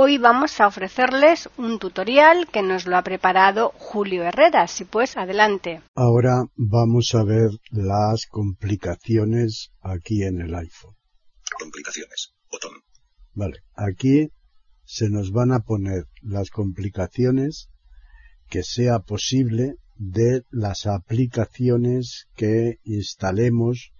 Hoy 0.00 0.16
vamos 0.16 0.60
a 0.60 0.68
ofrecerles 0.68 1.48
un 1.56 1.80
tutorial 1.80 2.46
que 2.52 2.62
nos 2.62 2.86
lo 2.86 2.96
ha 2.96 3.02
preparado 3.02 3.72
Julio 3.74 4.22
Herrera. 4.22 4.68
Si 4.68 4.84
pues, 4.84 5.16
adelante. 5.16 5.82
Ahora 5.96 6.44
vamos 6.54 7.16
a 7.16 7.24
ver 7.24 7.50
las 7.72 8.26
complicaciones 8.26 9.72
aquí 9.80 10.22
en 10.22 10.40
el 10.40 10.54
iPhone. 10.54 10.94
Complicaciones. 11.58 12.32
Botón. 12.48 12.74
Vale. 13.34 13.56
Aquí 13.74 14.28
se 14.84 15.10
nos 15.10 15.32
van 15.32 15.50
a 15.50 15.64
poner 15.64 16.04
las 16.22 16.50
complicaciones 16.50 17.68
que 18.48 18.62
sea 18.62 19.00
posible 19.00 19.78
de 19.96 20.42
las 20.52 20.86
aplicaciones 20.86 22.28
que 22.36 22.76
instalemos 22.84 23.90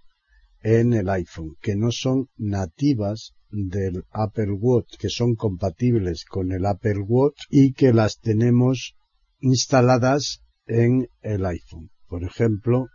en 0.61 0.93
el 0.93 1.09
iPhone, 1.09 1.57
que 1.59 1.75
no 1.75 1.91
son 1.91 2.29
nativas 2.37 3.33
del 3.49 4.05
Apple 4.11 4.51
Watch, 4.51 4.97
que 4.97 5.09
son 5.09 5.35
compatibles 5.35 6.25
con 6.25 6.51
el 6.51 6.65
Apple 6.65 6.99
Watch 7.07 7.43
y 7.49 7.73
que 7.73 7.93
las 7.93 8.19
tenemos 8.19 8.95
instaladas 9.39 10.41
en 10.65 11.09
el 11.21 11.45
iPhone. 11.45 11.91
Por 12.07 12.23
ejemplo, 12.23 12.87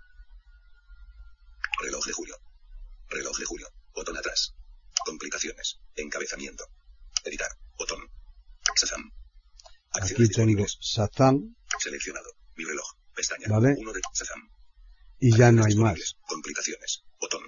reloj 1.82 2.04
de 2.06 2.12
julio. 2.12 2.34
Reloj 3.10 3.38
de 3.38 3.44
julio. 3.44 3.68
Botón 3.94 4.16
atrás. 4.16 4.54
Complicaciones. 5.04 5.80
Encabezamiento. 5.96 6.64
Editar. 7.24 7.50
Botón. 7.78 8.00
Shazam. 8.76 9.10
Aquí 9.92 10.28
tengo 10.28 10.66
Shazam. 10.66 11.54
Seleccionado. 11.78 12.30
Mi 12.56 12.64
reloj. 12.64 12.86
Pestaña. 13.14 13.46
¿Vale? 13.48 13.74
Uno 13.78 13.92
de 13.92 14.00
Shazam. 14.12 14.48
Y 15.20 15.36
ya 15.36 15.52
no 15.52 15.64
hay 15.64 15.74
más. 15.76 16.16
Complicaciones. 16.26 17.04
Botón. 17.20 17.42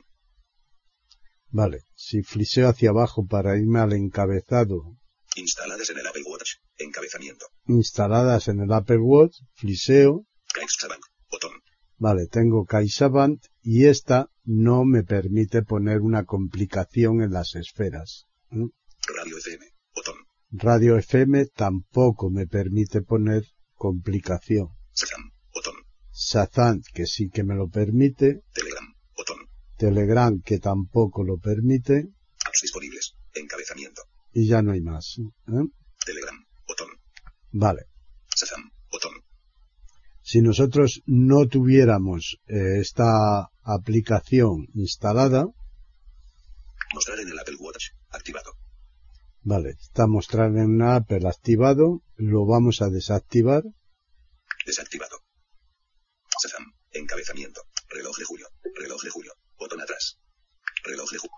Vale. 1.57 1.85
Si 1.95 2.23
fliseo 2.23 2.69
hacia 2.69 2.91
abajo 2.91 3.27
para 3.27 3.57
irme 3.57 3.81
al 3.81 3.95
encabezado. 3.95 4.99
Instaladas 5.37 5.89
en 5.89 5.99
el 6.01 6.07
Apple 6.07 6.25
Watch. 6.27 6.51
Encabezamiento. 6.77 7.47
Instaladas 7.67 8.49
en 8.49 8.61
el 8.61 8.71
Apple 8.71 8.99
Watch. 8.99 9.39
Fliseo. 9.55 10.27
CaixaBank. 10.53 11.03
Botón. 11.31 11.53
Vale, 11.97 12.27
tengo 12.27 12.67
CaixaBank 12.67 13.41
y 13.63 13.87
esta 13.87 14.29
no 14.45 14.85
me 14.85 15.03
permite 15.03 15.63
poner 15.63 16.03
una 16.03 16.25
complicación 16.25 17.23
en 17.23 17.31
las 17.31 17.55
esferas. 17.55 18.27
¿Mm? 18.51 18.67
Radio 19.17 19.39
FM. 19.39 19.65
Botón. 19.95 20.17
Radio 20.51 20.99
FM 20.99 21.47
tampoco 21.47 22.29
me 22.29 22.47
permite 22.47 23.01
poner 23.01 23.45
complicación. 23.73 24.69
Shazam. 24.95 25.33
Botón. 25.55 25.77
Shazam, 26.13 26.83
que 26.93 27.07
sí 27.07 27.31
que 27.31 27.45
me 27.45 27.55
lo 27.55 27.71
permite. 27.71 28.43
Telegram, 29.77 30.41
que 30.43 30.59
tampoco 30.59 31.23
lo 31.25 31.39
permite. 31.39 32.09
Apps 32.47 32.61
disponibles. 32.63 33.15
Encabezamiento. 33.35 34.03
Y 34.33 34.47
ya 34.49 34.63
no 34.63 34.73
hay 34.73 34.81
más. 34.81 35.17
¿eh? 35.19 35.67
Telegram. 36.05 36.37
Botón. 36.67 36.89
Vale. 37.53 37.87
Shazam. 38.35 38.71
Botón. 38.91 39.13
Si 40.23 40.41
nosotros 40.41 41.03
no 41.07 41.47
tuviéramos 41.47 42.39
eh, 42.47 42.81
esta 42.81 43.51
aplicación 43.63 44.67
instalada, 44.75 45.47
Mostrar 46.95 47.19
en 47.21 47.29
el 47.29 47.39
Apple 47.39 47.57
Watch. 47.59 47.91
Activado. 48.11 48.53
vale, 49.43 49.71
está 49.71 50.07
mostrar 50.07 50.57
en 50.57 50.81
Apple 50.83 51.29
activado, 51.29 52.03
lo 52.17 52.47
vamos 52.47 52.81
a 52.81 52.89
desactivar. 52.89 53.65
Desactivado. 54.65 55.19
Shazam. 56.43 56.73
Encabezamiento. 56.93 57.63
Reloj 57.89 58.17
de 58.19 58.25
julio. 58.25 58.47
Reloj 58.77 59.03
de 59.03 59.11
julio. 59.11 59.33
Botón 59.59 59.81
atrás. 59.81 60.19
Reloj 60.85 61.11
de 61.11 61.19
julio. 61.19 61.37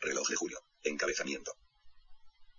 Reloj 0.00 0.28
de 0.28 0.36
julio. 0.36 0.58
Encabezamiento. 0.82 1.52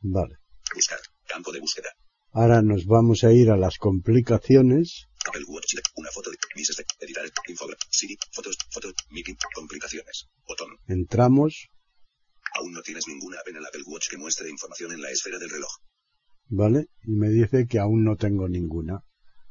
Vale. 0.01 0.37
Buscar. 0.73 0.99
Campo 1.27 1.51
de 1.51 1.59
búsqueda. 1.59 1.89
Ahora 2.33 2.61
nos 2.61 2.85
vamos 2.85 3.23
a 3.23 3.31
ir 3.31 3.49
a 3.49 3.57
las 3.57 3.77
complicaciones. 3.77 5.07
Apple 5.27 5.43
Watch. 5.47 5.75
Una 5.95 6.09
foto 6.11 6.31
de 6.31 6.37
Mises 6.55 6.83
editar. 6.99 7.25
Infograph. 7.47 7.81
Siri. 7.89 8.17
Fotos. 8.31 8.57
Fotos. 8.71 8.93
Mickey. 9.09 9.35
Complicaciones. 9.53 10.27
Botón. 10.47 10.77
Entramos, 10.87 11.69
Aún 12.53 12.73
no 12.73 12.81
tienes 12.81 13.07
ninguna 13.07 13.39
app 13.39 13.47
en 13.47 13.55
el 13.57 13.65
Apple 13.65 13.83
Watch 13.85 14.09
que 14.09 14.17
muestre 14.17 14.49
información 14.49 14.91
en 14.91 15.01
la 15.01 15.09
esfera 15.09 15.39
del 15.39 15.49
reloj. 15.49 15.71
¿vale? 16.51 16.87
Y 17.03 17.11
me 17.11 17.29
dice 17.29 17.65
que 17.65 17.79
aún 17.79 18.03
no 18.03 18.17
tengo 18.17 18.47
ninguna. 18.47 19.03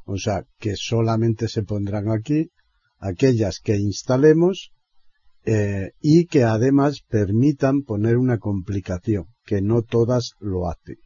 O 0.04 0.18
sea, 0.18 0.44
que 0.58 0.76
solamente 0.76 1.48
se 1.48 1.62
pondrán 1.62 2.10
aquí 2.10 2.50
aquellas 2.98 3.60
que 3.60 3.76
instalemos 3.76 4.72
eh, 5.44 5.92
y 6.00 6.26
que 6.26 6.44
además 6.44 7.02
permitan 7.08 7.82
poner 7.82 8.16
una 8.16 8.38
complicación, 8.38 9.26
que 9.44 9.62
no 9.62 9.82
todas 9.82 10.34
lo 10.40 10.68
hacen. 10.68 10.98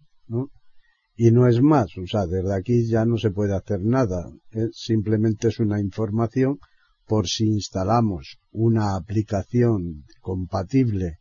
Y 1.16 1.30
no 1.30 1.46
es 1.46 1.62
más, 1.62 1.96
o 1.96 2.06
sea, 2.06 2.26
desde 2.26 2.54
aquí 2.54 2.88
ya 2.88 3.04
no 3.04 3.16
se 3.18 3.30
puede 3.30 3.54
hacer 3.54 3.80
nada, 3.82 4.32
¿eh? 4.50 4.68
simplemente 4.72 5.48
es 5.48 5.60
una 5.60 5.80
información 5.80 6.58
por 7.06 7.28
si 7.28 7.44
instalamos 7.44 8.38
una 8.50 8.96
aplicación 8.96 10.04
compatible 10.20 11.18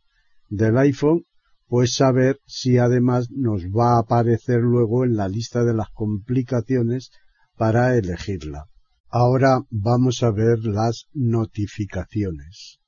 del 0.48 0.76
iPhone, 0.78 1.24
pues 1.68 1.94
saber 1.94 2.40
si 2.46 2.78
además 2.78 3.30
nos 3.30 3.64
va 3.66 3.96
a 3.96 4.00
aparecer 4.00 4.60
luego 4.60 5.04
en 5.04 5.16
la 5.16 5.28
lista 5.28 5.64
de 5.64 5.74
las 5.74 5.90
complicaciones 5.90 7.10
para 7.56 7.96
elegirla. 7.96 8.66
Ahora 9.08 9.60
vamos 9.70 10.22
a 10.22 10.30
ver 10.30 10.64
las 10.64 11.06
notificaciones. 11.12 12.80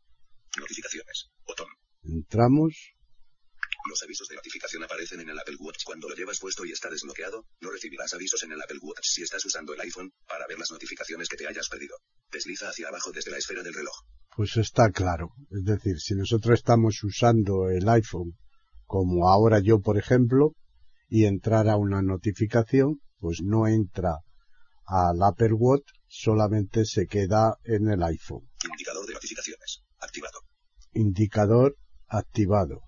Notificaciones. 0.58 1.30
Botón. 1.46 1.66
Entramos, 2.04 2.92
Los 3.90 4.02
avisos 4.02 4.28
de 4.28 4.36
notificación 4.36 4.82
aparecen 4.84 5.20
en 5.20 5.28
el 5.30 5.38
Apple 5.38 5.56
Watch 5.60 5.84
cuando 5.84 6.08
lo 6.08 6.14
llevas 6.16 6.38
puesto 6.40 6.64
y 6.64 6.72
está 6.72 6.88
desbloqueado. 6.90 7.44
No 7.60 7.70
recibirás 7.70 8.14
avisos 8.14 8.42
en 8.42 8.52
el 8.52 8.60
Apple 8.60 8.78
Watch 8.82 9.02
si 9.02 9.22
estás 9.22 9.44
usando 9.44 9.74
el 9.74 9.80
iPhone 9.80 10.10
para 10.26 10.46
ver 10.48 10.58
las 10.58 10.70
notificaciones 10.70 11.28
que 11.28 11.36
te 11.36 11.46
hayas 11.46 11.68
perdido. 11.68 11.96
Desliza 12.32 12.68
hacia 12.68 12.88
abajo 12.88 13.12
desde 13.12 13.30
la 13.30 13.38
esfera 13.38 13.62
del 13.62 13.74
reloj. 13.74 13.94
pues 14.36 14.56
está 14.56 14.90
claro. 14.90 15.30
Es 15.50 15.64
decir, 15.64 15.98
si 15.98 16.14
nosotros 16.14 16.58
estamos 16.58 17.02
usando 17.02 17.70
el 17.70 17.88
iPhone, 17.88 18.36
como 18.84 19.28
ahora 19.28 19.60
yo, 19.60 19.80
por 19.80 19.98
ejemplo, 19.98 20.52
y 21.08 21.24
entrara 21.24 21.76
una 21.76 22.02
notificación, 22.02 23.00
pues 23.18 23.40
no 23.42 23.66
entra 23.66 24.18
al 24.86 25.22
Apple 25.22 25.52
Watch, 25.52 25.88
solamente 26.06 26.84
se 26.84 27.06
queda 27.06 27.56
en 27.64 27.88
el 27.88 28.02
iPhone. 28.02 28.48
Indicador. 28.64 28.95
Indicador 30.96 31.76
activado. 32.08 32.80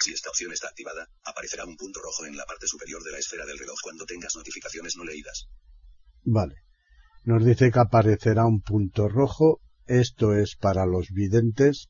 Si 0.00 0.12
esta 0.12 0.30
opción 0.30 0.52
está 0.52 0.68
activada, 0.68 1.08
aparecerá 1.24 1.64
un 1.64 1.76
punto 1.76 2.00
rojo 2.00 2.26
en 2.26 2.36
la 2.36 2.44
parte 2.44 2.66
superior 2.66 3.02
de 3.02 3.12
la 3.12 3.18
esfera 3.18 3.44
del 3.46 3.58
reloj 3.58 3.78
cuando 3.82 4.04
tengas 4.04 4.36
notificaciones 4.36 4.96
no 4.96 5.04
leídas. 5.04 5.48
Vale. 6.24 6.56
Nos 7.24 7.44
dice 7.44 7.70
que 7.70 7.78
aparecerá 7.78 8.44
un 8.44 8.60
punto 8.60 9.08
rojo. 9.08 9.60
Esto 9.86 10.34
es 10.34 10.56
para 10.56 10.86
los 10.86 11.08
videntes. 11.10 11.88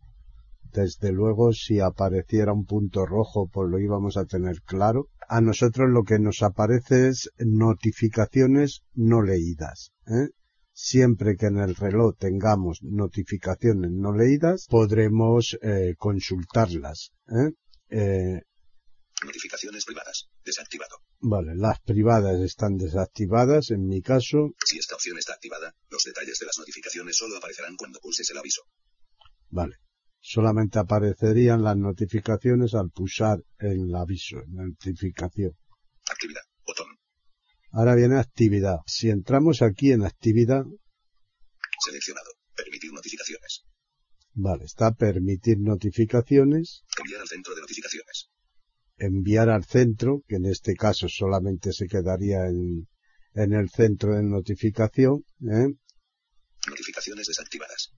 Desde 0.73 1.13
luego, 1.13 1.53
si 1.53 1.81
apareciera 1.81 2.53
un 2.53 2.65
punto 2.65 3.05
rojo, 3.07 3.49
pues 3.53 3.69
lo 3.71 3.79
íbamos 3.79 4.17
a 4.17 4.25
tener 4.27 4.63
claro. 4.63 5.09
A 5.29 5.41
nosotros 5.41 5.89
lo 5.91 6.05
que 6.05 6.19
nos 6.19 6.43
aparece 6.43 7.09
es 7.09 7.31
notificaciones 7.39 8.83
no 8.95 9.23
leídas. 9.23 9.93
¿eh? 10.07 10.31
Siempre 10.77 11.37
que 11.37 11.47
en 11.47 11.59
el 11.59 11.77
reloj 11.77 12.17
tengamos 12.19 12.83
notificaciones 12.83 13.93
no 13.93 14.13
leídas, 14.13 14.67
podremos 14.69 15.57
eh, 15.63 15.95
consultarlas. 15.97 17.13
¿eh? 17.29 17.53
Eh, 17.91 18.41
Notificaciones 19.25 19.85
privadas. 19.85 20.29
Desactivado. 20.45 20.97
vale, 21.21 21.55
las 21.55 21.81
privadas 21.81 22.41
están 22.41 22.77
desactivadas 22.77 23.71
en 23.71 23.87
mi 23.87 24.03
caso. 24.03 24.51
Si 24.67 24.77
esta 24.77 24.97
opción 24.97 25.17
está 25.17 25.35
activada, 25.35 25.73
los 25.91 26.03
detalles 26.03 26.39
de 26.41 26.47
las 26.47 26.59
notificaciones 26.59 27.17
solo 27.17 27.37
aparecerán 27.37 27.77
cuando 27.77 28.01
pulses 28.01 28.29
el 28.31 28.39
aviso. 28.39 28.63
Vale. 29.51 29.77
Solamente 30.21 30.81
aparecerían 30.81 31.63
las 31.63 31.77
notificaciones 31.77 32.75
al 32.75 32.91
pulsar 32.91 33.39
el 33.59 33.95
aviso, 33.95 34.43
notificación. 34.49 35.53
Actividad. 36.11 36.43
Botón. 36.67 36.94
Ahora 37.77 37.95
viene 37.97 38.19
actividad. 38.19 38.79
Si 38.87 39.11
entramos 39.11 39.61
aquí 39.63 39.91
en 39.93 40.05
actividad, 40.05 40.65
Seleccionado. 41.85 42.31
Permitir 42.57 42.93
notificaciones. 42.93 43.65
vale, 44.33 44.65
está 44.65 44.93
permitir 44.93 45.59
notificaciones. 45.59 46.85
Enviar 46.99 47.21
al 47.21 47.29
centro 47.29 47.55
de 47.55 47.61
notificaciones. 47.61 48.31
enviar 48.97 49.49
al 49.51 49.65
centro, 49.65 50.23
que 50.29 50.37
en 50.37 50.47
este 50.47 50.75
caso 50.75 51.09
solamente 51.09 51.73
se 51.73 51.87
quedaría 51.89 52.47
en, 52.47 52.87
en 53.35 53.53
el 53.53 53.69
centro 53.71 54.15
de 54.15 54.23
notificación, 54.23 55.25
¿eh? 55.43 55.69
Notificaciones 56.69 57.27
desactivadas. 57.27 57.93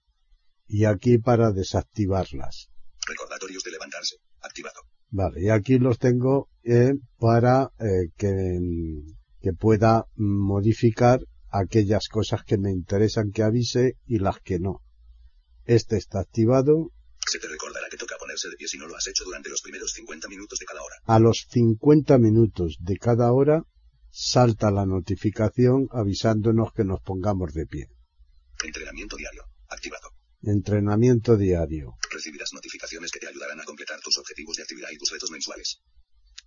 y 0.68 0.84
aquí 0.86 1.18
para 1.18 1.52
desactivarlas. 1.52 2.68
Recordatorios 3.06 3.62
de 3.62 3.70
levantarse. 3.72 4.16
Activado. 4.40 4.80
Vale, 5.10 5.42
y 5.42 5.50
aquí 5.50 5.78
los 5.78 5.98
tengo 5.98 6.48
eh, 6.64 6.94
para 7.18 7.70
eh, 7.78 8.08
que, 8.16 8.30
que 9.40 9.52
pueda 9.52 10.06
modificar 10.16 11.20
aquellas 11.50 12.08
cosas 12.08 12.42
que 12.44 12.58
me 12.58 12.70
interesan 12.70 13.30
que 13.32 13.42
avise 13.42 13.96
y 14.06 14.18
las 14.18 14.40
que 14.40 14.58
no. 14.58 14.82
Este 15.64 15.96
está 15.96 16.20
activado. 16.20 16.90
Se 17.26 17.38
te 17.38 17.48
recordará 17.48 17.88
que 17.90 17.96
toca 17.96 18.16
ponerse 18.18 18.48
de 18.48 18.56
pie 18.56 18.68
si 18.68 18.78
no 18.78 18.86
lo 18.86 18.96
has 18.96 19.06
hecho 19.08 19.24
durante 19.24 19.48
los 19.48 19.62
primeros 19.62 19.92
50 19.92 20.28
minutos 20.28 20.58
de 20.58 20.66
cada 20.66 20.80
hora. 20.80 20.96
A 21.06 21.18
los 21.18 21.46
50 21.50 22.18
minutos 22.18 22.76
de 22.80 22.96
cada 22.98 23.32
hora 23.32 23.62
salta 24.10 24.70
la 24.70 24.86
notificación 24.86 25.88
avisándonos 25.90 26.72
que 26.72 26.84
nos 26.84 27.00
pongamos 27.02 27.52
de 27.52 27.66
pie. 27.66 27.88
Entrenamiento 28.64 29.16
diario. 29.16 29.42
Activado. 29.68 30.08
Entrenamiento 30.42 31.36
diario. 31.36 31.96
Recibirás 32.10 32.52
notificaciones 32.52 33.10
que 33.10 33.18
te 33.18 33.28
ayudarán 33.28 33.60
a 33.60 33.64
completar 33.64 34.00
tus 34.00 34.16
objetivos 34.18 34.56
de 34.56 34.62
actividad 34.62 34.88
y 34.92 34.96
tus 34.96 35.10
retos 35.10 35.30
mensuales. 35.30 35.80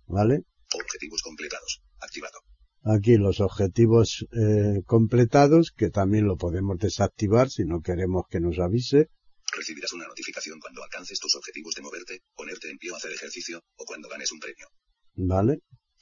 ¿Vale? 0.06 0.44
Objetivos 0.72 1.22
completados. 1.22 1.82
Activado. 2.00 2.40
Aquí 2.82 3.16
los 3.16 3.40
objetivos 3.40 4.26
eh, 4.32 4.82
completados, 4.86 5.70
que 5.70 5.90
también 5.90 6.26
lo 6.26 6.36
podemos 6.36 6.78
desactivar 6.78 7.50
si 7.50 7.64
no 7.64 7.82
queremos 7.82 8.24
que 8.30 8.40
nos 8.40 8.58
avise. 8.58 9.10
Recibirás 9.52 9.92
una 9.92 10.06
notificación 10.06 10.58
cuando 10.60 10.82
alcances 10.82 11.18
tus 11.18 11.34
objetivos 11.34 11.74
de 11.74 11.82
moverte, 11.82 12.22
ponerte 12.34 12.70
en 12.70 12.78
pie 12.78 12.92
o 12.92 12.96
hacer 12.96 13.12
ejercicio, 13.12 13.62
o 13.76 13.84
cuando 13.84 14.08
ganes 14.08 14.32
un 14.32 14.38
premio. 14.38 14.66
¿Vale? 15.14 15.58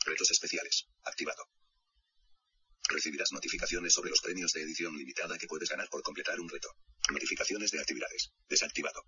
Retos 0.07 0.31
especiales. 0.31 0.87
Activado. 1.03 1.45
Recibirás 2.89 3.33
notificaciones 3.33 3.93
sobre 3.93 4.11
los 4.11 4.21
premios 4.21 4.53
de 4.53 4.63
edición 4.63 4.97
limitada 4.97 5.37
que 5.37 5.47
puedes 5.47 5.69
ganar 5.69 5.89
por 5.91 6.03
completar 6.03 6.39
un 6.41 6.49
reto. 6.49 6.69
Notificaciones 7.13 7.71
de 7.71 7.81
actividades. 7.81 8.31
Desactivado. 8.49 9.03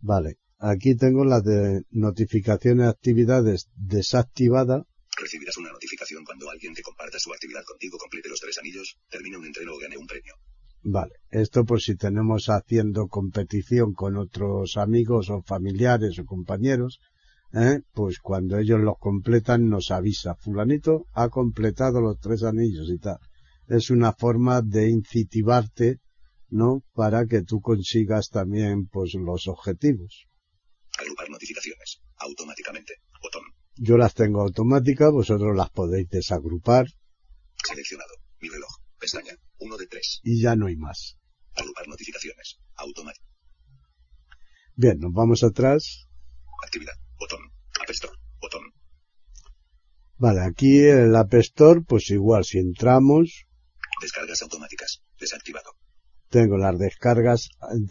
Vale. 0.00 0.38
Aquí 0.58 0.96
tengo 0.96 1.24
la 1.24 1.40
de 1.40 1.82
notificaciones 1.90 2.84
de 2.84 2.90
actividades 2.90 3.68
desactivada. 3.74 4.86
Recibirás 5.20 5.56
una 5.58 5.70
notificación 5.70 6.24
cuando 6.24 6.48
alguien 6.48 6.74
que 6.74 6.82
comparta 6.82 7.18
su 7.18 7.32
actividad 7.32 7.62
contigo 7.64 7.98
complete 7.98 8.28
los 8.28 8.40
tres 8.40 8.58
anillos, 8.58 8.96
termine 9.10 9.36
un 9.36 9.46
entreno 9.46 9.74
o 9.74 9.78
gane 9.78 9.98
un 9.98 10.06
premio. 10.06 10.34
Vale. 10.82 11.12
Esto 11.30 11.64
por 11.64 11.80
si 11.80 11.94
tenemos 11.96 12.46
haciendo 12.46 13.06
competición 13.08 13.92
con 13.92 14.16
otros 14.16 14.76
amigos 14.78 15.28
o 15.28 15.42
familiares 15.42 16.18
o 16.18 16.24
compañeros, 16.24 17.00
¿eh? 17.52 17.80
pues 17.92 18.18
cuando 18.18 18.58
ellos 18.58 18.80
los 18.80 18.96
completan 18.98 19.68
nos 19.68 19.90
avisa, 19.90 20.36
fulanito 20.36 21.06
ha 21.12 21.28
completado 21.28 22.00
los 22.00 22.18
tres 22.18 22.42
anillos 22.44 22.88
y 22.88 22.98
tal. 22.98 23.18
Es 23.68 23.90
una 23.90 24.12
forma 24.12 24.62
de 24.62 24.88
incentivarte, 24.88 25.98
¿no? 26.48 26.82
Para 26.92 27.26
que 27.26 27.42
tú 27.42 27.60
consigas 27.60 28.28
también, 28.28 28.86
pues, 28.86 29.14
los 29.14 29.46
objetivos. 29.46 30.26
Agrupar 30.98 31.30
notificaciones. 31.30 32.00
Automáticamente. 32.16 32.94
Botón. 33.22 33.42
Yo 33.82 33.96
las 33.96 34.12
tengo 34.12 34.42
automáticas, 34.42 35.10
vosotros 35.10 35.56
las 35.56 35.70
podéis 35.70 36.06
desagrupar 36.10 36.86
Seleccionado. 37.66 38.12
Mi 38.38 38.50
reloj. 38.50 38.68
Pestaña. 38.98 39.32
1 39.58 39.76
de 39.78 39.86
3. 39.86 40.20
y 40.22 40.42
ya 40.42 40.54
no 40.54 40.66
hay 40.66 40.76
más. 40.76 41.16
Agrupar 41.54 41.88
notificaciones. 41.88 42.58
Automático. 42.76 43.24
Bien, 44.76 44.98
nos 44.98 45.12
vamos 45.14 45.42
atrás. 45.44 46.06
Actividad. 46.62 46.92
Botón. 47.18 47.40
App 47.80 47.88
Store. 47.88 48.12
Botón. 48.38 48.62
Vale, 50.18 50.40
aquí 50.42 50.80
el 50.80 51.16
App 51.16 51.32
Store, 51.34 51.80
pues 51.80 52.10
igual, 52.10 52.44
si 52.44 52.58
entramos, 52.58 53.46
Descargas 54.02 54.42
automáticas. 54.42 55.02
Desactivado. 55.18 55.70
tengo 56.28 56.58
las 56.58 56.78
descargas 56.78 57.48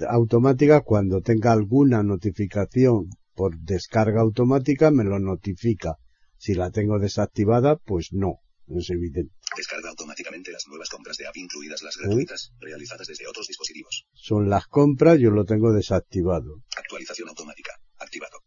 automáticas. 0.07 0.83
Cuando 0.85 1.21
tenga 1.21 1.51
alguna 1.51 2.03
notificación 2.03 3.09
por 3.39 3.57
descarga 3.57 4.19
automática, 4.19 4.91
me 4.91 5.05
lo 5.05 5.17
notifica. 5.17 5.95
Si 6.35 6.55
la 6.55 6.71
tengo 6.71 6.99
desactivada, 6.99 7.77
pues 7.77 8.09
no, 8.11 8.41
es 8.67 8.89
evidente. 8.89 9.33
Descarga 9.55 9.91
automáticamente 9.91 10.51
las 10.51 10.67
nuevas 10.67 10.89
compras 10.89 11.15
de 11.15 11.25
app 11.25 11.37
incluidas 11.37 11.81
las 11.81 11.95
gratuitas, 11.95 12.51
realizadas 12.59 13.07
desde 13.07 13.27
otros 13.27 13.47
dispositivos. 13.47 14.07
Son 14.11 14.49
las 14.49 14.67
compras, 14.67 15.19
yo 15.19 15.29
lo 15.31 15.45
tengo 15.45 15.71
desactivado. 15.71 16.63
Actualización 16.75 17.29
automática. 17.29 17.71
Activado. 17.99 18.39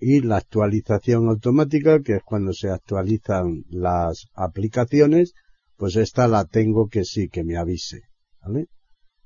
Y 0.00 0.20
la 0.22 0.38
actualización 0.38 1.28
automática, 1.28 2.00
que 2.02 2.16
es 2.16 2.22
cuando 2.24 2.52
se 2.52 2.70
actualizan 2.70 3.62
las 3.68 4.26
aplicaciones, 4.34 5.34
pues 5.76 5.94
esta 5.94 6.26
la 6.26 6.44
tengo 6.44 6.88
que 6.88 7.04
sí, 7.04 7.28
que 7.28 7.44
me 7.44 7.56
avise. 7.56 8.00
¿Vale? 8.42 8.66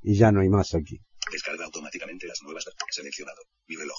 Y 0.03 0.19
ya 0.19 0.33
no 0.33 0.43
hay 0.43 0.51
más 0.51 0.75
aquí. 0.75 1.01
Descarga 1.33 1.65
automáticamente 1.65 2.27
las 2.27 2.43
nuevas. 2.43 2.67
Seleccionado. 2.91 3.41
Mi 3.69 3.77
reloj. 3.77 3.97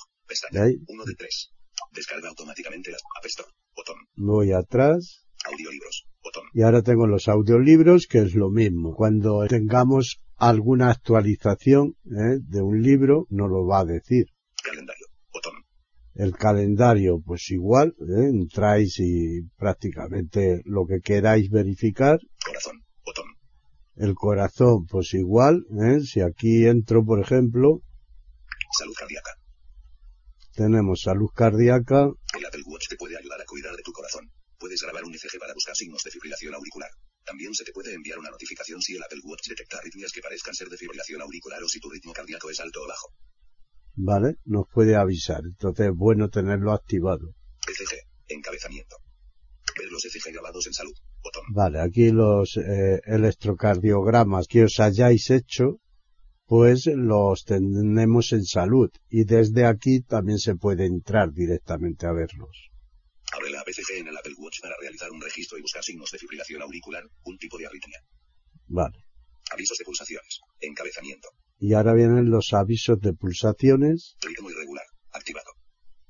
1 0.87 1.05
de 1.05 1.15
3. 1.15 1.51
Descarga 1.93 2.29
automáticamente 2.29 2.91
las 2.91 3.01
App 3.17 3.25
Store. 3.25 3.49
Botón. 3.75 3.95
Voy 4.15 4.51
atrás. 4.51 5.25
Audiolibros. 5.45 6.07
Botón. 6.23 6.43
Y 6.53 6.63
ahora 6.63 6.81
tengo 6.81 7.07
los 7.07 7.27
audiolibros, 7.27 8.07
que 8.07 8.19
es 8.19 8.33
lo 8.33 8.49
mismo. 8.49 8.95
Cuando 8.95 9.45
tengamos 9.47 10.21
alguna 10.37 10.89
actualización 10.89 11.95
¿eh? 12.05 12.39
de 12.41 12.61
un 12.61 12.81
libro, 12.81 13.27
nos 13.29 13.49
lo 13.49 13.65
va 13.65 13.81
a 13.81 13.85
decir. 13.85 14.25
Calendario. 14.63 15.07
Botón. 15.31 15.53
El 16.15 16.33
calendario, 16.33 17.21
pues 17.23 17.51
igual, 17.51 17.95
¿eh? 17.99 18.29
entráis 18.29 18.99
y 18.99 19.43
prácticamente 19.57 20.61
lo 20.65 20.85
que 20.85 21.01
queráis 21.01 21.49
verificar. 21.49 22.19
Corazón. 22.43 22.83
Botón. 23.05 23.25
El 23.95 24.15
corazón, 24.15 24.85
pues 24.87 25.13
igual, 25.13 25.65
¿eh? 25.87 25.99
si 26.01 26.21
aquí 26.21 26.65
entro, 26.65 27.05
por 27.05 27.19
ejemplo, 27.19 27.81
Salud 28.77 28.93
cardíaca. 28.97 29.31
Tenemos 30.55 31.01
salud 31.01 31.29
cardíaca, 31.33 32.09
El 32.37 32.45
Apple 32.45 32.63
Watch 32.65 32.87
te 32.89 32.95
puede 32.95 33.17
ayudar 33.17 33.41
a 33.41 33.45
cuidar 33.45 33.75
de 33.75 33.83
tu 33.83 33.91
corazón. 33.91 34.31
Puedes 34.57 34.81
grabar 34.81 35.03
un 35.03 35.13
ECG 35.13 35.37
para 35.39 35.53
buscar 35.53 35.75
signos 35.75 36.01
de 36.03 36.11
fibrilación 36.11 36.55
auricular. 36.55 36.89
También 37.23 37.53
se 37.53 37.65
te 37.65 37.73
puede 37.73 37.93
enviar 37.93 38.17
una 38.19 38.29
notificación 38.29 38.81
si 38.81 38.95
el 38.95 39.03
Apple 39.03 39.21
Watch 39.23 39.49
detecta 39.49 39.77
arritmias 39.77 40.11
que 40.11 40.21
parezcan 40.21 40.55
ser 40.55 40.69
de 40.69 40.77
fibrilación 40.77 41.21
auricular 41.21 41.61
o 41.61 41.67
si 41.67 41.79
tu 41.79 41.89
ritmo 41.89 42.13
cardíaco 42.13 42.49
es 42.49 42.59
alto 42.59 42.81
o 42.81 42.87
bajo. 42.87 43.09
¿vale? 43.95 44.35
Nos 44.45 44.65
puede 44.71 44.95
avisar. 44.95 45.41
Entonces 45.43 45.87
es 45.87 45.95
bueno 45.95 46.29
tenerlo 46.29 46.73
activado. 46.73 47.33
ECG. 47.67 48.07
Encabezamiento. 48.27 48.97
Ver 49.77 49.91
los 49.91 50.05
ECG 50.05 50.31
grabados 50.33 50.67
en 50.67 50.73
salud. 50.73 50.93
Botón. 51.23 51.43
Vale, 51.53 51.81
aquí 51.81 52.11
los 52.11 52.57
eh, 52.57 53.01
electrocardiogramas 53.05 54.47
que 54.47 54.63
os 54.63 54.79
hayáis 54.79 55.29
hecho, 55.31 55.79
pues 56.45 56.85
los 56.87 57.43
tenemos 57.45 58.31
en 58.33 58.45
salud. 58.45 58.89
Y 59.09 59.25
desde 59.25 59.65
aquí 59.65 60.01
también 60.01 60.39
se 60.39 60.55
puede 60.55 60.85
entrar 60.85 61.31
directamente 61.31 62.05
a 62.05 62.11
verlos. 62.11 62.69
Abre 63.33 63.49
la 63.49 63.61
APCG 63.61 63.97
en 63.99 64.07
el 64.07 64.17
Apple 64.17 64.35
Watch 64.37 64.61
para 64.61 64.75
realizar 64.79 65.11
un 65.11 65.21
registro 65.21 65.57
y 65.57 65.61
buscar 65.61 65.83
signos 65.83 66.11
de 66.11 66.19
fibrilación 66.19 66.61
auricular, 66.61 67.03
un 67.23 67.37
tipo 67.37 67.57
de 67.57 67.65
arritmia. 67.65 67.99
Vale. 68.67 68.97
Avisos 69.51 69.77
de 69.77 69.85
pulsaciones. 69.85 70.41
Encabezamiento. 70.61 71.29
Y 71.59 71.73
ahora 71.73 71.93
vienen 71.93 72.29
los 72.29 72.53
avisos 72.53 72.99
de 72.99 73.13
pulsaciones. 73.13 74.15
Ritmo 74.21 74.49
irregular. 74.49 74.85
Activado. 75.11 75.54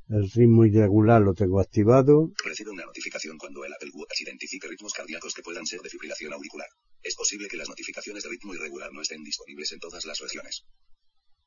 El 0.08 0.30
ritmo 0.30 0.66
irregular 0.66 1.22
lo 1.24 1.34
tengo 1.34 1.60
activado. 1.60 2.32
Recibe 2.44 2.70
una 2.70 2.86
notificación 2.86 3.40
cuando 3.40 3.66
el 3.66 3.74
Apple 3.74 3.90
Watch 3.92 4.22
identifique 4.22 4.68
ritmos 4.68 4.94
cardíacos 4.94 5.34
que 5.34 5.42
puedan 5.42 5.66
ser 5.66 5.82
de 5.82 5.90
fibrilación 5.90 6.32
auricular. 6.32 6.68
Es 7.02 7.16
posible 7.16 7.48
que 7.48 7.58
las 7.58 7.70
notificaciones 7.70 8.24
de 8.24 8.30
ritmo 8.30 8.54
irregular 8.54 8.92
no 8.94 9.02
estén 9.02 9.24
disponibles 9.24 9.72
en 9.72 9.80
todas 9.80 10.06
las 10.06 10.20
regiones. 10.20 10.64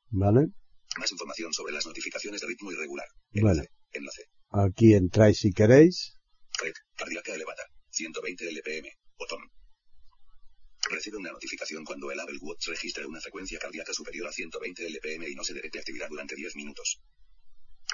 ¿Vale? 0.09 0.47
Más 0.97 1.11
información 1.11 1.53
sobre 1.53 1.71
las 1.71 1.85
notificaciones 1.85 2.41
de 2.41 2.47
ritmo 2.47 2.71
irregular. 2.73 3.07
Vale. 3.41 3.69
Enlace. 3.91 4.23
Aquí 4.51 4.93
entráis 4.93 5.39
si 5.39 5.53
queréis. 5.53 6.17
Rec. 6.61 6.75
Cardíaca 6.97 7.33
elevada. 7.33 7.63
120 7.91 8.49
LPM. 8.49 8.89
Botón. 9.17 9.39
Recibe 10.89 11.17
una 11.17 11.31
notificación 11.31 11.85
cuando 11.85 12.11
el 12.11 12.19
Apple 12.19 12.39
Watch 12.41 12.67
registre 12.67 13.05
una 13.05 13.21
frecuencia 13.21 13.59
cardíaca 13.59 13.93
superior 13.93 14.27
a 14.27 14.33
120 14.33 14.85
LPM 14.85 15.29
y 15.29 15.35
no 15.35 15.43
se 15.43 15.53
detecte 15.53 15.79
actividad 15.79 16.09
durante 16.09 16.35
10 16.35 16.55
minutos. 16.57 16.99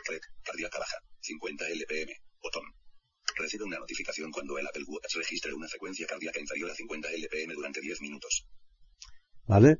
Rec. 0.07 0.23
Cardíaca 0.43 0.79
baja. 0.79 0.97
50 1.21 1.67
LPM. 1.67 2.11
Botón. 2.41 2.63
Recibe 3.37 3.65
una 3.65 3.79
notificación 3.79 4.31
cuando 4.31 4.57
el 4.57 4.67
Apple 4.67 4.85
Watch 4.87 5.15
registre 5.15 5.53
una 5.53 5.67
frecuencia 5.67 6.05
cardíaca 6.07 6.39
inferior 6.39 6.71
a 6.71 6.75
50 6.75 7.09
LPM 7.09 7.53
durante 7.53 7.81
10 7.81 8.01
minutos. 8.01 8.45
¿Vale? 9.47 9.77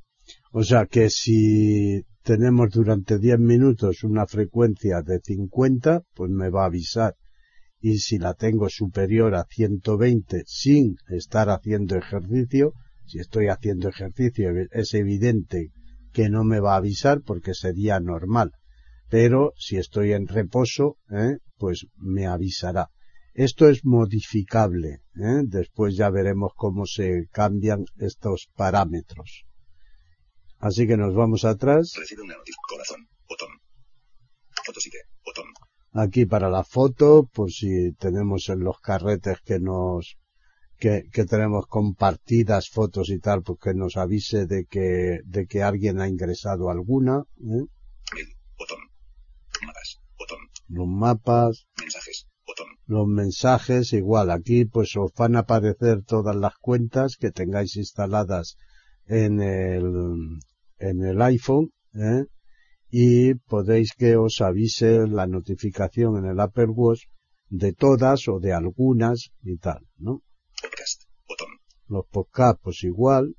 O 0.51 0.63
sea 0.63 0.85
que 0.85 1.09
si 1.09 2.01
tenemos 2.23 2.71
durante 2.71 3.19
10 3.19 3.39
minutos 3.39 4.03
una 4.03 4.25
frecuencia 4.25 5.01
de 5.01 5.19
50, 5.23 6.01
pues 6.13 6.31
me 6.31 6.49
va 6.49 6.63
a 6.63 6.67
avisar. 6.67 7.15
Y 7.79 7.99
si 7.99 8.17
la 8.17 8.33
tengo 8.33 8.67
superior 8.69 9.35
a 9.35 9.45
120 9.47 10.43
sin 10.47 10.95
estar 11.09 11.49
haciendo 11.49 11.95
ejercicio, 11.95 12.73
si 13.05 13.19
estoy 13.19 13.47
haciendo 13.47 13.89
ejercicio 13.89 14.49
es 14.71 14.93
evidente 14.95 15.71
que 16.11 16.29
no 16.29 16.43
me 16.43 16.59
va 16.59 16.73
a 16.73 16.77
avisar 16.77 17.21
porque 17.21 17.53
sería 17.53 17.99
normal. 17.99 18.51
Pero 19.17 19.53
si 19.55 19.77
estoy 19.77 20.11
en 20.11 20.27
reposo, 20.27 20.97
¿eh? 21.09 21.37
pues 21.57 21.87
me 21.95 22.27
avisará. 22.27 22.89
Esto 23.33 23.69
es 23.69 23.85
modificable. 23.85 25.03
¿eh? 25.15 25.41
Después 25.45 25.95
ya 25.95 26.09
veremos 26.09 26.51
cómo 26.53 26.85
se 26.85 27.29
cambian 27.31 27.85
estos 27.97 28.49
parámetros. 28.57 29.45
Así 30.57 30.85
que 30.85 30.97
nos 30.97 31.15
vamos 31.15 31.45
atrás. 31.45 31.93
Recibe 31.97 32.23
una 32.23 32.35
noticia. 32.35 32.59
Corazón. 32.67 33.07
Botón. 33.29 33.47
Fotosite. 34.65 34.97
Botón. 35.23 35.45
Aquí 35.93 36.25
para 36.25 36.49
la 36.49 36.65
foto, 36.65 37.29
por 37.33 37.49
si 37.53 37.93
tenemos 37.93 38.49
en 38.49 38.65
los 38.65 38.81
carretes 38.81 39.37
que 39.45 39.61
nos 39.61 40.17
que, 40.77 41.03
que 41.09 41.23
tenemos 41.23 41.67
compartidas 41.67 42.67
fotos 42.67 43.09
y 43.09 43.19
tal, 43.19 43.43
pues 43.43 43.59
que 43.63 43.73
nos 43.73 43.95
avise 43.95 44.45
de 44.45 44.65
que 44.65 45.21
de 45.23 45.47
que 45.47 45.63
alguien 45.63 46.01
ha 46.01 46.09
ingresado 46.09 46.69
alguna. 46.69 47.23
¿eh? 47.39 47.63
Mail. 48.13 48.35
Botón. 48.57 48.94
Mapas. 49.61 50.01
Botón. 50.17 50.39
Los 50.67 50.87
mapas, 50.87 51.67
Mensajes. 51.79 52.27
Botón. 52.45 52.67
los 52.85 53.07
mensajes, 53.07 53.93
igual 53.93 54.29
aquí 54.29 54.65
pues 54.65 54.95
os 54.97 55.11
van 55.13 55.35
a 55.35 55.39
aparecer 55.39 56.03
todas 56.03 56.35
las 56.35 56.55
cuentas 56.59 57.17
que 57.17 57.31
tengáis 57.31 57.75
instaladas 57.75 58.57
en 59.07 59.41
el 59.41 60.39
en 60.77 61.03
el 61.03 61.21
iPhone 61.21 61.71
¿eh? 61.93 62.25
y 62.89 63.33
podéis 63.33 63.93
que 63.97 64.15
os 64.15 64.41
avise 64.41 65.07
la 65.07 65.25
notificación 65.27 66.17
en 66.17 66.25
el 66.25 66.39
Apple 66.39 66.67
Watch 66.69 67.05
de 67.49 67.73
todas 67.73 68.27
o 68.27 68.39
de 68.39 68.53
algunas 68.53 69.31
y 69.43 69.57
tal, 69.57 69.85
¿no? 69.97 70.21
Podcast. 70.61 71.03
Botón. 71.27 71.47
Los 71.87 72.05
podcasts 72.07 72.61
pues 72.63 72.83
igual. 72.83 73.35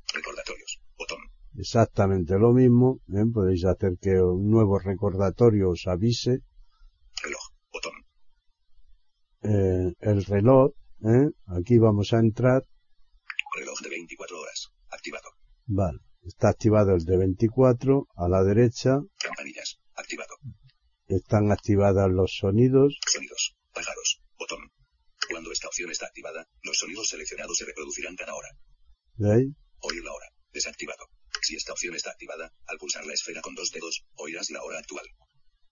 Exactamente 1.58 2.38
lo 2.38 2.52
mismo, 2.52 3.00
¿eh? 3.08 3.24
podéis 3.32 3.64
hacer 3.64 3.92
que 4.00 4.20
un 4.20 4.50
nuevo 4.50 4.78
recordatorio 4.78 5.70
os 5.70 5.86
avise, 5.86 6.40
Reloj. 7.22 7.42
Botón. 7.72 7.92
eh, 9.42 9.92
el 10.00 10.24
reloj, 10.24 10.72
¿eh? 11.04 11.28
aquí 11.46 11.78
vamos 11.78 12.12
a 12.12 12.18
entrar, 12.18 12.62
Reloj 13.58 13.78
de 13.82 13.88
24 13.88 14.38
horas. 14.38 14.68
Activado. 14.90 15.28
vale, 15.66 15.98
está 16.22 16.48
activado 16.50 16.94
el 16.94 17.04
de 17.04 17.16
24, 17.16 18.06
a 18.16 18.28
la 18.28 18.42
derecha 18.44 19.00
Campanillas. 19.18 19.78
Activado. 19.94 20.34
están 21.06 21.50
activados 21.52 22.10
los 22.12 22.36
sonidos, 22.36 22.98
Sonidos. 23.06 23.56
Pájaros. 23.72 24.22
Botón. 24.38 24.58
Cuando 25.30 25.50
esta 25.52 25.68
opción 25.68 25.90
está 25.90 26.06
activada, 26.06 26.46
los 26.62 26.78
sonidos 26.78 27.08
seleccionados 27.08 27.56
se 27.56 27.64
reproducirán 27.64 28.14
cada 28.16 28.34
hora. 28.34 28.48
¿veis? 29.16 29.54
Oír 29.80 30.04
la 30.04 30.12
hora. 30.12 30.26
Desactivado. 30.52 31.04
Si 31.42 31.56
esta 31.56 31.72
opción 31.72 31.94
está 31.94 32.10
activada, 32.10 32.52
al 32.66 32.78
pulsar 32.78 33.06
la 33.06 33.14
esfera 33.14 33.40
con 33.40 33.54
dos 33.54 33.70
dedos, 33.70 34.04
oirás 34.16 34.50
la 34.50 34.62
hora 34.62 34.78
actual. 34.78 35.06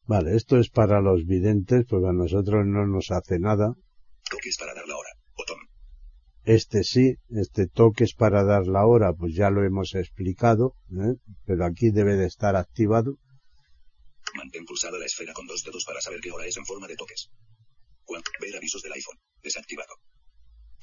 Vale, 0.06 0.36
esto 0.36 0.58
es 0.58 0.68
para 0.68 1.00
los 1.00 1.24
videntes, 1.26 1.86
porque 1.88 2.08
a 2.08 2.12
nosotros 2.12 2.66
no 2.66 2.86
nos 2.86 3.10
hace 3.10 3.38
nada. 3.38 3.74
Toques 4.30 4.56
para 4.58 4.74
dar 4.74 4.86
la 4.86 4.96
hora. 4.96 5.10
Botón. 5.36 5.58
Este 6.44 6.84
sí, 6.84 7.16
este 7.30 7.66
toques 7.66 8.14
para 8.14 8.44
dar 8.44 8.66
la 8.66 8.86
hora, 8.86 9.14
pues 9.14 9.34
ya 9.34 9.48
lo 9.50 9.64
hemos 9.64 9.94
explicado, 9.94 10.76
¿eh? 10.90 11.16
pero 11.46 11.64
aquí 11.64 11.90
debe 11.90 12.16
de 12.16 12.26
estar 12.26 12.54
activado. 12.54 13.18
Mantén 14.34 14.64
pulsada 14.66 14.98
la 14.98 15.06
esfera 15.06 15.32
con 15.32 15.46
dos 15.46 15.62
dedos 15.62 15.84
para 15.84 16.00
saber 16.00 16.20
qué 16.20 16.30
hora 16.30 16.46
es 16.46 16.56
en 16.56 16.66
forma 16.66 16.86
de 16.86 16.96
toques. 16.96 17.30
Ver 18.40 18.56
avisos 18.56 18.82
del 18.82 18.92
iPhone. 18.92 19.18
Desactivado. 19.42 19.94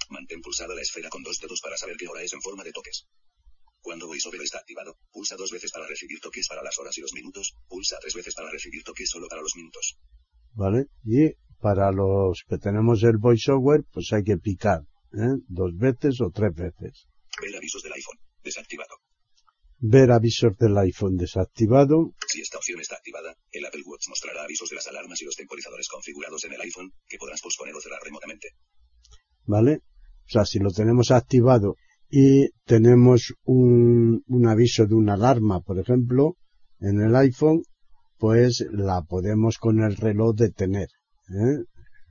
Mantén 0.09 0.41
pulsada 0.41 0.73
la 0.73 0.81
esfera 0.81 1.09
con 1.09 1.21
dos 1.21 1.38
dedos 1.39 1.61
para 1.61 1.77
saber 1.77 1.95
qué 1.97 2.07
hora 2.07 2.23
es 2.23 2.33
en 2.33 2.41
forma 2.41 2.63
de 2.63 2.71
toques. 2.71 3.05
Cuando 3.81 4.07
VoiceOver 4.07 4.41
está 4.41 4.59
activado, 4.59 4.97
pulsa 5.11 5.35
dos 5.35 5.51
veces 5.51 5.71
para 5.71 5.88
recibir 5.88 6.19
toques 6.19 6.47
para 6.47 6.63
las 6.63 6.77
horas 6.79 6.97
y 6.97 7.01
los 7.01 7.13
minutos, 7.13 7.55
pulsa 7.67 7.97
tres 8.00 8.13
veces 8.13 8.35
para 8.35 8.51
recibir 8.51 8.83
toques 8.83 9.09
solo 9.09 9.27
para 9.27 9.41
los 9.41 9.55
minutos. 9.55 9.97
¿vale? 10.53 10.88
Y 11.03 11.33
para 11.59 11.91
los 11.91 12.43
que 12.47 12.57
tenemos 12.57 13.03
el 13.03 13.17
voiceover, 13.17 13.83
pues 13.91 14.11
hay 14.13 14.23
que 14.23 14.38
picar, 14.38 14.81
¿eh? 15.13 15.38
dos 15.47 15.75
veces 15.77 16.21
o 16.21 16.31
tres 16.31 16.53
veces. 16.53 17.07
Ver 17.41 17.55
avisos 17.55 17.83
del 17.83 17.93
iPhone. 17.93 18.19
Desactivado. 18.43 18.95
Ver 19.79 20.11
avisos 20.11 20.57
del 20.57 20.77
iPhone 20.77 21.17
desactivado, 21.17 22.13
Si 22.27 22.41
esta 22.41 22.57
opción 22.57 22.79
está 22.79 22.95
activada, 22.95 23.35
el 23.51 23.65
Apple 23.65 23.81
Watch 23.85 24.07
mostrará 24.09 24.43
avisos 24.43 24.69
de 24.69 24.75
las 24.75 24.88
alarmas 24.88 25.21
y 25.21 25.25
los 25.25 25.35
temporizadores 25.35 25.88
configurados 25.88 26.43
en 26.43 26.53
el 26.53 26.61
iPhone, 26.61 26.93
que 27.07 27.17
podrás 27.17 27.41
posponer 27.41 27.75
o 27.75 27.81
cerrar 27.81 28.01
remotamente. 28.03 28.50
¿vale? 29.45 29.81
O 30.25 30.29
sea, 30.29 30.45
si 30.45 30.59
lo 30.59 30.71
tenemos 30.71 31.11
activado 31.11 31.75
y 32.11 32.49
tenemos 32.65 33.33
un, 33.45 34.21
un 34.27 34.47
aviso 34.47 34.85
de 34.85 34.95
una 34.95 35.13
alarma, 35.13 35.61
por 35.61 35.79
ejemplo, 35.79 36.35
en 36.81 36.99
el 36.99 37.15
iPhone, 37.15 37.63
pues 38.17 38.67
la 38.69 39.03
podemos 39.03 39.57
con 39.57 39.81
el 39.81 39.95
reloj 39.95 40.35
detener, 40.35 40.89
¿eh? 41.29 41.63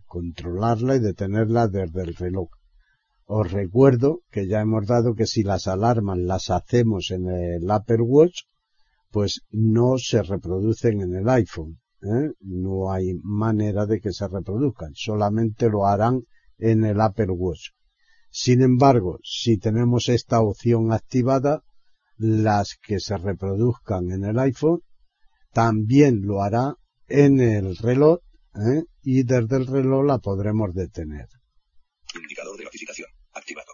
controlarla 0.07 0.97
y 0.97 1.01
detenerla 1.01 1.69
desde 1.69 2.03
el 2.03 2.17
reloj. 2.17 2.49
Os 3.27 3.53
recuerdo 3.53 4.23
que 4.31 4.49
ya 4.49 4.63
hemos 4.63 4.87
dado 4.87 5.15
que 5.15 5.27
si 5.27 5.43
las 5.43 5.69
alarmas 5.69 6.19
las 6.19 6.51
hacemos 6.51 7.11
en 7.11 7.29
el 7.29 7.71
Apple 7.71 8.01
Watch, 8.01 8.41
pues 9.11 9.43
no 9.51 9.99
se 9.99 10.23
reproducen 10.23 11.03
en 11.03 11.15
el 11.15 11.29
iPhone. 11.29 11.79
¿eh? 12.03 12.33
No 12.41 12.91
hay 12.91 13.13
manera 13.23 13.85
de 13.85 14.01
que 14.01 14.13
se 14.13 14.27
reproduzcan, 14.27 14.93
solamente 14.95 15.69
lo 15.69 15.87
harán 15.87 16.23
en 16.59 16.85
el 16.85 17.01
Apple 17.03 17.33
Watch. 17.33 17.69
Sin 18.31 18.63
embargo, 18.63 19.19
si 19.25 19.59
tenemos 19.59 20.09
esta 20.09 20.41
opción 20.41 20.93
activada, 20.93 21.63
las 22.17 22.77
que 22.81 23.01
se 23.01 23.17
reproduzcan 23.17 24.11
en 24.13 24.25
el 24.25 24.39
iPhone 24.39 24.83
también 25.53 26.23
lo 26.23 26.43
hará 26.43 26.75
en 27.09 27.41
el 27.41 27.77
reloj 27.77 28.21
¿eh? 28.55 28.85
y 29.03 29.25
desde 29.25 29.57
el 29.57 29.67
reloj 29.67 30.05
la 30.05 30.19
podremos 30.19 30.73
detener. 30.75 31.27
Indicador 32.15 32.57
de 32.57 32.65
notificación. 32.65 33.09
Activado. 33.33 33.73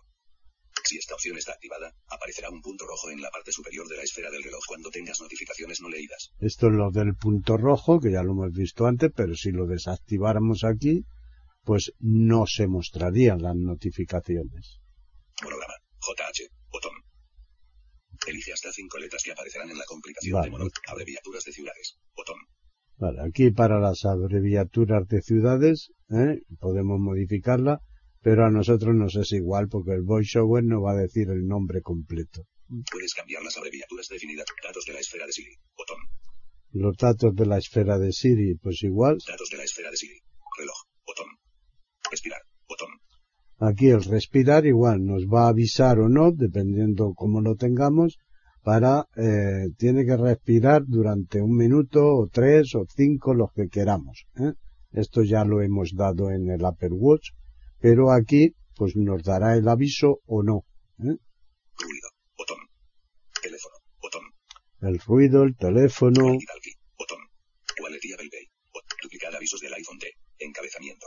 Si 0.84 0.98
esta 0.98 1.14
opción 1.14 1.36
está 1.36 1.52
activada, 1.52 1.92
aparecerá 2.08 2.48
un 2.48 2.62
punto 2.62 2.86
rojo 2.86 3.10
en 3.10 3.20
la 3.20 3.30
parte 3.30 3.50
superior 3.50 3.88
de 3.88 3.96
la 3.96 4.04
esfera 4.04 4.30
del 4.30 4.44
reloj 4.44 4.62
cuando 4.68 4.88
tengas 4.88 5.20
notificaciones 5.20 5.80
no 5.80 5.88
leídas. 5.88 6.30
Esto 6.38 6.68
es 6.68 6.74
lo 6.74 6.92
del 6.92 7.14
punto 7.16 7.56
rojo, 7.56 7.98
que 7.98 8.12
ya 8.12 8.22
lo 8.22 8.32
hemos 8.32 8.52
visto 8.52 8.86
antes, 8.86 9.10
pero 9.14 9.34
si 9.34 9.50
lo 9.50 9.66
desactiváramos 9.66 10.62
aquí, 10.62 11.04
pues 11.66 11.92
no 11.98 12.46
se 12.46 12.68
mostrarían 12.68 13.42
las 13.42 13.56
notificaciones. 13.56 14.78
Monograma. 15.42 15.74
JH. 16.00 16.48
Botón. 16.70 16.92
Elige 18.28 18.52
hasta 18.52 18.72
cinco 18.72 18.98
letras 18.98 19.20
que 19.24 19.32
aparecerán 19.32 19.70
en 19.70 19.78
la 19.78 19.84
complicación 19.84 20.34
Vale. 20.34 20.46
de 20.46 20.50
mono. 20.52 20.70
Abreviaturas 20.86 21.44
de 21.44 21.52
ciudades. 21.52 21.98
Botón. 22.14 22.36
Vale, 22.98 23.18
aquí 23.28 23.50
para 23.50 23.80
las 23.80 24.04
abreviaturas 24.04 25.08
de 25.08 25.20
ciudades, 25.20 25.90
¿eh? 26.08 26.38
podemos 26.60 27.00
modificarla, 27.00 27.80
pero 28.22 28.46
a 28.46 28.50
nosotros 28.50 28.94
nos 28.94 29.16
es 29.16 29.32
igual 29.32 29.66
porque 29.68 29.90
el 29.90 30.02
VoiceOver 30.02 30.62
no 30.62 30.80
va 30.82 30.92
a 30.92 30.96
decir 30.96 31.28
el 31.30 31.46
nombre 31.46 31.82
completo. 31.82 32.46
Puedes 32.92 33.12
cambiar 33.12 33.42
las 33.42 33.56
abreviaturas 33.58 34.06
definidas. 34.08 34.46
Datos 34.62 34.84
de 34.86 34.92
la 34.92 35.00
esfera 35.00 35.26
de 35.26 35.32
Siri. 35.32 35.56
Botón. 35.76 35.98
Los 36.70 36.96
datos 36.96 37.34
de 37.34 37.46
la 37.46 37.58
esfera 37.58 37.98
de 37.98 38.12
Siri, 38.12 38.54
pues 38.54 38.82
igual. 38.84 39.18
Datos 39.26 39.48
de 39.50 39.56
la 39.56 39.64
esfera 39.64 39.90
de 39.90 39.96
Siri. 39.96 40.18
Reloj. 40.58 40.76
Botón. 41.04 41.26
Respirar. 42.10 42.40
Botón. 42.68 42.88
Aquí 43.58 43.88
el 43.88 44.02
respirar 44.04 44.66
igual 44.66 45.04
nos 45.04 45.24
va 45.26 45.46
a 45.46 45.48
avisar 45.48 45.98
o 45.98 46.08
no, 46.08 46.30
dependiendo 46.32 47.14
cómo 47.14 47.40
lo 47.40 47.54
tengamos, 47.56 48.18
para, 48.62 49.06
eh, 49.16 49.70
tiene 49.78 50.04
que 50.04 50.16
respirar 50.16 50.82
durante 50.86 51.40
un 51.40 51.56
minuto 51.56 52.04
o 52.04 52.28
tres 52.28 52.74
o 52.74 52.84
cinco, 52.88 53.32
los 53.34 53.52
que 53.52 53.68
queramos. 53.68 54.24
¿eh? 54.36 54.52
Esto 54.92 55.22
ya 55.22 55.44
lo 55.44 55.62
hemos 55.62 55.92
dado 55.94 56.30
en 56.30 56.50
el 56.50 56.64
Apple 56.64 56.90
Watch, 56.92 57.30
pero 57.78 58.10
aquí 58.12 58.54
pues 58.74 58.94
nos 58.96 59.22
dará 59.22 59.54
el 59.56 59.68
aviso 59.68 60.20
o 60.26 60.42
no. 60.42 60.64
¿eh? 60.98 61.16
Ruido. 61.78 62.08
Botón. 62.36 62.58
Teléfono. 63.42 63.74
Botón. 64.02 64.22
El 64.82 64.98
ruido, 64.98 65.42
el 65.44 65.56
teléfono. 65.56 66.24
Botón. 66.98 67.20
Available. 67.78 68.40
Bot- 68.72 68.96
Duplicar 69.02 69.34
avisos 69.34 69.60
del 69.60 69.72
iPhone 69.74 69.98
de 69.98 70.10
encabezamiento. 70.38 71.06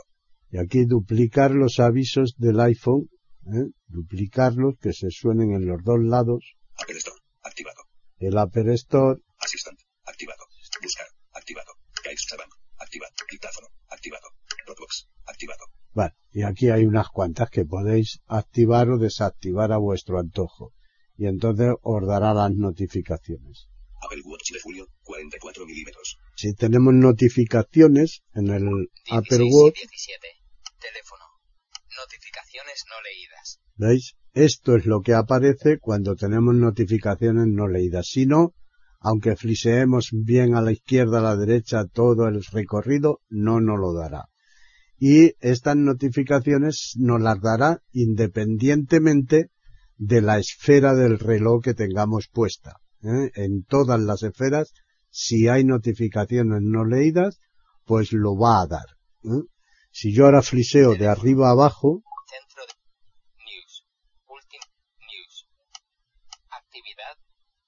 Y 0.50 0.58
aquí 0.58 0.84
duplicar 0.84 1.52
los 1.52 1.80
avisos 1.80 2.34
del 2.36 2.60
iPhone, 2.60 3.08
¿eh? 3.46 3.70
duplicarlos 3.86 4.74
que 4.80 4.92
se 4.92 5.10
suenen 5.10 5.52
en 5.52 5.66
los 5.66 5.82
dos 5.84 5.98
lados, 6.00 6.56
Apple 6.76 6.98
Store. 6.98 7.16
Activado. 7.42 7.82
el 8.18 8.36
Apple 8.38 8.74
Store, 8.74 9.20
Assistant. 9.40 9.78
Activado. 10.04 10.44
Buscar. 10.82 11.06
Activado. 11.32 11.72
CaixaBank. 12.04 12.52
Activado. 12.78 13.12
Dictáfono. 13.30 13.68
Activado. 13.88 14.28
Dropbox. 14.66 15.08
Activado. 15.24 15.64
Vale, 15.92 16.14
y 16.30 16.42
aquí 16.42 16.68
hay 16.68 16.84
unas 16.84 17.08
cuantas 17.08 17.50
que 17.50 17.64
podéis 17.64 18.20
activar 18.26 18.90
o 18.90 18.98
desactivar 18.98 19.72
a 19.72 19.78
vuestro 19.78 20.18
antojo. 20.18 20.72
Y 21.16 21.26
entonces 21.26 21.74
os 21.82 22.06
dará 22.06 22.34
las 22.34 22.52
notificaciones. 22.52 23.68
Apple 24.02 24.22
Watch 24.24 24.52
de 24.52 24.60
julio. 24.60 24.86
44 25.02 25.66
milímetros. 25.66 26.18
Si 26.36 26.54
tenemos 26.54 26.94
notificaciones 26.94 28.22
en 28.34 28.48
el 28.48 28.90
Apple 29.10 29.38
16 29.38 29.40
y 29.40 29.54
Watch, 29.54 29.74
17. 29.74 30.39
No 32.88 32.96
leídas. 33.02 33.60
¿veis? 33.76 34.14
Esto 34.32 34.76
es 34.76 34.86
lo 34.86 35.00
que 35.00 35.14
aparece 35.14 35.78
cuando 35.78 36.14
tenemos 36.14 36.54
notificaciones 36.54 37.46
no 37.48 37.66
leídas. 37.66 38.06
Si 38.08 38.26
no, 38.26 38.54
aunque 39.00 39.34
fliseemos 39.34 40.10
bien 40.12 40.54
a 40.54 40.60
la 40.60 40.72
izquierda, 40.72 41.18
a 41.18 41.22
la 41.22 41.36
derecha, 41.36 41.86
todo 41.86 42.28
el 42.28 42.44
recorrido, 42.44 43.20
no 43.28 43.60
nos 43.60 43.78
lo 43.78 43.92
dará. 43.94 44.26
y 45.02 45.32
estas 45.40 45.76
notificaciones 45.76 46.92
nos 46.98 47.22
las 47.22 47.40
dará 47.40 47.82
independientemente 47.92 49.50
de 49.96 50.20
la 50.20 50.38
esfera 50.38 50.94
del 50.94 51.18
reloj 51.18 51.62
que 51.62 51.72
tengamos 51.72 52.28
puesta. 52.28 52.76
¿eh? 53.02 53.30
En 53.34 53.64
todas 53.64 53.98
las 53.98 54.22
esferas, 54.22 54.74
si 55.08 55.48
hay 55.48 55.64
notificaciones 55.64 56.60
no 56.62 56.84
leídas, 56.84 57.40
pues 57.86 58.12
lo 58.12 58.36
va 58.36 58.60
a 58.60 58.66
dar. 58.66 58.86
¿eh? 59.24 59.44
Si 59.90 60.12
yo 60.14 60.26
ahora 60.26 60.42
fliseo 60.42 60.94
de 60.94 61.08
arriba 61.08 61.48
a 61.48 61.52
abajo, 61.52 62.02
Centro 62.30 62.62
de 62.64 62.74
News. 63.42 63.84
Última 64.28 64.66
News. 65.00 65.48
Actividad. 66.50 67.18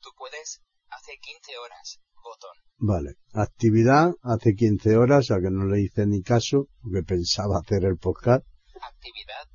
Tú 0.00 0.10
puedes. 0.16 0.62
Hace 0.88 1.18
15 1.18 1.58
horas. 1.58 2.00
Botón. 2.22 2.54
vale, 2.78 3.16
actividad 3.34 4.14
hace 4.22 4.54
15 4.54 4.96
horas, 4.96 5.32
a 5.32 5.40
que 5.42 5.50
no 5.50 5.64
le 5.66 5.80
hice 5.82 6.06
ni 6.06 6.22
caso, 6.22 6.68
porque 6.80 7.02
pensaba 7.02 7.58
hacer 7.58 7.82
el 7.84 7.98
podcast. 7.98 8.46
Actividad. 8.80 9.50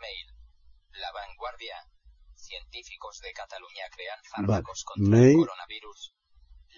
Mail. 0.00 0.26
La 0.92 1.12
vanguardia. 1.12 1.76
Científicos 2.34 3.20
de 3.20 3.32
Cataluña 3.32 3.84
crean 3.92 4.20
fármacos 4.24 4.84
contra 4.84 5.18
Mail. 5.18 5.36
el 5.36 5.44
coronavirus. 5.44 6.14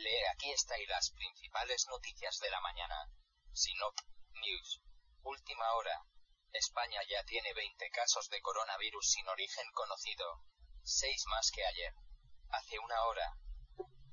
Lee 0.03 0.25
aquí 0.35 0.51
está 0.51 0.75
y 0.83 0.87
las 0.87 1.13
principales 1.13 1.87
noticias 1.89 2.39
de 2.43 2.51
la 2.51 2.61
mañana. 2.61 2.99
Sinop. 3.53 3.95
News. 4.35 4.83
Última 5.23 5.67
hora. 5.79 6.03
España 6.55 7.01
ya 7.09 7.25
tiene 7.27 7.49
20 7.55 7.89
casos 7.91 8.29
de 8.31 8.41
coronavirus 8.41 9.07
sin 9.09 9.27
origen 9.29 9.65
conocido. 9.73 10.25
6 10.83 11.25
más 11.31 11.51
que 11.55 11.63
ayer. 11.65 11.93
Hace 12.51 12.77
una 12.79 12.99
hora. 13.09 13.27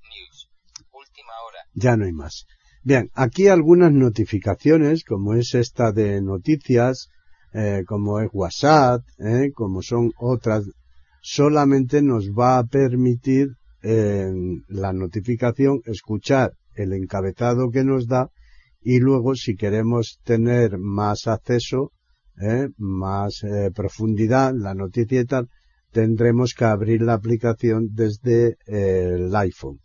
News. 0.03 0.49
Última 0.93 1.33
hora. 1.45 1.59
ya 1.73 1.97
no 1.97 2.05
hay 2.05 2.13
más. 2.13 2.45
Bien, 2.83 3.09
aquí 3.13 3.49
algunas 3.49 3.91
notificaciones, 3.91 5.03
como 5.03 5.33
es 5.33 5.53
esta 5.53 5.91
de 5.91 6.21
noticias, 6.21 7.09
eh, 7.53 7.83
como 7.85 8.21
es 8.21 8.29
WhatsApp, 8.31 9.03
eh, 9.17 9.51
como 9.53 9.81
son 9.81 10.13
otras, 10.17 10.63
solamente 11.21 12.01
nos 12.01 12.29
va 12.29 12.59
a 12.59 12.63
permitir 12.63 13.49
en 13.81 14.63
la 14.67 14.93
notificación 14.93 15.81
escuchar 15.85 16.53
el 16.75 16.93
encabezado 16.93 17.69
que 17.71 17.83
nos 17.83 18.07
da 18.07 18.29
y 18.81 18.99
luego 18.99 19.35
si 19.35 19.55
queremos 19.55 20.19
tener 20.23 20.77
más 20.77 21.27
acceso, 21.27 21.91
eh, 22.39 22.69
más 22.77 23.43
eh, 23.43 23.71
profundidad 23.73 24.51
en 24.51 24.63
la 24.63 24.73
noticia 24.73 25.21
y 25.21 25.25
tal, 25.25 25.49
tendremos 25.91 26.53
que 26.53 26.65
abrir 26.65 27.01
la 27.01 27.13
aplicación 27.13 27.89
desde 27.93 28.57
eh, 28.67 29.15
el 29.15 29.35
iPhone 29.35 29.79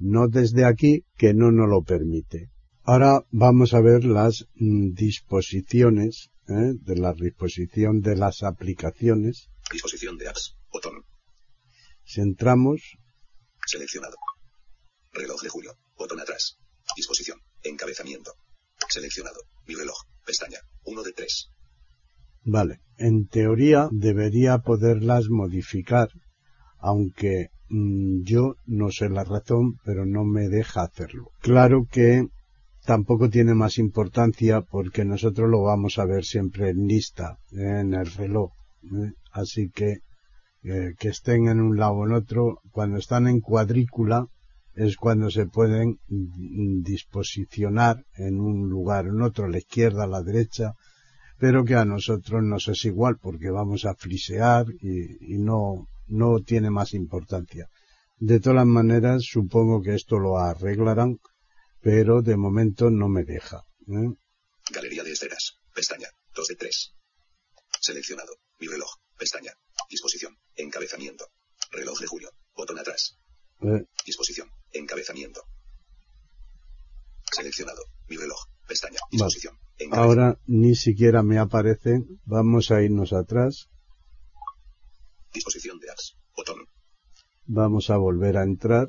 no 0.00 0.28
desde 0.28 0.64
aquí, 0.64 1.04
que 1.16 1.34
no 1.34 1.52
nos 1.52 1.68
lo 1.68 1.82
permite. 1.82 2.50
Ahora 2.82 3.24
vamos 3.30 3.74
a 3.74 3.80
ver 3.80 4.04
las 4.04 4.46
mm, 4.54 4.94
disposiciones, 4.94 6.30
¿eh? 6.48 6.72
de 6.74 6.96
la 6.96 7.12
disposición 7.12 8.00
de 8.00 8.16
las 8.16 8.42
aplicaciones. 8.42 9.50
Disposición 9.70 10.16
de 10.16 10.28
apps. 10.28 10.56
Botón. 10.72 11.04
Si 12.04 12.20
entramos, 12.20 12.96
Seleccionado. 13.66 14.16
Reloj 15.12 15.42
de 15.42 15.48
julio. 15.50 15.78
Botón 15.96 16.18
atrás. 16.18 16.56
Disposición. 16.96 17.38
Encabezamiento. 17.62 18.32
Seleccionado. 18.88 19.42
Mi 19.66 19.74
reloj. 19.74 19.96
Pestaña. 20.24 20.58
1 20.84 21.02
de 21.02 21.12
3. 21.12 21.50
Vale, 22.44 22.80
en 22.98 23.26
teoría 23.26 23.88
debería 23.90 24.58
poderlas 24.58 25.28
modificar, 25.30 26.08
aunque 26.78 27.48
mm, 27.68 28.22
yo 28.22 28.56
no 28.66 28.90
sé 28.90 29.08
la 29.08 29.24
razón, 29.24 29.78
pero 29.84 30.06
no 30.06 30.24
me 30.24 30.48
deja 30.48 30.82
hacerlo. 30.82 31.30
Claro 31.40 31.86
que 31.90 32.26
tampoco 32.84 33.30
tiene 33.30 33.54
más 33.54 33.78
importancia 33.78 34.60
porque 34.62 35.04
nosotros 35.04 35.48
lo 35.48 35.62
vamos 35.62 35.98
a 35.98 36.04
ver 36.04 36.24
siempre 36.24 36.70
en 36.70 36.86
lista, 36.86 37.38
en 37.52 37.94
el 37.94 38.06
reloj. 38.12 38.52
¿eh? 38.84 39.12
Así 39.32 39.70
que 39.70 39.98
eh, 40.62 40.94
que 40.98 41.08
estén 41.08 41.48
en 41.48 41.58
un 41.60 41.78
lado 41.78 41.94
o 41.94 42.06
en 42.06 42.12
otro, 42.12 42.60
cuando 42.70 42.98
están 42.98 43.26
en 43.26 43.40
cuadrícula, 43.40 44.26
es 44.74 44.96
cuando 44.96 45.30
se 45.30 45.46
pueden 45.46 45.98
mm, 46.08 46.82
disposicionar 46.82 48.04
en 48.16 48.40
un 48.40 48.68
lugar 48.68 49.06
o 49.06 49.10
en 49.10 49.22
otro, 49.22 49.46
a 49.46 49.48
la 49.48 49.58
izquierda, 49.58 50.04
a 50.04 50.06
la 50.06 50.22
derecha, 50.22 50.74
pero 51.40 51.64
que 51.64 51.74
a 51.74 51.86
nosotros 51.86 52.42
nos 52.42 52.68
es 52.68 52.84
igual 52.84 53.16
porque 53.18 53.50
vamos 53.50 53.86
a 53.86 53.94
frisear 53.94 54.66
y, 54.82 55.34
y 55.34 55.38
no, 55.38 55.88
no 56.08 56.40
tiene 56.40 56.70
más 56.70 56.92
importancia. 56.92 57.66
De 58.18 58.38
todas 58.40 58.66
maneras, 58.66 59.22
supongo 59.24 59.80
que 59.80 59.94
esto 59.94 60.18
lo 60.18 60.36
arreglarán, 60.36 61.18
pero 61.80 62.20
de 62.20 62.36
momento 62.36 62.90
no 62.90 63.08
me 63.08 63.24
deja. 63.24 63.64
¿eh? 63.88 64.10
Galería 64.70 65.02
de 65.02 65.12
esferas. 65.12 65.54
Pestaña. 65.74 66.08
2 66.34 66.46
de 66.48 66.56
3. 66.56 66.92
Seleccionado. 67.80 68.34
Mi 68.58 68.66
reloj. 68.66 68.90
Pestaña. 69.18 69.52
Disposición. 69.88 70.36
Encabezamiento. 70.56 71.24
Reloj 71.72 71.98
de 72.00 72.06
julio. 72.06 72.30
Botón 72.54 72.78
atrás. 72.78 73.16
Eh, 73.62 73.84
Disposición. 74.04 74.50
Encabezamiento. 74.72 75.42
Seleccionado. 77.32 77.82
Mi 78.08 78.16
reloj. 78.18 78.38
Pestaña. 78.68 78.98
Disposición. 79.10 79.56
Ahora 79.90 80.38
ni 80.46 80.74
siquiera 80.74 81.22
me 81.22 81.38
aparecen. 81.38 82.20
Vamos 82.24 82.70
a 82.70 82.82
irnos 82.82 83.12
atrás. 83.12 83.68
Disposición 85.32 85.78
de 85.78 85.90
apps. 85.90 86.16
Botón. 86.36 86.66
Vamos 87.46 87.90
a 87.90 87.96
volver 87.96 88.36
a 88.36 88.42
entrar. 88.42 88.88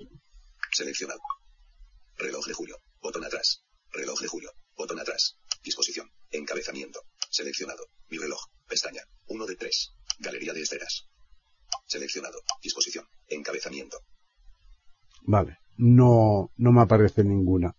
Seleccionado. 0.72 1.22
Reloj 2.18 2.46
de 2.46 2.54
julio. 2.54 2.76
Botón 3.02 3.24
atrás. 3.24 3.64
Reloj 3.92 4.20
de 4.20 4.28
julio. 4.28 4.52
Botón 4.76 5.00
atrás. 5.00 5.38
Disposición. 5.64 6.10
Encabezamiento. 6.32 7.02
Seleccionado. 7.30 7.86
Mi 8.10 8.18
reloj. 8.18 8.40
Pestaña. 8.68 9.02
1 9.28 9.46
de 9.46 9.56
3. 9.56 9.94
Galería 10.20 10.54
de 10.54 10.62
esferas. 10.62 11.08
Seleccionado. 11.86 12.40
Disposición. 12.62 13.06
Encabezamiento. 13.28 13.98
Vale. 15.24 15.58
No, 15.78 16.52
no 16.58 16.72
me 16.72 16.82
aparece 16.82 17.24
ninguna. 17.24 17.76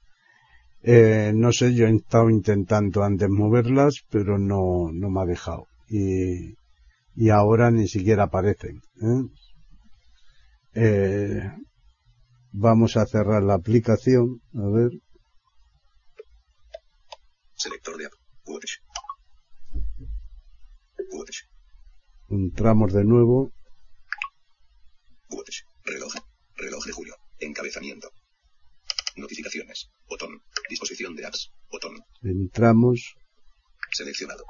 Eh, 0.84 1.32
no 1.34 1.52
sé, 1.52 1.74
yo 1.74 1.86
he 1.86 1.94
estado 1.94 2.28
intentando 2.28 3.04
antes 3.04 3.28
moverlas, 3.28 4.04
pero 4.10 4.38
no, 4.38 4.90
no 4.92 5.10
me 5.10 5.20
ha 5.20 5.26
dejado. 5.26 5.66
Y, 5.88 6.56
y 7.14 7.28
ahora 7.30 7.70
ni 7.70 7.86
siquiera 7.86 8.24
aparecen. 8.24 8.80
¿eh? 9.00 9.22
Eh, 10.74 11.50
vamos 12.50 12.96
a 12.96 13.06
cerrar 13.06 13.44
la 13.44 13.54
aplicación. 13.54 14.40
A 14.54 14.68
ver. 14.68 14.90
Selector 17.54 17.96
de 17.96 18.06
app. 18.06 18.12
Watch. 18.46 18.72
Watch. 21.12 21.38
Entramos 22.30 22.92
de 22.92 23.04
nuevo. 23.04 23.52
Watch. 25.30 25.60
Reloj. 25.84 26.12
Reloj 26.56 26.84
de 26.86 26.92
julio. 26.92 27.14
Encabezamiento. 27.38 28.08
Notificaciones. 29.16 29.90
Botón. 30.08 30.42
Disposición 30.68 31.14
de 31.16 31.26
apps. 31.26 31.50
Botón. 31.70 31.98
Entramos. 32.22 33.14
Seleccionado. 33.90 34.44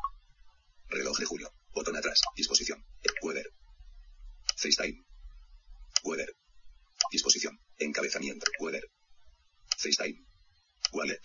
Reloj 0.89 1.19
de 1.19 1.25
julio. 1.25 1.51
Botón 1.75 1.97
atrás. 1.97 2.21
Disposición. 2.37 2.85
Weather. 3.23 3.47
FaceTime. 4.57 5.03
Weather. 6.05 6.35
Disposición. 7.11 7.59
Encabezamiento. 7.79 8.47
Weather. 8.61 8.85
FaceTime. 9.79 10.19
Wallet. 10.93 11.21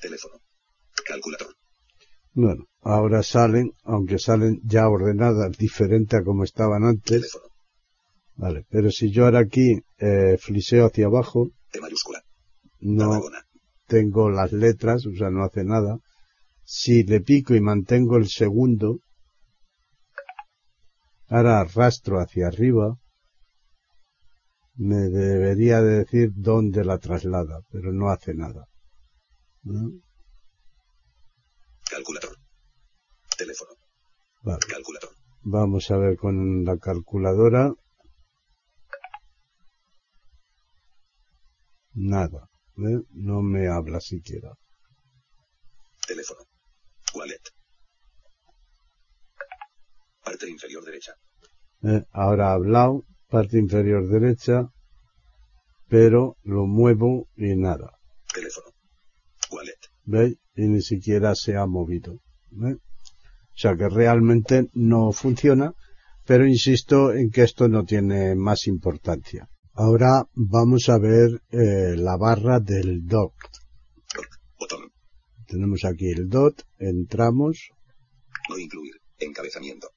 Teléfono. 0.00 0.40
Calculador. 1.06 1.54
Bueno, 2.32 2.66
ahora 2.82 3.22
salen, 3.22 3.72
aunque 3.82 4.18
salen 4.18 4.60
ya 4.64 4.88
ordenadas 4.88 5.56
diferente 5.58 6.16
a 6.16 6.22
como 6.22 6.44
estaban 6.44 6.84
antes. 6.84 7.22
Teléfono. 7.22 7.44
Vale, 8.36 8.64
pero 8.70 8.90
si 8.90 9.10
yo 9.10 9.24
ahora 9.24 9.40
aquí 9.40 9.82
eh, 9.98 10.38
fliseo 10.38 10.86
hacia 10.86 11.06
abajo, 11.06 11.50
T 11.70 11.80
mayúscula. 11.80 12.22
No 12.80 13.20
tengo 13.86 14.30
las 14.30 14.52
letras, 14.52 15.04
o 15.06 15.14
sea, 15.14 15.30
no 15.30 15.44
hace 15.44 15.64
nada. 15.64 15.98
Si 16.64 17.02
le 17.02 17.20
pico 17.20 17.54
y 17.54 17.60
mantengo 17.60 18.16
el 18.16 18.28
segundo, 18.28 19.00
ahora 21.28 21.60
arrastro 21.60 22.20
hacia 22.20 22.46
arriba, 22.46 22.96
me 24.76 25.08
debería 25.08 25.82
de 25.82 25.98
decir 25.98 26.30
dónde 26.34 26.84
la 26.84 26.98
traslada, 26.98 27.60
pero 27.70 27.92
no 27.92 28.10
hace 28.10 28.34
nada. 28.34 28.66
¿No? 29.62 29.90
Calculador. 31.90 32.36
Teléfono. 33.36 33.72
Vale, 34.42 34.60
Calculador. 34.68 35.10
vamos 35.42 35.90
a 35.90 35.96
ver 35.96 36.16
con 36.16 36.64
la 36.64 36.78
calculadora. 36.78 37.74
Nada, 41.92 42.49
¿eh? 42.86 43.02
no 43.10 43.42
me 43.42 43.68
habla 43.68 44.00
siquiera. 44.00 44.52
Teléfono. 46.06 46.40
Wallet. 47.14 47.40
Parte 50.24 50.48
inferior 50.48 50.84
derecha. 50.84 51.12
¿eh? 51.82 52.02
Ahora 52.12 52.50
ha 52.50 52.54
hablado, 52.54 53.04
parte 53.28 53.58
inferior 53.58 54.08
derecha, 54.08 54.68
pero 55.88 56.36
lo 56.42 56.66
muevo 56.66 57.28
y 57.36 57.56
nada. 57.56 57.98
Teléfono. 58.32 58.70
Wallet. 59.50 59.78
¿Veis? 60.04 60.36
Y 60.54 60.68
ni 60.68 60.82
siquiera 60.82 61.34
se 61.34 61.56
ha 61.56 61.66
movido. 61.66 62.14
¿eh? 62.64 62.74
O 62.74 63.58
sea 63.62 63.76
que 63.76 63.88
realmente 63.88 64.68
no 64.72 65.12
funciona, 65.12 65.74
pero 66.24 66.46
insisto 66.46 67.12
en 67.12 67.30
que 67.30 67.42
esto 67.42 67.68
no 67.68 67.84
tiene 67.84 68.34
más 68.34 68.66
importancia. 68.66 69.49
Ahora 69.74 70.24
vamos 70.34 70.88
a 70.88 70.98
ver 70.98 71.42
eh, 71.50 71.96
la 71.96 72.16
barra 72.16 72.60
del 72.60 73.06
DOT. 73.06 73.32
Botón. 74.58 74.92
Tenemos 75.46 75.84
aquí 75.84 76.10
el 76.10 76.28
DOT, 76.28 76.62
entramos, 76.78 77.70
No 78.48 78.58
incluir. 78.58 78.94
Encabezamiento. 79.18 79.90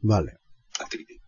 vale, 0.00 0.32
Activity. 0.80 1.20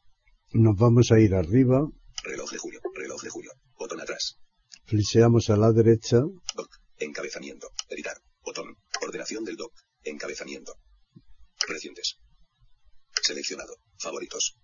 nos 0.55 0.77
vamos 0.77 1.11
a 1.13 1.21
ir 1.21 1.35
arriba, 1.35 1.81
Reloj 2.25 2.51
de 2.51 2.59
julio. 2.59 2.81
Reloj 2.95 3.23
de 3.23 3.31
julio. 3.31 3.51
Botón 3.79 4.01
atrás. 4.01 4.39
fliseamos 4.87 5.51
a 5.51 5.57
la 5.57 5.73
derecha, 5.73 6.19
Doc. 6.57 6.69
Encabezamiento. 6.99 7.69
Editar. 7.89 8.17
Botón. 8.45 8.77
Ordenación 9.03 9.45
del 9.45 9.57
doc. 9.57 9.73
Encabezamiento. 10.05 10.75
Recientes. 11.69 12.17
Seleccionado. 13.23 13.75
Favoritos. 13.99 14.57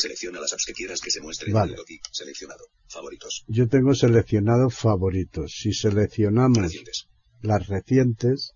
Selecciona 0.00 0.40
las 0.40 0.52
apps 0.54 0.64
que 0.66 0.72
quieras 0.72 1.00
que 1.00 1.10
se 1.10 1.20
muestren 1.20 1.52
Vale. 1.52 1.72
en 1.72 1.74
el 1.74 1.76
doc. 1.78 1.90
y- 1.90 2.00
Seleccionado. 2.12 2.64
Favoritos. 2.88 3.44
yo 3.48 3.68
tengo 3.68 3.94
seleccionado 3.94 4.70
favoritos. 4.70 5.52
Si 5.60 5.72
seleccionamos 5.72 6.58
Recientes. 6.58 7.06
las 7.42 7.66
recientes, 7.68 8.52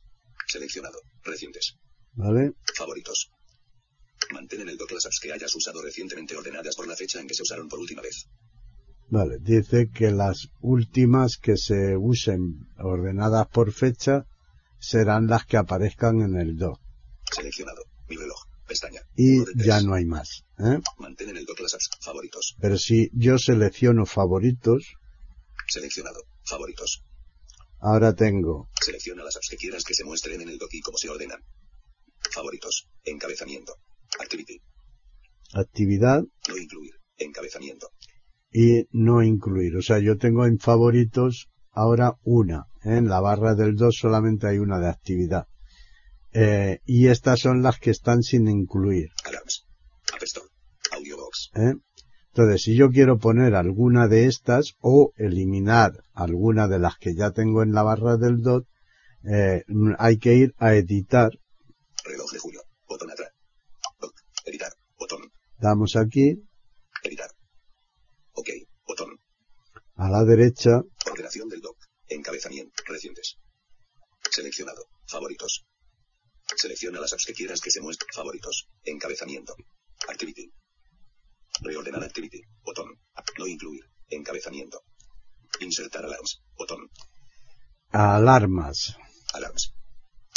Seleccionado. 0.46 0.98
Recientes. 1.22 1.76
¿vale? 2.14 2.52
Favoritos. 2.76 3.30
Mantén 4.32 4.60
en 4.62 4.68
el 4.70 4.76
doc 4.78 4.90
las 4.92 5.04
apps 5.06 5.20
que 5.22 5.32
hayas 5.32 5.54
usado 5.54 5.82
recientemente 5.82 6.36
ordenadas 6.36 6.74
por 6.76 6.86
la 6.88 6.96
fecha 6.96 7.20
en 7.20 7.26
que 7.28 7.34
se 7.34 7.42
usaron 7.42 7.68
por 7.68 7.78
última 7.78 8.02
vez. 8.02 8.26
Vale, 9.08 9.36
dice 9.40 9.90
que 9.90 10.10
las 10.10 10.48
últimas 10.60 11.36
que 11.36 11.56
se 11.58 11.96
usen 11.96 12.40
ordenadas 12.78 13.46
por 13.48 13.72
fecha 13.72 14.26
serán 14.78 15.26
las 15.26 15.44
que 15.44 15.56
aparezcan 15.58 16.20
en 16.22 16.36
el 16.36 16.56
doc. 16.56 16.80
Seleccionado. 17.30 17.82
Mi 18.08 18.16
reloj. 18.16 18.40
Pestaña. 18.66 19.00
Y 19.16 19.44
ya 19.56 19.80
no 19.82 19.94
hay 19.94 20.04
más. 20.06 20.44
¿eh? 20.58 20.78
Mantén 20.98 21.30
en 21.30 21.36
el 21.36 21.46
las 21.60 21.74
apps. 21.74 21.90
Favoritos. 22.00 22.56
Pero 22.60 22.78
si 22.78 23.10
yo 23.12 23.38
selecciono 23.38 24.06
favoritos, 24.06 24.94
Seleccionado. 25.68 26.20
Favoritos. 26.44 27.02
ahora 27.80 28.14
tengo, 28.14 28.68
Selecciona 28.80 29.24
las 29.24 29.36
apps 29.36 29.48
que 29.50 29.56
quieras 29.56 29.84
que 29.84 29.94
se 29.94 30.04
muestren 30.04 30.40
en 30.40 30.48
el 30.48 30.58
doc 30.58 30.72
y 30.72 30.80
cómo 30.80 30.96
se 30.98 31.08
ordenan. 31.08 31.40
Favoritos. 32.32 32.88
Encabezamiento. 33.04 33.74
Activity. 34.20 34.60
actividad 35.54 36.22
No 36.48 36.56
incluir. 36.56 36.94
Encabezamiento. 37.18 37.90
y 38.52 38.86
no 38.92 39.22
incluir. 39.22 39.76
O 39.76 39.82
sea, 39.82 39.98
yo 39.98 40.16
tengo 40.16 40.46
en 40.46 40.58
favoritos 40.58 41.48
ahora 41.72 42.14
una. 42.22 42.66
¿eh? 42.84 42.96
En 42.98 43.08
la 43.08 43.20
barra 43.20 43.54
del 43.54 43.74
2 43.74 43.96
solamente 43.96 44.46
hay 44.46 44.58
una 44.58 44.78
de 44.78 44.88
actividad. 44.88 45.46
Eh, 46.34 46.80
y 46.84 47.06
estas 47.08 47.40
son 47.40 47.62
las 47.62 47.78
que 47.78 47.90
están 47.90 48.22
sin 48.22 48.48
incluir. 48.48 49.10
¿eh? 51.54 51.74
Entonces, 52.28 52.62
si 52.62 52.74
yo 52.74 52.90
quiero 52.90 53.18
poner 53.18 53.54
alguna 53.54 54.08
de 54.08 54.26
estas 54.26 54.74
o 54.80 55.12
eliminar 55.16 55.92
alguna 56.12 56.66
de 56.66 56.80
las 56.80 56.96
que 56.98 57.14
ya 57.14 57.30
tengo 57.30 57.62
en 57.62 57.72
la 57.72 57.84
barra 57.84 58.16
del 58.16 58.40
DOT, 58.40 58.66
eh, 59.22 59.62
hay 59.98 60.18
que 60.18 60.34
ir 60.34 60.54
a 60.58 60.74
editar. 60.74 61.30
Reloj 62.04 62.32
de 62.32 62.38
julio. 62.40 62.62
Botón 62.88 63.12
atrás. 63.12 63.30
Editar. 64.44 64.72
Botón. 64.98 65.30
Damos 65.58 65.94
aquí, 65.94 66.42
Editar. 67.04 67.30
OK. 68.32 68.48
Botón. 68.88 69.20
a 69.94 70.10
la 70.10 70.24
derecha, 70.24 70.82
Ordenación 71.10 71.48
del 71.48 71.60
doc. 71.60 71.76
Encabezamiento. 72.08 72.82
Recientes. 72.86 73.36
Seleccionado. 74.30 74.86
Favoritos. 75.06 75.64
Selecciona 76.56 77.00
las 77.00 77.12
apps 77.12 77.24
que 77.26 77.34
quieras 77.34 77.60
que 77.60 77.70
se 77.70 77.80
muestren. 77.80 78.10
Favoritos. 78.14 78.68
Encabezamiento. 78.84 79.54
Activity. 80.08 80.50
Reordenar 81.62 82.04
activity. 82.04 82.40
Botón. 82.62 82.88
No 83.38 83.46
incluir. 83.46 83.84
Encabezamiento. 84.10 84.82
Insertar 85.60 86.04
alarms. 86.04 86.40
Botón. 86.56 86.90
alarmas, 87.90 88.96
Alarms. 89.34 89.72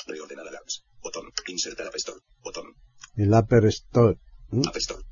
Reordenar 0.06 0.48
alarms. 0.48 0.84
Botón. 1.02 1.32
Insertar 1.48 1.88
App 1.88 1.96
Store. 1.96 2.20
Botón. 2.44 2.76
el 3.16 3.34
Upper 3.34 3.66
Store, 3.66 4.18
¿eh? 4.52 4.62
App 4.68 4.76
Store. 4.78 5.04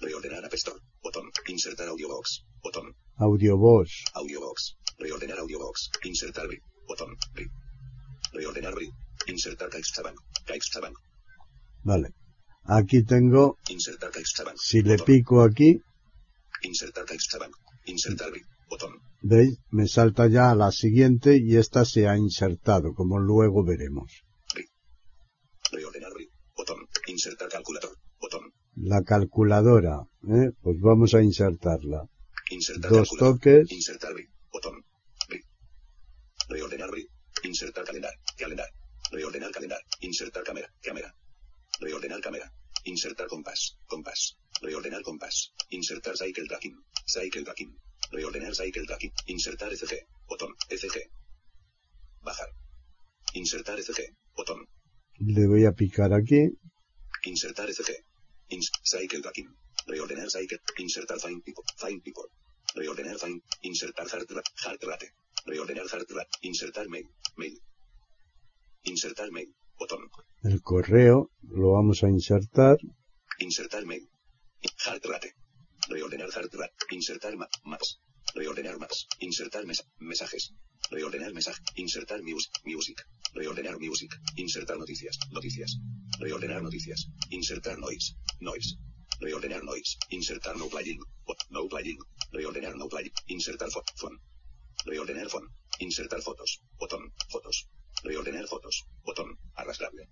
Reordenar 0.00 0.44
App 0.44 0.54
Store. 0.54 0.78
Botón. 1.02 1.30
Insertar 1.48 1.88
Audiobox. 1.88 2.44
Botón. 2.62 2.94
Audiobox, 3.16 4.04
Audiobox. 4.14 4.76
Reordenar 4.98 5.38
Audiobox. 5.38 5.90
Insertar 6.04 6.46
BRI. 6.46 6.58
Botón. 6.86 7.16
BRI. 7.34 7.46
Reordenar 8.32 8.74
BRI. 8.74 8.90
Insertar 9.26 9.68
CaixaBank. 9.68 10.18
CaixaBank. 10.46 10.96
vale. 11.82 12.08
Aquí 12.68 13.04
tengo, 13.04 13.58
Insertar 13.68 14.10
CaixaBank. 14.10 14.56
si 14.58 14.82
le 14.82 14.96
Botón. 14.96 15.06
pico 15.06 15.42
aquí, 15.42 15.80
Insertar 16.62 17.04
CaixaBank. 17.04 17.54
Insertar. 17.86 18.32
Botón. 18.68 18.92
veis, 19.22 19.58
me 19.70 19.86
salta 19.86 20.26
ya 20.28 20.50
a 20.50 20.56
la 20.56 20.72
siguiente 20.72 21.36
y 21.36 21.56
esta 21.56 21.84
se 21.84 22.08
ha 22.08 22.16
insertado, 22.16 22.92
como 22.94 23.18
luego 23.20 23.64
veremos. 23.64 24.24
Reordenar. 25.70 26.12
Botón. 26.56 26.78
Insertar 27.06 27.48
calculador. 27.48 27.90
Botón. 28.20 28.52
La 28.76 29.02
calculadora, 29.02 30.00
¿eh? 30.28 30.50
pues 30.60 30.80
vamos 30.80 31.14
a 31.14 31.22
insertarla. 31.22 32.08
Insertar 32.50 32.90
Dos 32.90 33.08
toques, 33.18 33.70
Insertar. 33.70 34.12
Botón. 34.52 34.82
Reordenar. 36.48 36.90
Insertar 37.44 37.84
calendar. 37.84 38.12
Calendar. 38.36 38.66
Reordenar 39.10 39.50
calendar. 39.52 39.80
Insertar 40.00 40.42
cámara. 40.42 40.72
Cámara. 40.82 41.14
Reordenar 41.80 42.20
cámara. 42.20 42.52
Insertar 42.84 43.28
compás. 43.28 43.76
Compás. 43.86 44.36
Reordenar 44.60 45.02
compás. 45.02 45.52
Insertar 45.70 46.16
cycle 46.16 46.46
tracking. 46.48 46.76
Cycle 47.06 47.44
tracking. 47.44 47.76
Reordenar 48.10 48.54
cycle 48.54 48.86
tracking. 48.86 49.12
Insertar 49.26 49.72
ECG. 49.72 50.06
Botón. 50.28 50.54
ECG. 50.68 51.10
Bajar. 52.22 52.48
Insertar 53.34 53.78
ECG. 53.78 54.14
Botón. 54.36 54.66
le 55.18 55.46
voy 55.46 55.64
a 55.64 55.72
picar 55.72 56.12
aquí, 56.12 56.50
Insertar 57.24 57.68
ECG. 57.70 58.04
Ins 58.48 58.70
cycle 58.82 59.20
tracking. 59.20 59.48
Reordenar 59.86 60.30
cycle. 60.30 60.58
Insertar 60.78 61.18
find 61.20 61.42
people. 61.42 61.64
Find 61.76 62.02
people. 62.02 62.28
Reordenar 62.74 63.18
find. 63.18 63.42
Insertar 63.62 64.06
rate. 64.06 64.42
Heart 64.64 64.82
rate. 64.84 65.12
Reordenar 65.46 65.88
heart 65.88 66.10
rate. 66.10 66.30
Insertar 66.42 66.88
mail. 66.88 67.06
Mail. 67.36 67.58
Insertar 68.86 69.30
mail. 69.30 69.54
Botón. 69.78 70.10
el 70.42 70.62
correo, 70.62 71.30
lo 71.42 71.72
vamos 71.72 72.02
a 72.02 72.08
insertar, 72.08 72.78
Insertar 73.38 73.84
mail. 73.84 74.08
Heart 74.84 75.04
rate. 75.04 75.34
Reordenar 75.90 76.30
heart 76.30 76.54
rate. 76.54 76.72
Insertar 76.90 77.36
ma 77.36 77.46
maps. 77.64 78.00
Reordenar 78.34 78.78
maps. 78.78 79.06
Insertar 79.20 79.66
mes 79.66 79.84
mensajes. 79.98 80.54
Reordenar 80.90 81.34
mensaje. 81.34 81.60
Insertar 81.74 82.22
mus 82.22 82.50
music. 82.64 82.98
Reordenar 83.34 83.78
music. 83.78 84.10
Insertar 84.36 84.78
noticias. 84.78 85.18
Noticias. 85.32 85.76
Reordenar 86.18 86.62
noticias. 86.62 87.08
Insertar 87.28 87.78
noise. 87.78 88.16
Noise. 88.40 88.78
Reordenar 89.20 89.62
noise. 89.64 89.98
Insertar 90.08 90.56
no 90.56 90.68
playing. 90.68 91.00
No 91.50 91.68
playing. 91.68 91.98
Reordenar 92.32 92.74
no 92.76 92.88
playing. 92.88 93.12
Insertar 93.26 93.70
fo 93.70 93.82
phone. 93.96 94.18
Reordenar 94.86 95.28
phone. 95.28 95.48
Insertar 95.78 96.22
fotos. 96.22 96.62
Botón. 96.78 97.12
Fotos. 97.28 97.68
Reordenar 98.04 98.46
fotos. 98.46 98.84
Botón. 99.04 99.38
Arrastrable. 99.54 100.08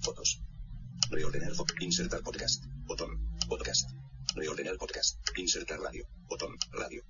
Fotos. 0.00 0.40
Reordenar 1.10 1.52
fo- 1.52 1.66
Insertar 1.80 2.22
podcast. 2.22 2.64
Botón. 2.86 3.10
Podcast. 3.48 3.90
Reordenar 4.34 4.76
podcast. 4.78 5.18
Insertar 5.36 5.78
radio. 5.80 6.04
Botón. 6.28 6.56
Radio. 6.72 7.02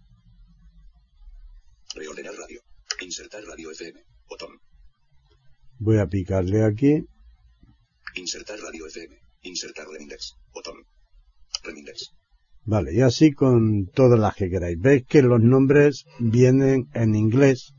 Reordenar 1.94 2.34
radio. 2.34 2.60
Insertar 3.00 3.42
radio 3.44 3.70
FM. 3.70 4.00
Botón. 4.28 4.50
voy 5.78 5.98
a 5.98 6.06
picarle 6.06 6.64
aquí, 6.64 7.04
Insertar 8.14 8.58
radio 8.60 8.86
FM. 8.86 9.16
Insertar 9.42 9.86
Remindex. 9.88 10.34
Botón. 10.52 10.76
Remindex. 11.62 12.12
vale, 12.64 12.94
y 12.94 13.00
así 13.02 13.32
con 13.32 13.86
todas 13.88 14.18
las 14.18 14.34
que 14.34 14.48
queráis. 14.50 14.78
Veis 14.80 15.04
que 15.06 15.22
los 15.22 15.40
nombres 15.40 16.04
vienen 16.18 16.88
en 16.94 17.14
inglés, 17.14 17.73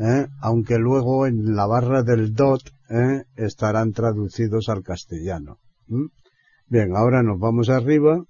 ¿eh? 0.00 0.26
aunque 0.40 0.78
luego 0.78 1.26
en 1.26 1.54
la 1.54 1.66
barra 1.66 2.02
del 2.02 2.34
dot 2.34 2.62
¿eh? 2.88 3.24
estarán 3.36 3.92
traducidos 3.92 4.68
al 4.68 4.82
castellano. 4.82 5.60
Bien, 6.66 6.96
ahora 6.96 7.22
nos 7.22 7.38
vamos 7.38 7.68
arriba. 7.68 8.24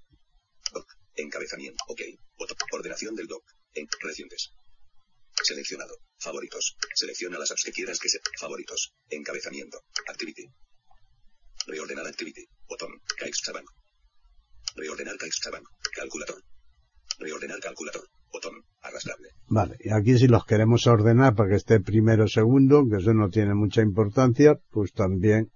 Encabezamiento. 1.15 1.83
OK. 1.87 2.01
Ordenación 2.73 3.15
del 3.15 3.27
doc. 3.27 3.43
En 3.73 3.87
recientes. 4.01 4.51
Seleccionado. 5.43 5.95
Favoritos. 6.19 6.75
Selecciona 6.93 7.37
las 7.37 7.51
apps 7.51 7.63
que 7.65 7.71
quieras 7.71 7.99
que 7.99 8.09
se. 8.09 8.19
Favoritos. 8.39 8.93
Encabezamiento. 9.09 9.81
Activity. 10.07 10.47
Reordenar 11.67 12.07
activity. 12.07 12.45
Botón. 12.67 12.91
CaixaBank. 13.17 13.67
Reordenar 14.75 15.17
CaixaBank. 15.17 15.65
Calculador. 15.95 16.43
Reordenar 17.19 17.59
calculador. 17.59 18.07
Botón. 18.31 18.53
Arrastrable. 18.81 19.29
Vale, 19.47 19.75
y 19.79 19.91
aquí 19.91 20.17
si 20.17 20.27
los 20.27 20.45
queremos 20.45 20.87
ordenar 20.87 21.35
para 21.35 21.49
que 21.49 21.55
esté 21.55 21.79
primero 21.79 22.23
o 22.23 22.27
segundo, 22.27 22.83
que 22.89 22.97
eso 22.97 23.13
no 23.13 23.29
tiene 23.29 23.53
mucha 23.53 23.81
importancia, 23.81 24.59
pues 24.71 24.93
también 24.93 25.51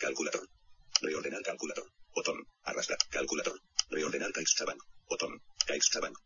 Calculator. 0.00 0.48
Reordenar 1.02 1.42
calculator. 1.42 1.84
Botón. 2.14 2.36
Arrastrar. 2.62 2.98
Calculator. 3.10 3.60
Reordenar 3.90 4.32
CaixaBank. 4.32 4.80
Botón. 5.08 5.42
CaixaBank. 5.66 6.16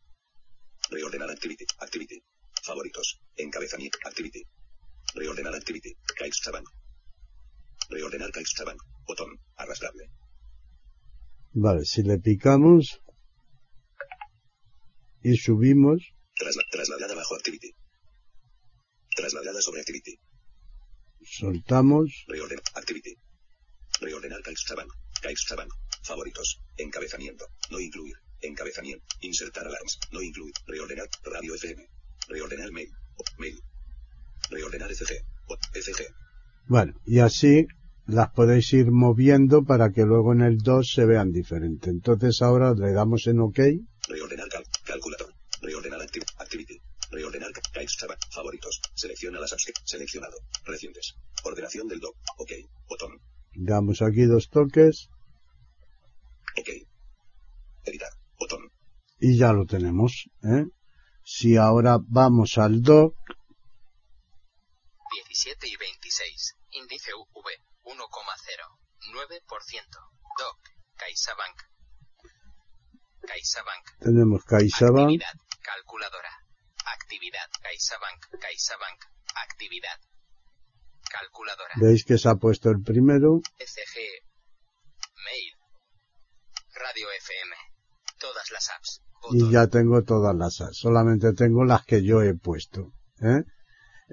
Reordenar 0.90 1.30
activity. 1.30 1.64
Activity. 1.80 2.22
Favoritos. 2.62 3.18
Encabezamiento. 3.36 3.98
Activity. 4.04 4.42
Reordenar 5.14 5.54
activity. 5.54 5.96
CaixaBank. 6.18 6.68
Reordenar 7.88 8.30
CaixaBank. 8.30 8.80
Botón. 9.06 9.40
Arrastrable. 9.56 10.10
Vale, 11.54 11.84
si 11.84 12.02
le 12.02 12.18
picamos 12.18 13.00
y 15.22 15.36
subimos, 15.36 16.02
Trasla- 16.36 16.64
trasladada 16.70 17.14
bajo 17.14 17.34
activity. 17.36 17.70
Trasladada 19.16 19.60
sobre 19.60 19.80
activity. 19.80 20.18
soltamos, 21.24 22.24
Reordenar. 22.26 22.64
Activity. 22.74 23.14
Reordenar 24.00 24.42
CaixaBank. 24.42 24.90
CaixaBank. 25.22 25.70
Favoritos. 26.02 26.58
Encabezamiento. 26.78 27.46
No 27.70 27.78
incluir. 27.78 28.16
Encabezamiento. 28.40 29.04
Insertar 29.20 29.66
alarms. 29.66 29.98
No 30.10 30.20
incluir. 30.20 30.52
Reordenar. 30.66 31.08
Radio 31.24 31.54
FM. 31.54 31.86
Reordenar 32.28 32.72
mail. 32.72 32.88
Mail. 33.38 33.60
Reordenar. 34.50 34.90
O- 34.90 35.56
ECG. 35.74 36.06
bueno, 36.66 36.92
y 37.04 37.18
así 37.20 37.66
las 38.12 38.30
podéis 38.32 38.72
ir 38.72 38.90
moviendo 38.90 39.64
para 39.64 39.90
que 39.90 40.02
luego 40.04 40.32
en 40.32 40.42
el 40.42 40.58
2 40.58 40.92
se 40.92 41.04
vean 41.06 41.32
diferente. 41.32 41.90
Entonces 41.90 42.42
ahora 42.42 42.74
le 42.74 42.92
damos 42.92 43.26
en 43.26 43.40
OK, 43.40 43.58
Reordenar 44.08 44.48
cal- 44.48 44.64
calculator. 44.84 45.32
Reordenar 45.60 46.00
acti- 46.00 46.24
activity. 46.38 46.78
Reordenar 47.10 47.50
CaixaBank. 47.72 48.18
Favoritos. 48.30 48.80
Selecciona 48.94 49.38
las 49.40 49.52
apps 49.52 49.64
que. 49.66 49.72
Seleccionado. 49.84 50.36
Recientes. 50.64 51.14
Ordenación 51.44 51.86
del 51.88 52.00
doc. 52.00 52.14
OK. 52.38 52.50
Botón. 52.88 53.12
damos 53.54 54.00
aquí 54.02 54.22
dos 54.24 54.48
toques 54.48 55.08
OK. 56.58 56.68
Editar. 57.84 58.10
Botón. 58.38 58.60
y 59.20 59.36
ya 59.38 59.52
lo 59.52 59.64
tenemos. 59.66 60.28
¿eh? 60.42 60.64
Si 61.24 61.56
ahora 61.56 61.98
vamos 62.08 62.58
al 62.58 62.82
doc, 62.82 63.14
17 65.28 65.68
y 65.68 65.76
26. 65.76 66.56
Índice 66.72 67.10
UV 67.14 67.46
1,0. 67.84 67.98
9%. 69.12 69.98
DOC. 70.38 70.58
CaixaBank. 70.96 71.56
CaixaBank. 73.26 73.84
tenemos 74.00 74.44
CaixaBank, 74.44 75.10
Actividad. 75.22 75.34
Calculadora. 75.62 76.32
Actividad. 76.96 77.48
CaixaBank. 77.62 78.20
CaixaBank. 78.40 78.98
Actividad. 79.46 79.98
Calculadora. 81.10 81.74
veis 81.76 82.04
que 82.04 82.18
se 82.18 82.28
ha 82.28 82.34
puesto 82.36 82.70
el 82.70 82.82
primero, 82.82 83.40
ECG. 83.58 83.96
Mail. 85.26 85.52
Radio 86.74 87.06
FM. 87.12 87.54
Todas 88.18 88.50
las 88.50 88.70
apps. 88.70 89.02
y 89.32 89.52
ya 89.52 89.66
tengo 89.68 90.02
todas 90.02 90.34
las 90.34 90.60
apps. 90.60 90.78
Solamente 90.78 91.32
tengo 91.34 91.64
las 91.64 91.84
que 91.84 92.02
yo 92.02 92.22
he 92.22 92.34
puesto. 92.34 92.92
¿eh? 93.20 93.42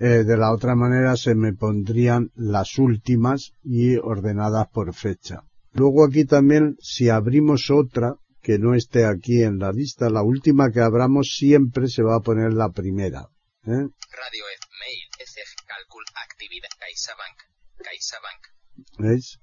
Eh, 0.02 0.24
de 0.24 0.38
la 0.38 0.54
otra 0.54 0.76
manera 0.76 1.18
se 1.18 1.36
me 1.36 1.52
pondrían 1.52 2.32
las 2.34 2.78
últimas 2.78 3.52
y 3.64 3.98
ordenadas 3.98 4.70
por 4.70 4.94
fecha. 4.94 5.44
Luego 5.74 6.06
aquí 6.06 6.24
también, 6.24 6.78
si 6.80 7.10
abrimos 7.10 7.70
otra 7.70 8.16
que 8.42 8.58
no 8.60 8.76
esté 8.76 9.06
aquí 9.06 9.44
en 9.44 9.60
la 9.60 9.74
lista, 9.74 10.10
la 10.10 10.24
última 10.24 10.72
que 10.72 10.80
abramos 10.80 11.36
siempre 11.36 11.90
se 11.90 12.02
va 12.02 12.16
a 12.16 12.22
poner 12.22 12.54
la 12.54 12.70
primera. 12.70 13.28
¿eh? 13.66 13.86
Radio 14.22 14.44
F. 14.56 14.66
Mail. 14.80 15.06
ECG. 15.20 15.68
Calcul. 15.68 16.06
Actividad. 16.16 16.70
CaixaBank. 16.80 17.38
CaixaBank. 17.84 18.42
¿Veis? 19.00 19.40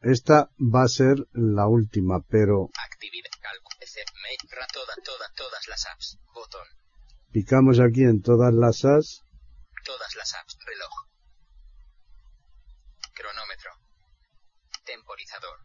Esta 0.00 0.48
va 0.58 0.84
a 0.84 0.88
ser 0.88 1.16
la 1.32 1.66
última, 1.68 2.22
pero 2.22 2.70
Actividad. 2.90 3.34
Calcul. 3.42 3.76
ECG. 3.82 4.08
Mail. 4.24 4.40
Ra. 4.56 4.66
Toda, 4.72 4.94
toda, 5.04 5.26
todas 5.36 5.68
las 5.68 5.84
apps. 5.92 6.18
Botón. 6.34 6.66
picamos 7.30 7.78
aquí 7.78 8.04
en 8.04 8.22
todas 8.22 8.54
las 8.54 8.86
as 8.86 9.22
Todas 9.88 10.14
las 10.16 10.34
apps. 10.34 10.54
Reloj. 10.66 10.94
Cronómetro. 13.14 13.70
Temporizador. 14.84 15.56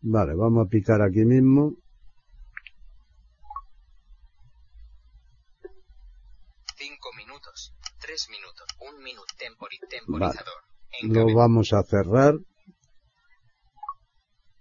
Vale, 0.00 0.34
vamos 0.34 0.66
a 0.66 0.70
picar 0.70 1.02
aquí 1.02 1.24
mismo. 1.26 1.72
5 6.76 7.12
minutos. 7.16 7.72
3 8.00 8.28
minutos. 8.30 8.66
1 8.80 8.98
minuto. 9.02 9.34
Tempori 9.38 9.78
temporizador. 9.88 10.60
Lo 11.02 11.20
Encabe- 11.22 11.34
vamos 11.34 11.72
a 11.72 11.82
cerrar. 11.82 12.34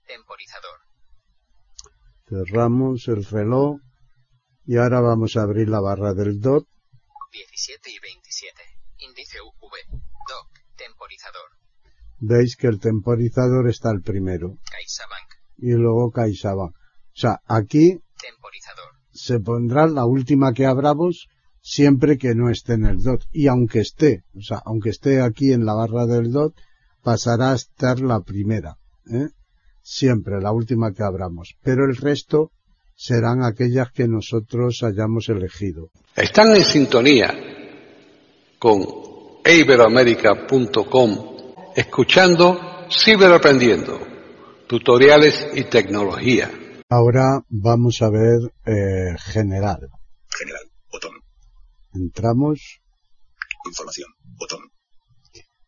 Temporizador. 0.07 0.79
Cerramos 2.27 3.07
el 3.07 3.23
reloj. 3.25 3.79
Y 4.65 4.77
ahora 4.77 4.99
vamos 4.99 5.37
a 5.37 5.43
abrir 5.43 5.69
la 5.69 5.79
barra 5.79 6.13
del 6.13 6.39
DOT. 6.41 6.65
17 7.31 7.91
y 7.91 7.99
27. 7.99 8.24
Temporizador. 11.05 11.49
Veis 12.19 12.55
que 12.55 12.67
el 12.67 12.79
temporizador 12.79 13.69
está 13.69 13.91
el 13.91 14.01
primero. 14.01 14.55
CaixaBank. 14.71 15.29
Y 15.57 15.71
luego 15.73 16.11
CaixaBank. 16.11 16.71
O 16.75 16.77
sea, 17.13 17.39
aquí 17.47 17.99
Temporizador. 18.19 18.91
se 19.11 19.39
pondrá 19.39 19.87
la 19.87 20.05
última 20.05 20.53
que 20.53 20.65
abramos 20.65 21.27
siempre 21.61 22.17
que 22.17 22.33
no 22.35 22.49
esté 22.49 22.73
en 22.73 22.85
el 22.85 23.03
DOT. 23.03 23.23
Y 23.31 23.47
aunque 23.47 23.79
esté, 23.79 24.23
o 24.35 24.41
sea, 24.41 24.61
aunque 24.65 24.89
esté 24.89 25.21
aquí 25.21 25.51
en 25.51 25.65
la 25.65 25.73
barra 25.73 26.05
del 26.05 26.31
DOT, 26.31 26.55
pasará 27.03 27.51
a 27.51 27.55
estar 27.55 27.99
la 27.99 28.21
primera. 28.21 28.77
¿eh? 29.11 29.29
Siempre 29.81 30.41
la 30.41 30.51
última 30.51 30.91
que 30.91 31.03
abramos. 31.03 31.55
Pero 31.61 31.85
el 31.85 31.95
resto 31.95 32.51
serán 32.95 33.43
aquellas 33.43 33.91
que 33.91 34.07
nosotros 34.07 34.81
hayamos 34.81 35.29
elegido. 35.29 35.89
Están 36.15 36.55
en 36.55 36.63
sintonía 36.63 37.33
con 38.57 38.81
iberoamerica.com 39.45 41.35
escuchando 41.75 42.87
Ciberaprendiendo, 42.89 43.99
tutoriales 44.67 45.47
y 45.53 45.65
tecnología. 45.65 46.51
Ahora 46.89 47.43
vamos 47.49 48.01
a 48.01 48.09
ver 48.09 48.39
eh, 48.65 49.15
general. 49.17 49.89
General. 50.29 50.71
Botón. 50.91 51.11
Entramos. 51.93 52.81
Información. 53.67 54.09
Botón. 54.37 54.59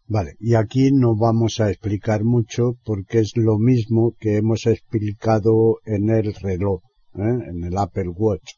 Vale, 0.07 0.35
y 0.39 0.55
aquí 0.55 0.91
no 0.91 1.15
vamos 1.15 1.59
a 1.59 1.69
explicar 1.69 2.23
mucho 2.23 2.77
porque 2.83 3.19
es 3.19 3.33
lo 3.35 3.57
mismo 3.59 4.15
que 4.19 4.37
hemos 4.37 4.65
explicado 4.65 5.79
en 5.85 6.09
el 6.09 6.33
reloj, 6.33 6.81
¿eh? 7.15 7.49
en 7.49 7.63
el 7.63 7.77
Apple 7.77 8.09
Watch. 8.15 8.53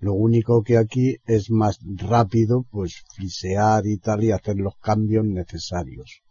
Lo 0.00 0.12
único 0.12 0.62
que 0.62 0.76
aquí 0.76 1.16
es 1.26 1.50
más 1.50 1.78
rápido, 1.82 2.64
pues 2.70 3.02
frisear 3.16 3.84
y 3.84 3.98
tal 3.98 4.22
y 4.22 4.30
hacer 4.30 4.56
los 4.56 4.74
cambios 4.80 5.24
necesarios. 5.24 6.22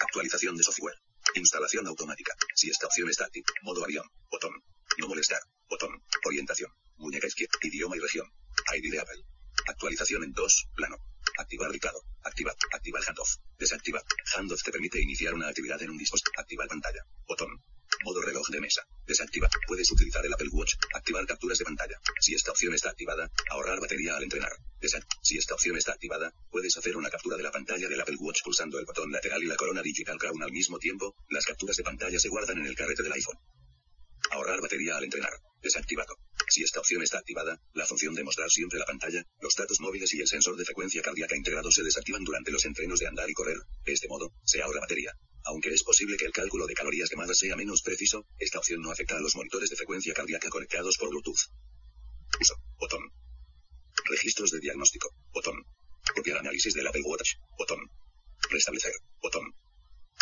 Actualización 0.00 0.56
de 0.56 0.64
software. 0.64 0.96
Instalación 1.36 1.86
automática. 1.86 2.34
Si 2.54 2.68
esta 2.68 2.86
opción 2.86 3.08
está 3.08 3.26
activa. 3.26 3.46
Modo 3.62 3.84
avión. 3.84 4.04
Botón. 4.30 4.52
No 4.98 5.06
molestar. 5.06 5.40
Botón. 5.68 6.02
Orientación. 6.26 6.70
Muñeca 6.96 7.28
izquierda. 7.28 7.54
Idioma 7.62 7.96
y 7.96 8.00
región. 8.00 8.26
ID 8.74 8.90
de 8.90 9.00
Apple. 9.00 9.22
Actualización 9.68 10.24
en 10.24 10.32
2. 10.32 10.68
Plano. 10.74 10.96
Activar 11.38 11.70
recado. 11.70 12.02
Activar. 12.24 12.56
Activar 12.72 13.02
handoff. 13.06 13.36
Desactivar. 13.56 14.02
Handoff 14.36 14.62
te 14.64 14.72
permite 14.72 15.00
iniciar 15.00 15.32
una 15.34 15.48
actividad 15.48 15.80
en 15.80 15.90
un 15.90 15.98
dispositivo. 15.98 16.32
Activar 16.38 16.66
pantalla. 16.66 17.06
Botón. 17.28 17.50
Modo 18.04 18.20
reloj 18.20 18.31
de 18.52 18.60
mesa. 18.60 18.86
Desactivar. 19.06 19.50
Puedes 19.66 19.90
utilizar 19.90 20.24
el 20.24 20.32
Apple 20.32 20.50
Watch. 20.52 20.74
Activar 20.94 21.26
capturas 21.26 21.58
de 21.58 21.64
pantalla. 21.64 21.98
Si 22.20 22.34
esta 22.34 22.52
opción 22.52 22.74
está 22.74 22.90
activada, 22.90 23.28
ahorrar 23.50 23.80
batería 23.80 24.16
al 24.16 24.22
entrenar. 24.22 24.52
Desact 24.80 25.10
si 25.22 25.38
esta 25.38 25.54
opción 25.54 25.76
está 25.76 25.92
activada, 25.92 26.32
puedes 26.50 26.76
hacer 26.76 26.96
una 26.96 27.10
captura 27.10 27.36
de 27.36 27.42
la 27.42 27.50
pantalla 27.50 27.88
del 27.88 28.00
Apple 28.00 28.16
Watch 28.20 28.42
pulsando 28.44 28.78
el 28.78 28.84
botón 28.84 29.10
lateral 29.10 29.42
y 29.42 29.46
la 29.46 29.56
corona 29.56 29.82
Digital 29.82 30.18
Crown 30.18 30.42
al 30.42 30.52
mismo 30.52 30.78
tiempo. 30.78 31.16
Las 31.30 31.44
capturas 31.44 31.76
de 31.76 31.82
pantalla 31.82 32.18
se 32.18 32.28
guardan 32.28 32.58
en 32.58 32.66
el 32.66 32.76
carrete 32.76 33.02
del 33.02 33.12
iPhone. 33.12 33.38
Ahorrar 34.30 34.60
batería 34.60 34.96
al 34.96 35.04
entrenar. 35.04 35.32
Desactivado. 35.62 36.16
Si 36.48 36.62
esta 36.62 36.80
opción 36.80 37.02
está 37.02 37.18
activada, 37.18 37.60
la 37.74 37.86
función 37.86 38.14
de 38.14 38.24
mostrar 38.24 38.50
siempre 38.50 38.78
la 38.78 38.84
pantalla, 38.84 39.24
los 39.40 39.54
datos 39.54 39.80
móviles 39.80 40.12
y 40.14 40.20
el 40.20 40.28
sensor 40.28 40.56
de 40.56 40.64
frecuencia 40.64 41.02
cardíaca 41.02 41.36
integrado 41.36 41.70
se 41.70 41.82
desactivan 41.82 42.24
durante 42.24 42.50
los 42.50 42.64
entrenos 42.64 42.98
de 43.00 43.06
andar 43.06 43.30
y 43.30 43.34
correr. 43.34 43.58
De 43.84 43.92
este 43.92 44.08
modo, 44.08 44.32
se 44.44 44.62
ahorra 44.62 44.80
batería. 44.80 45.16
Aunque 45.44 45.70
es 45.70 45.82
posible 45.82 46.16
que 46.16 46.26
el 46.26 46.32
cálculo 46.32 46.66
de 46.66 46.74
calorías 46.74 47.08
quemadas 47.08 47.38
sea 47.38 47.56
menos 47.56 47.82
preciso, 47.82 48.24
esta 48.38 48.58
opción 48.58 48.80
no 48.80 48.90
afecta 48.90 49.16
a 49.16 49.20
los 49.20 49.34
monitores 49.36 49.70
de 49.70 49.76
frecuencia 49.76 50.14
cardíaca 50.14 50.48
conectados 50.48 50.96
por 50.98 51.10
Bluetooth. 51.10 51.50
Uso. 52.40 52.54
Botón. 52.78 53.02
Registros 54.08 54.50
de 54.50 54.60
diagnóstico. 54.60 55.08
Botón. 55.32 55.54
Copiar 56.14 56.38
análisis 56.38 56.74
del 56.74 56.86
Apple 56.86 57.02
Watch. 57.04 57.34
Botón. 57.58 57.78
Restablecer. 58.50 58.92
Botón. 59.20 59.44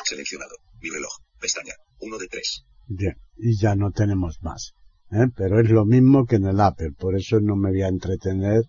Seleccionado. 0.04 0.56
Mi 0.80 0.90
reloj. 0.90 1.12
Pestaña. 1.38 1.74
1 2.00 2.18
de 2.18 2.28
3. 2.28 2.64
Bien, 2.88 3.16
y 3.36 3.56
ya 3.56 3.74
no 3.76 3.92
tenemos 3.92 4.42
más. 4.42 4.72
¿eh? 5.12 5.26
Pero 5.36 5.60
es 5.60 5.70
lo 5.70 5.84
mismo 5.84 6.26
que 6.26 6.36
en 6.36 6.46
el 6.46 6.60
Apple, 6.60 6.92
por 6.98 7.16
eso 7.16 7.40
no 7.40 7.56
me 7.56 7.70
voy 7.70 7.82
a 7.82 7.88
entretener 7.88 8.64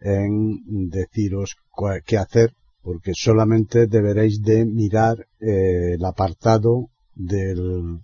en 0.00 0.90
deciros 0.90 1.56
qué 2.04 2.18
hacer, 2.18 2.54
porque 2.84 3.12
solamente 3.14 3.86
deberéis 3.86 4.42
de 4.42 4.66
mirar 4.66 5.16
eh, 5.40 5.94
el 5.96 6.04
apartado 6.04 6.90
del 7.14 8.00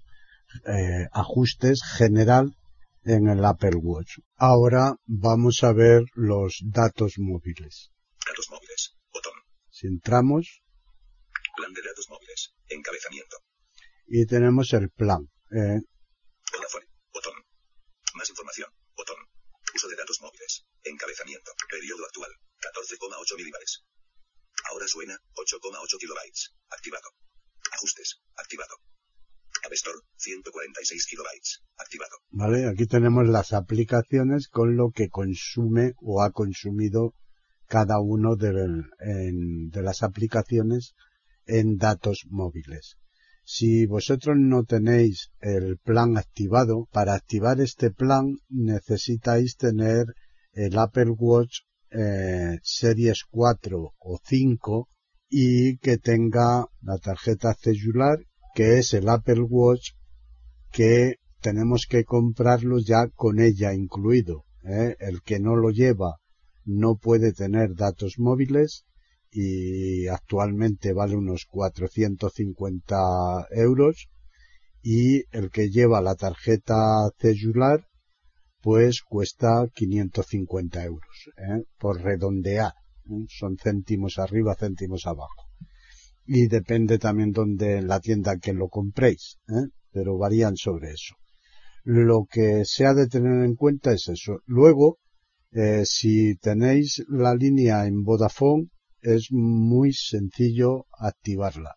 eh, 0.66 1.07
ajustes 1.12 1.83
general 1.85 2.57
en 3.05 3.29
el 3.29 3.45
Apple 3.45 3.77
Watch. 3.77 4.21
Ahora 4.37 4.97
vamos 5.05 5.62
a 5.64 5.75
ver 5.75 6.05
los 6.14 6.62
datos 6.64 7.19
móviles. 7.19 7.93
Datos 8.27 8.47
móviles. 8.51 8.97
Botón. 9.12 9.35
Si 9.69 9.87
entramos. 9.87 10.62
Plan 11.57 11.73
de 11.75 11.83
datos 11.83 12.07
móviles. 12.09 12.55
Encabezamiento. 12.69 13.37
Y 14.07 14.25
tenemos 14.25 14.73
el 14.73 14.88
plan. 14.88 15.29
Eh, 15.53 15.81
Vodafone. 16.57 16.87
Botón. 17.12 17.35
Más 18.14 18.31
información. 18.31 18.71
Botón. 18.97 19.16
Uso 19.75 19.88
de 19.88 19.97
datos 19.97 20.23
móviles. 20.23 20.64
Encabezamiento. 20.85 21.53
Periodo 21.69 22.07
actual. 22.07 22.31
14,8 22.61 23.37
milibares. 23.37 23.85
Ahora 24.68 24.87
suena. 24.87 25.14
8,8 25.35 25.99
kilobytes. 25.99 26.53
Activado. 26.68 27.09
Ajustes. 27.73 28.20
Activado. 28.37 28.75
Avestor, 29.64 29.94
146 30.16 31.07
kilobytes. 31.07 31.62
Activado. 31.77 32.16
Vale, 32.31 32.66
aquí 32.66 32.87
tenemos 32.87 33.29
las 33.29 33.53
aplicaciones 33.53 34.49
con 34.49 34.77
lo 34.77 34.90
que 34.90 35.09
consume 35.09 35.92
o 36.01 36.23
ha 36.23 36.31
consumido 36.31 37.14
cada 37.66 38.01
uno 38.01 38.37
de 38.37 39.83
las 39.83 40.03
aplicaciones 40.03 40.94
en 41.46 41.77
datos 41.77 42.25
móviles. 42.29 42.96
Si 43.44 43.87
vosotros 43.87 44.37
no 44.38 44.64
tenéis 44.64 45.31
el 45.40 45.79
plan 45.79 46.16
activado, 46.16 46.88
para 46.90 47.14
activar 47.14 47.61
este 47.61 47.90
plan 47.90 48.37
necesitáis 48.49 49.57
tener 49.57 50.07
el 50.53 50.79
Apple 50.79 51.11
Watch 51.16 51.61
eh, 51.90 52.59
Series 52.62 53.24
4 53.31 53.94
o 53.98 54.20
5 54.24 54.88
y 55.29 55.79
que 55.79 55.98
tenga 55.98 56.66
la 56.83 56.98
tarjeta 56.98 57.55
celular 57.55 58.18
que 58.55 58.79
es 58.79 58.94
el 58.94 59.09
Apple 59.09 59.42
Watch 59.48 59.92
que 60.70 61.16
tenemos 61.40 61.87
que 61.88 62.05
comprarlo 62.05 62.79
ya 62.79 63.09
con 63.14 63.40
ella 63.40 63.72
incluido. 63.72 64.44
¿eh? 64.64 64.96
El 65.00 65.22
que 65.22 65.40
no 65.40 65.57
lo 65.57 65.70
lleva 65.70 66.18
no 66.64 66.96
puede 66.96 67.33
tener 67.33 67.74
datos 67.74 68.18
móviles 68.18 68.85
y 69.33 70.09
actualmente 70.09 70.92
vale 70.92 71.16
unos 71.16 71.46
450 71.46 72.96
euros 73.53 74.09
y 74.83 75.24
el 75.31 75.50
que 75.50 75.70
lleva 75.70 76.00
la 76.00 76.14
tarjeta 76.14 77.11
celular 77.18 77.87
pues 78.62 79.03
cuesta 79.03 79.66
550 79.73 80.85
euros 80.85 81.31
¿eh? 81.37 81.64
por 81.79 82.01
redondear 82.03 82.73
¿eh? 83.07 83.27
son 83.29 83.57
céntimos 83.57 84.18
arriba 84.18 84.55
céntimos 84.55 85.07
abajo 85.07 85.49
y 86.27 86.46
depende 86.49 86.99
también 86.99 87.33
donde 87.33 87.83
la 87.83 88.01
tienda 88.01 88.37
que 88.38 88.53
lo 88.53 88.68
compréis 88.68 89.38
¿eh? 89.49 89.68
pero 89.92 90.18
varían 90.18 90.57
sobre 90.57 90.90
eso 90.90 91.14
lo 91.85 92.27
que 92.31 92.64
se 92.64 92.85
ha 92.85 92.92
de 92.92 93.07
tener 93.07 93.44
en 93.44 93.55
cuenta 93.55 93.92
es 93.92 94.09
eso 94.09 94.40
luego 94.44 94.99
eh, 95.53 95.85
si 95.85 96.37
tenéis 96.37 97.03
la 97.09 97.35
línea 97.35 97.87
en 97.87 98.03
Vodafone 98.03 98.68
es 99.01 99.29
muy 99.31 99.92
sencillo 99.94 100.85
activarla 100.99 101.75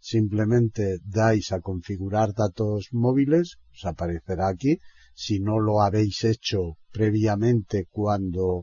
simplemente 0.00 0.98
dais 1.04 1.52
a 1.52 1.60
configurar 1.60 2.34
datos 2.34 2.88
móviles 2.90 3.56
os 3.72 3.84
aparecerá 3.86 4.48
aquí 4.48 4.78
si 5.14 5.40
no 5.40 5.60
lo 5.60 5.80
habéis 5.80 6.24
hecho 6.24 6.76
previamente 6.90 7.86
cuando 7.90 8.62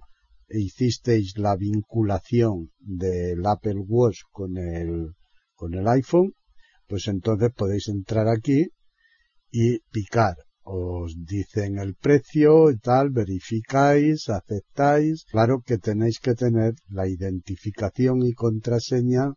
hicisteis 0.50 1.38
la 1.38 1.56
vinculación 1.56 2.72
del 2.80 3.46
Apple 3.46 3.84
Watch 3.88 4.20
con 4.32 4.58
el, 4.58 5.14
con 5.56 5.74
el 5.74 5.88
iPhone, 5.88 6.34
pues 6.88 7.08
entonces 7.08 7.52
podéis 7.56 7.88
entrar 7.88 8.28
aquí 8.28 8.68
y 9.50 9.80
picar. 9.92 10.36
Os 10.64 11.16
dicen 11.26 11.80
el 11.80 11.96
precio 11.96 12.70
y 12.70 12.78
tal, 12.78 13.10
verificáis, 13.10 14.30
aceptáis. 14.30 15.26
Claro 15.32 15.62
que 15.66 15.78
tenéis 15.78 16.20
que 16.20 16.36
tener 16.36 16.76
la 16.88 17.08
identificación 17.08 18.22
y 18.24 18.34
contraseña 18.34 19.34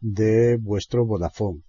de 0.00 0.56
vuestro 0.56 1.04
Vodafone. 1.06 1.62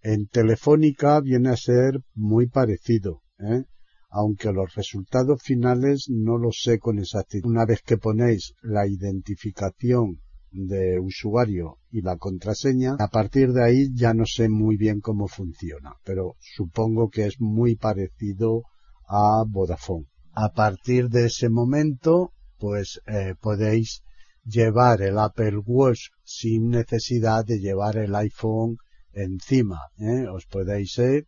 En 0.00 0.26
Telefónica 0.28 1.20
viene 1.20 1.50
a 1.50 1.56
ser 1.56 2.00
muy 2.14 2.48
parecido. 2.48 3.22
¿eh? 3.38 3.64
Aunque 4.08 4.52
los 4.52 4.74
resultados 4.74 5.42
finales 5.42 6.06
no 6.08 6.38
los 6.38 6.60
sé 6.62 6.78
con 6.78 6.98
exactitud. 6.98 7.48
Una 7.48 7.66
vez 7.66 7.82
que 7.82 7.98
ponéis 7.98 8.54
la 8.62 8.86
identificación 8.86 10.20
de 10.50 10.98
usuario 10.98 11.78
y 11.90 12.00
la 12.00 12.16
contraseña, 12.16 12.96
a 12.98 13.08
partir 13.08 13.52
de 13.52 13.64
ahí 13.64 13.88
ya 13.94 14.14
no 14.14 14.24
sé 14.24 14.48
muy 14.48 14.76
bien 14.76 15.00
cómo 15.00 15.28
funciona, 15.28 15.92
pero 16.04 16.36
supongo 16.40 17.10
que 17.10 17.26
es 17.26 17.40
muy 17.40 17.76
parecido 17.76 18.62
a 19.06 19.44
Vodafone. 19.46 20.06
A 20.32 20.52
partir 20.52 21.08
de 21.08 21.26
ese 21.26 21.48
momento, 21.48 22.32
pues 22.58 23.00
eh, 23.06 23.34
podéis 23.40 24.02
llevar 24.44 25.02
el 25.02 25.18
Apple 25.18 25.58
Watch 25.66 26.08
sin 26.24 26.68
necesidad 26.70 27.44
de 27.44 27.58
llevar 27.58 27.98
el 27.98 28.14
iPhone 28.14 28.76
encima. 29.12 29.80
¿eh? 29.98 30.26
Os 30.28 30.46
podéis 30.46 30.96
ir 30.98 31.26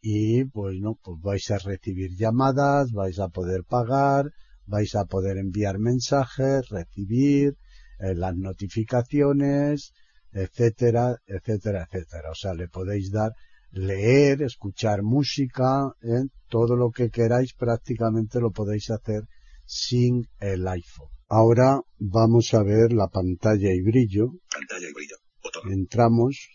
y 0.00 0.44
pues 0.44 0.76
no, 0.80 0.98
pues 1.02 1.20
vais 1.20 1.50
a 1.50 1.58
recibir 1.58 2.16
llamadas, 2.16 2.92
vais 2.92 3.18
a 3.18 3.28
poder 3.28 3.64
pagar, 3.64 4.32
vais 4.66 4.94
a 4.94 5.04
poder 5.04 5.36
enviar 5.36 5.78
mensajes, 5.78 6.68
recibir 6.68 7.56
eh, 7.98 8.14
las 8.14 8.36
notificaciones, 8.36 9.92
etcétera, 10.32 11.16
etcétera, 11.26 11.86
etcétera. 11.90 12.30
O 12.30 12.34
sea, 12.34 12.54
le 12.54 12.68
podéis 12.68 13.10
dar 13.10 13.32
leer, 13.72 14.42
escuchar 14.42 15.02
música, 15.02 15.92
¿eh? 16.02 16.24
todo 16.48 16.76
lo 16.76 16.90
que 16.90 17.10
queráis 17.10 17.54
prácticamente 17.54 18.40
lo 18.40 18.50
podéis 18.50 18.90
hacer 18.90 19.22
sin 19.64 20.26
el 20.40 20.66
iPhone. 20.66 21.10
Ahora 21.28 21.80
vamos 21.98 22.52
a 22.54 22.62
ver 22.62 22.92
la 22.92 23.06
pantalla 23.06 23.72
y 23.72 23.82
brillo. 23.82 24.32
Pantalla 24.52 24.88
y 24.88 24.92
brillo. 24.92 25.16
Botón. 25.42 25.72
Entramos. 25.72 26.48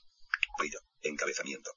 Brillo. 0.59 0.79
Encabezamiento 1.01 1.74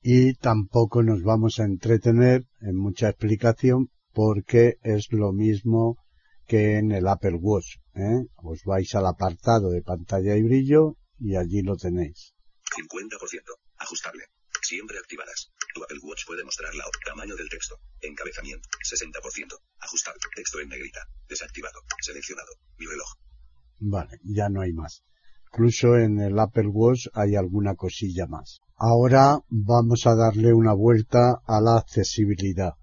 y 0.00 0.34
tampoco 0.34 1.02
nos 1.02 1.22
vamos 1.22 1.58
a 1.58 1.64
entretener 1.64 2.46
en 2.60 2.76
mucha 2.76 3.08
explicación 3.08 3.90
porque 4.12 4.78
es 4.82 5.12
lo 5.12 5.32
mismo 5.32 5.98
que 6.46 6.78
en 6.78 6.92
el 6.92 7.06
Apple 7.06 7.38
Watch. 7.40 7.76
¿eh? 7.94 8.26
Os 8.36 8.64
vais 8.64 8.94
al 8.94 9.06
apartado 9.06 9.70
de 9.70 9.82
pantalla 9.82 10.36
y 10.36 10.42
brillo 10.42 10.96
y 11.18 11.36
allí 11.36 11.62
lo 11.62 11.76
tenéis. 11.76 12.34
50%. 12.76 13.18
Ajustable. 13.76 14.24
Siempre 14.62 14.98
activadas. 14.98 15.52
Tu 15.74 15.82
Apple 15.82 15.98
Watch 16.02 16.26
puede 16.26 16.44
mostrar 16.44 16.74
la 16.74 16.84
tamaño 17.04 17.36
del 17.36 17.48
texto. 17.48 17.78
Encabezamiento. 18.00 18.68
60%. 18.82 19.58
Ajustable. 19.78 20.20
Texto 20.34 20.60
en 20.60 20.68
negrita. 20.68 21.00
Desactivado. 21.28 21.80
Seleccionado. 22.00 22.52
Mi 22.76 22.86
reloj. 22.86 23.08
Vale, 23.80 24.18
ya 24.24 24.48
no 24.48 24.60
hay 24.60 24.72
más. 24.72 25.04
Incluso 25.50 25.96
en 25.96 26.20
el 26.20 26.38
Apple 26.38 26.68
Watch 26.68 27.08
hay 27.14 27.34
alguna 27.34 27.74
cosilla 27.74 28.26
más. 28.26 28.60
Ahora 28.76 29.40
vamos 29.48 30.06
a 30.06 30.14
darle 30.14 30.52
una 30.52 30.74
vuelta 30.74 31.40
a 31.44 31.60
la 31.60 31.78
accesibilidad. 31.78 32.74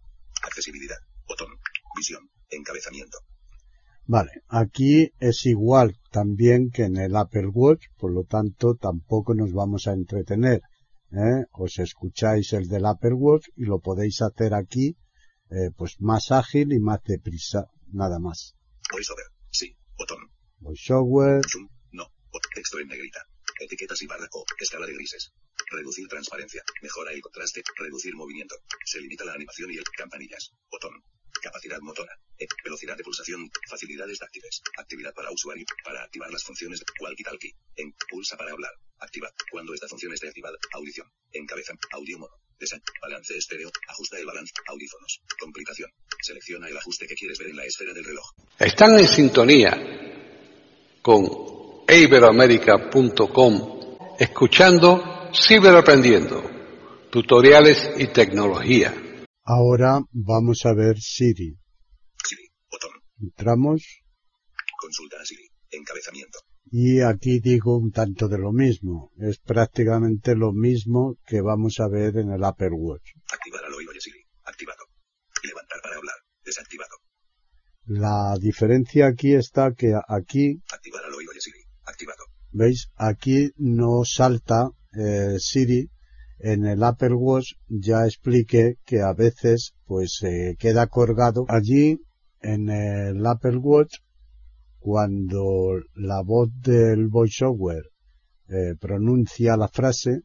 Accesibilidad. 0.43 0.97
Botón. 1.27 1.47
Visión. 1.95 2.29
Encabezamiento. 2.49 3.17
Vale, 4.07 4.31
aquí 4.49 5.11
es 5.19 5.45
igual 5.45 5.97
también 6.11 6.69
que 6.69 6.83
en 6.83 6.97
el 6.97 7.15
Apple 7.15 7.47
Watch, 7.47 7.85
por 7.97 8.11
lo 8.11 8.23
tanto 8.23 8.75
tampoco 8.75 9.33
nos 9.33 9.53
vamos 9.53 9.87
a 9.87 9.93
entretener. 9.93 10.61
¿eh? 11.11 11.45
Os 11.51 11.79
escucháis 11.79 12.53
el 12.53 12.67
del 12.67 12.85
Apple 12.85 13.13
Watch 13.13 13.47
y 13.55 13.65
lo 13.65 13.79
podéis 13.79 14.21
hacer 14.21 14.53
aquí, 14.53 14.97
eh, 15.49 15.71
pues 15.75 16.01
más 16.01 16.31
ágil 16.31 16.73
y 16.73 16.79
más 16.79 17.01
deprisa, 17.03 17.67
nada 17.91 18.19
más. 18.19 18.55
VoiceOver. 18.91 19.25
Sí. 19.49 19.75
Botón. 19.97 20.19
VoiceOver. 20.59 21.41
Zoom. 21.49 21.74
Texto 22.53 22.79
en 22.79 22.87
negrita. 22.87 23.25
Etiquetas 23.59 24.01
y 24.01 24.07
barra 24.07 24.27
o 24.31 24.43
escala 24.59 24.85
de 24.85 24.93
grises. 24.93 25.31
Reducir 25.71 26.07
transparencia. 26.07 26.63
Mejora 26.81 27.11
el 27.11 27.21
contraste. 27.21 27.63
Reducir 27.77 28.15
movimiento. 28.15 28.55
Se 28.85 28.99
limita 28.99 29.25
la 29.25 29.33
animación 29.33 29.71
y 29.71 29.77
el 29.77 29.83
campanillas. 29.83 30.51
Botón. 30.69 31.03
Capacidad 31.41 31.79
motora. 31.81 32.17
E, 32.37 32.47
velocidad 32.63 32.97
de 32.97 33.03
pulsación. 33.03 33.49
Facilidades 33.69 34.19
táctiles. 34.19 34.61
Actividad 34.77 35.13
para 35.13 35.31
usuario. 35.31 35.65
Para 35.83 36.03
activar 36.03 36.31
las 36.31 36.43
funciones 36.43 36.81
walkie-talkie. 36.99 37.55
En. 37.75 37.93
Pulsa 38.09 38.35
para 38.37 38.51
hablar. 38.51 38.71
Activa. 38.99 39.31
Cuando 39.51 39.73
esta 39.73 39.87
función 39.87 40.13
esté 40.13 40.27
activada. 40.27 40.57
Audición. 40.73 41.07
Encabeza. 41.31 41.73
Audio 41.91 42.19
mono. 42.19 42.35
Desa. 42.59 42.79
Balance 43.01 43.37
estéreo. 43.37 43.71
Ajusta 43.87 44.17
el 44.17 44.25
balance. 44.25 44.53
Audífonos. 44.67 45.21
Complicación. 45.39 45.91
Selecciona 46.21 46.67
el 46.67 46.77
ajuste 46.77 47.07
que 47.07 47.15
quieres 47.15 47.37
ver 47.37 47.49
en 47.49 47.57
la 47.57 47.65
esfera 47.65 47.93
del 47.93 48.03
reloj. 48.03 48.25
Están 48.59 48.99
en 48.99 49.07
sintonía 49.07 49.71
con 51.01 51.64
iberoamerica.com 51.87 53.75
escuchando 54.17 55.29
Ciberaprendiendo, 55.33 56.49
tutoriales 57.11 57.91
y 57.97 58.07
tecnología. 58.07 58.93
Ahora 59.43 59.99
vamos 60.11 60.65
a 60.65 60.73
ver 60.73 60.97
Siri. 60.97 61.57
Siri. 62.23 62.49
Botón. 62.71 62.91
Entramos 63.21 64.01
Consulta 64.79 65.17
a 65.21 65.25
Siri. 65.25 65.49
Encabezamiento. 65.71 66.39
y 66.71 67.01
aquí 67.01 67.39
digo 67.39 67.77
un 67.77 67.91
tanto 67.91 68.27
de 68.27 68.37
lo 68.37 68.51
mismo. 68.51 69.11
Es 69.19 69.39
prácticamente 69.39 70.35
lo 70.35 70.53
mismo 70.53 71.17
que 71.25 71.41
vamos 71.41 71.79
a 71.79 71.87
ver 71.87 72.17
en 72.17 72.31
el 72.31 72.43
Apple 72.43 72.71
Watch. 72.71 73.11
Activar 73.31 73.63
al 73.65 73.73
oído 73.73 73.91
de 73.91 74.01
Siri. 74.01 74.25
Activado. 74.45 74.85
Levantar 75.43 75.81
para 75.83 75.95
hablar. 75.97 76.15
Desactivado. 76.43 76.95
La 77.87 78.35
diferencia 78.39 79.07
aquí 79.07 79.33
está 79.35 79.73
que 79.73 79.93
aquí, 80.07 80.61
Activar 80.71 81.03
al 81.03 81.13
oído 81.13 81.33
de 81.33 81.41
Siri. 81.41 81.54
Veis, 82.55 82.87
aquí 82.95 83.51
no 83.57 84.05
salta 84.05 84.69
eh, 84.93 85.35
Siri. 85.39 85.89
En 86.39 86.65
el 86.65 86.83
Apple 86.83 87.15
Watch 87.15 87.53
ya 87.67 88.05
expliqué 88.05 88.77
que 88.85 89.01
a 89.01 89.11
veces 89.13 89.73
pues 89.85 90.15
se 90.19 90.55
queda 90.57 90.87
colgado. 90.87 91.45
Allí 91.49 91.99
en 92.41 92.69
el 92.69 93.25
Apple 93.25 93.57
Watch 93.57 93.95
cuando 94.79 95.81
la 95.95 96.21
voz 96.21 96.49
del 96.61 97.07
voiceover 97.07 97.83
eh, 98.47 98.75
pronuncia 98.79 99.57
la 99.57 99.67
frase, 99.67 100.21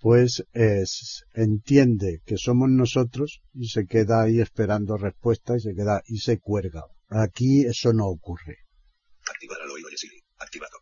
pues 0.00 0.42
es, 0.52 1.24
entiende 1.34 2.22
que 2.24 2.38
somos 2.38 2.70
nosotros 2.70 3.42
y 3.52 3.68
se 3.68 3.86
queda 3.86 4.22
ahí 4.22 4.40
esperando 4.40 4.96
respuesta 4.96 5.56
y 5.56 5.60
se 5.60 5.74
queda 5.74 6.02
y 6.06 6.18
se 6.18 6.40
cuelga. 6.40 6.82
Aquí 7.08 7.66
eso 7.66 7.92
no 7.92 8.06
ocurre. 8.06 8.56
Activar 9.30 9.60
al 9.62 9.70
oído 9.70 9.88
Siri. 9.94 10.22
Activado. 10.38 10.75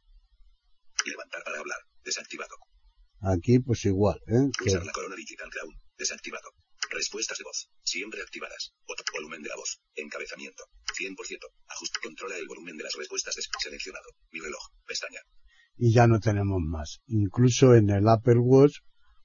Desactivado. 2.05 2.57
Aquí 3.20 3.59
pues 3.61 3.84
igual, 3.86 4.18
¿eh? 4.26 4.50
Que- 4.62 4.70
Usar 4.70 4.84
la 4.84 4.92
corona 4.92 5.16
digital 5.16 5.48
crown. 5.50 5.74
Desactivado. 5.96 6.50
Respuestas 6.90 7.38
de 7.38 7.44
voz. 7.44 7.68
Siempre 7.82 8.20
activadas. 8.20 8.72
Volumen 9.14 9.42
de 9.42 9.48
la 9.48 9.57
voz. 9.57 9.80
Encabezamiento. 9.94 10.64
100%. 10.98 11.46
Ajuste. 11.68 11.98
Controla 12.02 12.36
el 12.36 12.46
volumen 12.46 12.76
de 12.76 12.84
las 12.84 12.94
respuestas. 12.98 13.34
Seleccionado. 13.62 14.07
Mi 14.32 14.40
reloj. 14.40 14.62
Pestaña. 14.86 15.20
y 15.76 15.92
ya 15.92 16.07
no 16.07 16.20
tenemos 16.20 16.61
más. 16.62 17.00
Incluso 17.09 17.74
en 17.74 17.90
el 17.90 18.07
Apple 18.09 18.38
Watch 18.38 18.76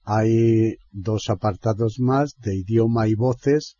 hay 0.03 0.77
dos 0.89 1.29
apartados 1.29 1.99
más 1.99 2.33
de 2.37 2.55
idioma 2.55 3.07
y 3.07 3.13
voces 3.13 3.77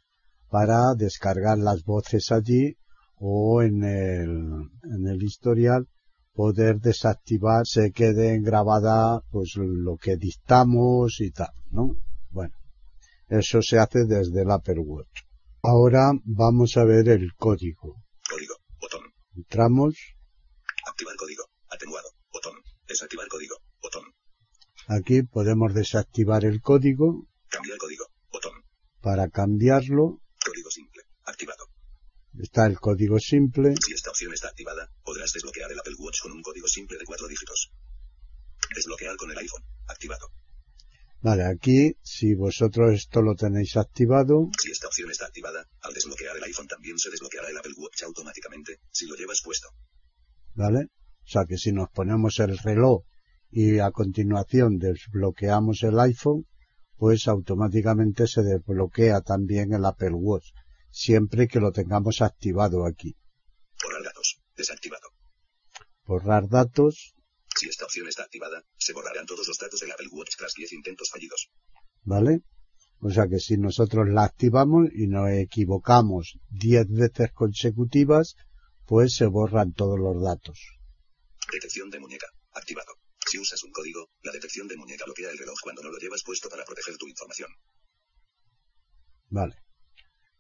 para 0.50 0.94
descargar 0.96 1.58
las 1.58 1.84
voces 1.84 2.32
allí 2.32 2.76
o 3.16 3.64
en 3.64 3.84
el, 3.84 4.30
en 4.84 5.08
el 5.08 5.24
historial 5.24 5.88
poder 6.40 6.80
desactivar, 6.80 7.68
se 7.68 7.92
quede 7.92 8.40
grabada 8.40 9.20
pues 9.30 9.58
lo 9.58 9.98
que 9.98 10.16
dictamos 10.16 11.20
y 11.20 11.32
tal, 11.32 11.52
¿no? 11.70 11.98
Bueno, 12.30 12.56
eso 13.28 13.62
se 13.62 13.78
hace 13.78 14.06
desde 14.06 14.44
el 14.44 14.50
Apple 14.50 14.80
Watch. 14.80 15.24
Ahora 15.62 16.14
vamos 16.24 16.78
a 16.78 16.86
ver 16.86 17.10
el 17.10 17.34
código. 17.36 18.06
Código. 18.30 18.56
Botón. 18.80 19.02
Entramos, 19.36 20.16
Activar 20.88 21.18
código. 21.18 21.44
Atenuado. 21.70 22.10
Botón. 22.32 22.54
Desactivar 22.88 23.28
código. 23.28 23.58
Botón. 23.82 24.06
aquí 24.88 25.24
podemos 25.24 25.74
desactivar 25.74 26.46
el 26.46 26.62
código 26.62 27.28
Cambiar 27.50 27.78
código. 27.78 28.06
Botón. 28.32 28.64
para 29.02 29.28
cambiarlo 29.28 30.22
Código 30.46 30.72
simple. 30.72 31.04
Activado. 31.26 31.69
Está 32.40 32.66
el 32.66 32.80
código 32.80 33.20
simple 33.20 33.76
Si 33.86 33.94
esta 33.94 34.10
opción 34.10 34.34
está 34.34 34.48
activada, 34.48 34.90
podrás 35.04 35.32
desbloquear 35.34 35.72
el 35.72 35.80
Apple 35.80 35.96
Watch 35.98 36.22
con 36.22 36.32
un 36.32 36.42
código 36.42 36.68
simple 36.68 36.98
de 36.98 37.06
cuatro 37.06 37.28
dígitos. 37.28 37.72
Desbloquear 38.74 39.16
con 39.18 39.32
el 39.32 39.38
iPhone. 39.38 39.64
Activado. 39.88 40.32
vale 41.22 41.44
aquí 41.44 41.96
si 42.02 42.36
vosotros 42.36 42.94
esto 42.94 43.22
lo 43.22 43.36
tenéis 43.36 43.76
activado 43.76 44.50
Si 44.62 44.72
esta 44.72 44.88
opción 44.88 45.12
está 45.12 45.26
activada, 45.26 45.68
al 45.82 45.94
desbloquear 45.94 46.38
el 46.38 46.44
iPhone 46.44 46.68
también 46.68 46.98
se 46.98 47.10
desbloqueará 47.10 47.50
el 47.50 47.58
Apple 47.58 47.74
Watch 47.78 48.04
automáticamente, 48.04 48.80
si 48.92 49.06
lo 49.08 49.16
llevas 49.16 49.42
puesto. 49.44 49.68
vale 50.54 50.88
o 51.26 51.32
sea 51.32 51.46
que 51.46 51.58
si 51.58 51.72
nos 51.72 51.90
ponemos 51.90 52.40
el 52.40 52.58
reloj 52.58 53.04
y 53.52 53.80
a 53.80 53.92
continuación 53.92 54.78
desbloqueamos 54.78 55.84
el 55.84 56.00
iPhone 56.00 56.46
pues 56.96 57.28
automáticamente 57.28 58.28
se 58.28 58.44
desbloquea 58.44 59.22
también 59.22 59.74
el 59.74 59.86
Apple 59.86 60.14
Watch 60.14 60.50
siempre 60.92 61.48
que 61.48 61.60
lo 61.60 61.72
tengamos 61.72 62.22
activado 62.22 62.86
aquí 62.86 63.16
Borrar 63.84 64.04
datos. 64.04 64.40
Desactivado. 64.56 65.08
borrar 66.06 66.50
datos 66.50 67.16
Si 67.56 67.70
esta 67.70 67.86
opción 67.86 68.08
está 68.08 68.24
activada, 68.24 68.64
se 68.78 68.94
borrarán 68.94 69.26
todos 69.26 69.48
los 69.48 69.58
datos 69.58 69.80
del 69.80 69.92
Apple 69.92 70.10
Watch 70.12 70.36
tras 70.38 70.54
10 70.54 70.74
intentos 70.74 71.10
fallidos. 71.10 71.50
¿vale? 72.04 72.42
O 73.02 73.10
sea 73.10 73.28
que 73.28 73.40
si 73.40 73.58
nosotros 73.58 74.10
la 74.10 74.26
activamos 74.26 74.90
y 74.94 75.08
nos 75.08 75.30
equivocamos 75.32 76.38
10 76.50 76.88
veces 76.90 77.32
consecutivas, 77.32 78.36
pues 78.86 79.16
se 79.16 79.26
borran 79.26 79.74
todos 79.74 79.98
los 79.98 80.22
datos. 80.22 80.60
Detección 81.52 81.90
de 81.90 82.00
muñeca. 82.00 82.28
Activado. 82.52 82.94
Si 83.26 83.38
usas 83.38 83.64
un 83.64 83.72
código, 83.72 84.10
la 84.24 84.32
detección 84.32 84.68
de 84.68 84.76
muñeca 84.76 85.06
bloquea 85.06 85.30
el 85.30 85.38
reloj 85.38 85.58
cuando 85.62 85.84
no 85.84 85.92
lo 85.92 85.98
llevas 85.98 86.24
puesto 86.24 86.50
para 86.50 86.66
proteger 86.66 86.98
tu 86.98 87.08
información. 87.08 87.50
Vale. 89.30 89.56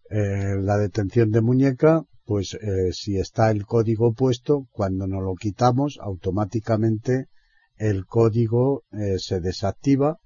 Eh, 0.10 0.56
la 0.60 0.78
detención 0.78 1.32
de 1.32 1.42
muñeca, 1.42 2.04
pues 2.26 2.56
eh, 2.56 2.92
si 2.94 3.18
está 3.18 3.52
el 3.52 3.66
código 3.66 4.14
puesto, 4.14 4.68
cuando 4.72 5.08
nos 5.08 5.22
lo 5.22 5.36
quitamos, 5.36 6.00
automáticamente 6.02 7.28
el 7.76 8.06
código 8.06 8.84
eh, 8.92 9.20
se 9.20 9.40
desactiva 9.40 10.18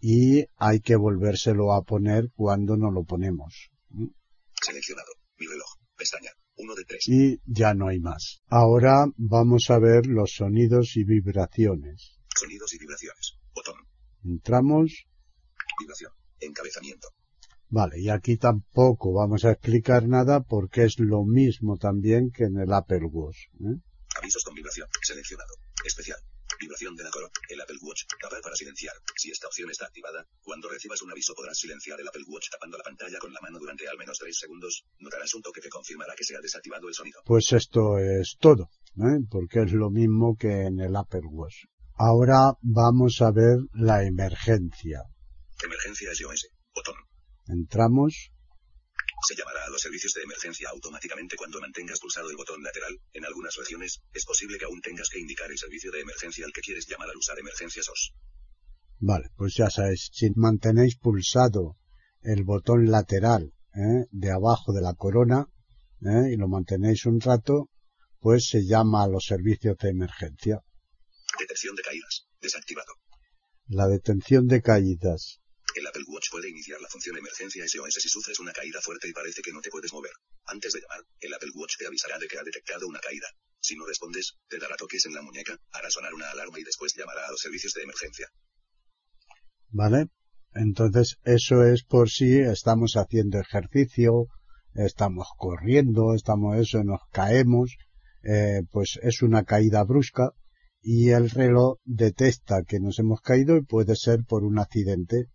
y 0.00 0.46
hay 0.56 0.80
que 0.80 0.96
volvérselo 0.96 1.72
a 1.72 1.82
poner 1.82 2.30
cuando 2.34 2.76
nos 2.76 2.92
lo 2.92 3.04
ponemos. 3.04 3.70
Seleccionado. 4.62 5.08
Mi 5.38 5.46
reloj. 5.46 5.68
Pestaña. 5.96 6.30
1 6.56 6.74
de 6.74 6.84
3. 6.84 7.08
Y 7.08 7.40
ya 7.44 7.74
no 7.74 7.88
hay 7.88 8.00
más. 8.00 8.40
Ahora 8.46 9.06
vamos 9.16 9.70
a 9.70 9.78
ver 9.78 10.06
los 10.06 10.32
sonidos 10.36 10.96
y 10.96 11.04
vibraciones. 11.04 12.18
Sonidos 12.34 12.72
y 12.74 12.78
vibraciones. 12.78 13.38
Botón. 13.54 13.76
Entramos. 14.24 15.06
Vibración. 15.78 16.12
Encabezamiento. 16.40 17.08
Vale, 17.68 17.98
y 18.00 18.08
aquí 18.08 18.36
tampoco 18.36 19.12
vamos 19.12 19.44
a 19.44 19.52
explicar 19.52 20.06
nada 20.06 20.40
porque 20.40 20.84
es 20.84 20.98
lo 21.00 21.24
mismo 21.24 21.76
también 21.76 22.30
que 22.30 22.44
en 22.44 22.58
el 22.58 22.72
Apple 22.72 23.06
Watch. 23.10 23.48
¿eh? 23.60 23.80
Avisos 24.18 24.44
con 24.44 24.54
vibración. 24.54 24.88
Seleccionado. 25.02 25.52
Especial. 25.84 26.18
Vibración 26.60 26.94
de 26.94 27.04
la 27.04 27.10
corona. 27.10 27.32
El 27.48 27.60
Apple 27.60 27.76
Watch. 27.82 28.04
Tapar 28.20 28.40
para 28.40 28.54
silenciar. 28.54 28.94
Si 29.16 29.30
esta 29.30 29.48
opción 29.48 29.70
está 29.70 29.86
activada, 29.86 30.24
cuando 30.42 30.68
recibas 30.68 31.02
un 31.02 31.10
aviso 31.10 31.34
podrás 31.34 31.58
silenciar 31.58 32.00
el 32.00 32.08
Apple 32.08 32.24
Watch 32.28 32.50
tapando 32.50 32.78
la 32.78 32.84
pantalla 32.84 33.18
con 33.18 33.32
la 33.32 33.40
mano 33.42 33.58
durante 33.58 33.86
al 33.88 33.98
menos 33.98 34.18
3 34.18 34.38
segundos. 34.38 34.84
Notarás 35.00 35.34
un 35.34 35.42
toque 35.42 35.60
que 35.60 35.68
confirmará 35.68 36.14
que 36.16 36.24
se 36.24 36.36
ha 36.36 36.40
desactivado 36.40 36.88
el 36.88 36.94
sonido. 36.94 37.20
Pues 37.26 37.52
esto 37.52 37.98
es 37.98 38.36
todo, 38.38 38.70
¿eh? 38.96 39.20
porque 39.28 39.62
es 39.62 39.72
lo 39.72 39.90
mismo 39.90 40.36
que 40.36 40.62
en 40.62 40.80
el 40.80 40.94
Apple 40.96 41.26
Watch. 41.28 41.64
Ahora 41.98 42.52
vamos 42.62 43.20
a 43.22 43.32
ver 43.32 43.58
la 43.74 44.04
emergencia. 44.04 45.02
Emergencia 45.62 46.14
SOS. 46.14 46.48
Botón. 46.74 47.05
Entramos. 47.48 48.32
Se 49.28 49.34
llamará 49.34 49.64
a 49.64 49.70
los 49.70 49.80
servicios 49.80 50.12
de 50.14 50.22
emergencia 50.22 50.68
automáticamente 50.70 51.36
cuando 51.36 51.60
mantengas 51.60 52.00
pulsado 52.00 52.30
el 52.30 52.36
botón 52.36 52.62
lateral. 52.62 52.98
En 53.12 53.24
algunas 53.24 53.54
regiones, 53.56 54.00
es 54.12 54.24
posible 54.24 54.58
que 54.58 54.64
aún 54.66 54.80
tengas 54.80 55.08
que 55.08 55.18
indicar 55.18 55.50
el 55.50 55.58
servicio 55.58 55.90
de 55.90 56.00
emergencia 56.00 56.44
al 56.44 56.52
que 56.52 56.60
quieres 56.60 56.86
llamar 56.86 57.08
al 57.10 57.16
usar 57.16 57.38
emergencia 57.38 57.82
SOS. 57.82 58.12
Vale, 58.98 59.30
pues 59.36 59.54
ya 59.54 59.70
sabéis, 59.70 60.10
si 60.12 60.30
mantenéis 60.34 60.96
pulsado 60.96 61.76
el 62.22 62.44
botón 62.44 62.90
lateral 62.90 63.52
¿eh? 63.74 64.06
de 64.10 64.30
abajo 64.30 64.72
de 64.72 64.80
la 64.80 64.94
corona 64.94 65.46
¿eh? 66.00 66.32
y 66.32 66.36
lo 66.36 66.48
mantenéis 66.48 67.06
un 67.06 67.20
rato, 67.20 67.68
pues 68.20 68.48
se 68.48 68.66
llama 68.66 69.04
a 69.04 69.08
los 69.08 69.24
servicios 69.26 69.76
de 69.78 69.90
emergencia. 69.90 70.60
Detección 71.38 71.76
de 71.76 71.82
caídas. 71.82 72.26
Desactivado. 72.40 72.92
La 73.68 73.86
detención 73.86 74.46
de 74.46 74.62
caídas. 74.62 75.40
El 75.76 75.86
Apple 75.86 76.04
Watch 76.06 76.30
puede 76.30 76.48
iniciar 76.48 76.80
la 76.80 76.88
función 76.88 77.18
emergencia 77.18 77.62
SOS 77.68 78.00
si 78.00 78.08
sufres 78.08 78.40
una 78.40 78.52
caída 78.52 78.80
fuerte 78.80 79.08
y 79.08 79.12
parece 79.12 79.42
que 79.42 79.52
no 79.52 79.60
te 79.60 79.68
puedes 79.68 79.92
mover. 79.92 80.12
Antes 80.46 80.72
de 80.72 80.80
llamar, 80.80 81.04
el 81.20 81.34
Apple 81.34 81.50
Watch 81.54 81.76
te 81.76 81.86
avisará 81.86 82.18
de 82.18 82.26
que 82.26 82.38
ha 82.38 82.42
detectado 82.42 82.88
una 82.88 82.98
caída. 82.98 83.26
Si 83.60 83.76
no 83.76 83.84
respondes, 83.84 84.38
te 84.48 84.58
dará 84.58 84.74
toques 84.76 85.04
en 85.04 85.12
la 85.12 85.20
muñeca, 85.20 85.58
hará 85.72 85.90
sonar 85.90 86.14
una 86.14 86.30
alarma 86.30 86.58
y 86.58 86.64
después 86.64 86.94
llamará 86.96 87.26
a 87.26 87.30
los 87.30 87.40
servicios 87.40 87.74
de 87.74 87.82
emergencia. 87.82 88.26
¿Vale? 89.68 90.06
Entonces, 90.54 91.18
eso 91.24 91.62
es 91.62 91.84
por 91.84 92.08
si 92.08 92.38
estamos 92.38 92.94
haciendo 92.94 93.38
ejercicio, 93.38 94.28
estamos 94.72 95.28
corriendo, 95.36 96.14
estamos 96.14 96.56
eso, 96.56 96.84
nos 96.84 97.00
caemos, 97.12 97.76
eh, 98.22 98.62
pues 98.70 98.98
es 99.02 99.20
una 99.20 99.44
caída 99.44 99.84
brusca 99.84 100.30
y 100.80 101.10
el 101.10 101.28
reloj 101.28 101.76
detecta 101.84 102.62
que 102.66 102.80
nos 102.80 102.98
hemos 102.98 103.20
caído 103.20 103.58
y 103.58 103.62
puede 103.62 103.94
ser 103.94 104.24
por 104.24 104.42
un 104.42 104.58
accidente. 104.58 105.26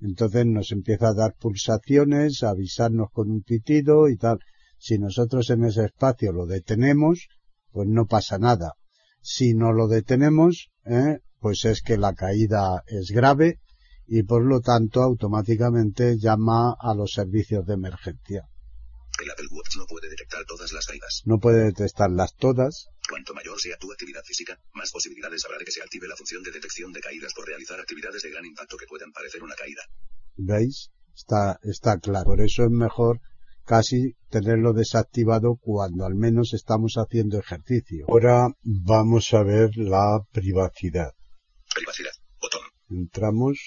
Entonces 0.00 0.46
nos 0.46 0.72
empieza 0.72 1.08
a 1.08 1.14
dar 1.14 1.34
pulsaciones, 1.34 2.42
a 2.42 2.50
avisarnos 2.50 3.08
con 3.12 3.30
un 3.30 3.42
pitido 3.42 4.08
y 4.08 4.16
tal. 4.16 4.38
Si 4.78 4.98
nosotros 4.98 5.50
en 5.50 5.64
ese 5.64 5.86
espacio 5.86 6.32
lo 6.32 6.46
detenemos, 6.46 7.28
pues 7.72 7.88
no 7.88 8.06
pasa 8.06 8.38
nada. 8.38 8.74
Si 9.20 9.54
no 9.54 9.72
lo 9.72 9.88
detenemos, 9.88 10.70
¿eh? 10.84 11.18
pues 11.40 11.64
es 11.64 11.82
que 11.82 11.96
la 11.96 12.14
caída 12.14 12.82
es 12.86 13.10
grave 13.10 13.58
y 14.06 14.22
por 14.22 14.44
lo 14.44 14.60
tanto 14.60 15.02
automáticamente 15.02 16.18
llama 16.18 16.74
a 16.78 16.94
los 16.94 17.12
servicios 17.12 17.66
de 17.66 17.74
emergencia. 17.74 18.48
No 19.76 19.86
puede 19.86 20.08
detectar 20.08 20.44
todas 20.44 20.72
las 20.72 20.86
caídas. 20.86 21.22
No 21.24 21.38
puede 21.38 21.64
detectarlas 21.64 22.34
todas. 22.36 22.88
Cuanto 23.08 23.34
mayor 23.34 23.60
sea 23.60 23.76
tu 23.76 23.92
actividad 23.92 24.22
física, 24.24 24.58
más 24.72 24.90
posibilidades 24.90 25.44
habrá 25.44 25.58
de 25.58 25.64
que 25.64 25.72
se 25.72 25.82
active 25.82 26.08
la 26.08 26.16
función 26.16 26.42
de 26.42 26.50
detección 26.50 26.92
de 26.92 27.00
caídas 27.00 27.32
por 27.34 27.46
realizar 27.46 27.78
actividades 27.80 28.22
de 28.22 28.30
gran 28.30 28.44
impacto 28.44 28.76
que 28.76 28.86
puedan 28.86 29.12
parecer 29.12 29.42
una 29.42 29.54
caída. 29.54 29.82
¿Veis? 30.36 30.90
Está, 31.14 31.58
está 31.62 31.98
claro. 31.98 32.24
Por 32.24 32.40
eso 32.40 32.64
es 32.64 32.70
mejor 32.70 33.20
casi 33.68 34.16
tenerlo 34.30 34.72
desactivado 34.72 35.56
cuando 35.60 36.06
al 36.06 36.14
menos 36.14 36.54
estamos 36.54 36.94
haciendo 36.94 37.38
ejercicio. 37.38 38.06
Ahora 38.08 38.48
vamos 38.62 39.34
a 39.34 39.42
ver 39.42 39.76
la 39.76 40.20
privacidad. 40.32 41.12
Privacidad. 41.74 42.12
Botón. 42.40 42.62
Entramos. 42.88 43.58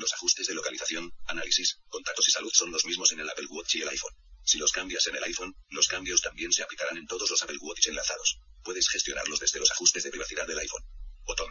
Los 0.00 0.12
ajustes 0.14 0.48
de 0.48 0.54
localización, 0.54 1.12
análisis, 1.26 1.78
contactos 1.88 2.26
y 2.28 2.32
salud 2.32 2.50
son 2.52 2.72
los 2.72 2.84
mismos 2.84 3.12
en 3.12 3.20
el 3.20 3.30
Apple 3.30 3.46
Watch 3.50 3.76
y 3.76 3.82
el 3.82 3.88
iPhone. 3.88 4.14
Si 4.44 4.58
los 4.58 4.72
cambias 4.72 5.06
en 5.06 5.16
el 5.16 5.24
iPhone, 5.24 5.54
los 5.70 5.86
cambios 5.88 6.20
también 6.20 6.52
se 6.52 6.62
aplicarán 6.62 6.98
en 6.98 7.06
todos 7.06 7.30
los 7.30 7.42
Apple 7.42 7.58
Watch 7.60 7.88
enlazados. 7.88 8.38
Puedes 8.62 8.88
gestionarlos 8.88 9.40
desde 9.40 9.58
los 9.58 9.70
ajustes 9.70 10.04
de 10.04 10.10
privacidad 10.10 10.46
del 10.46 10.58
iPhone. 10.58 10.84
Botón. 11.26 11.48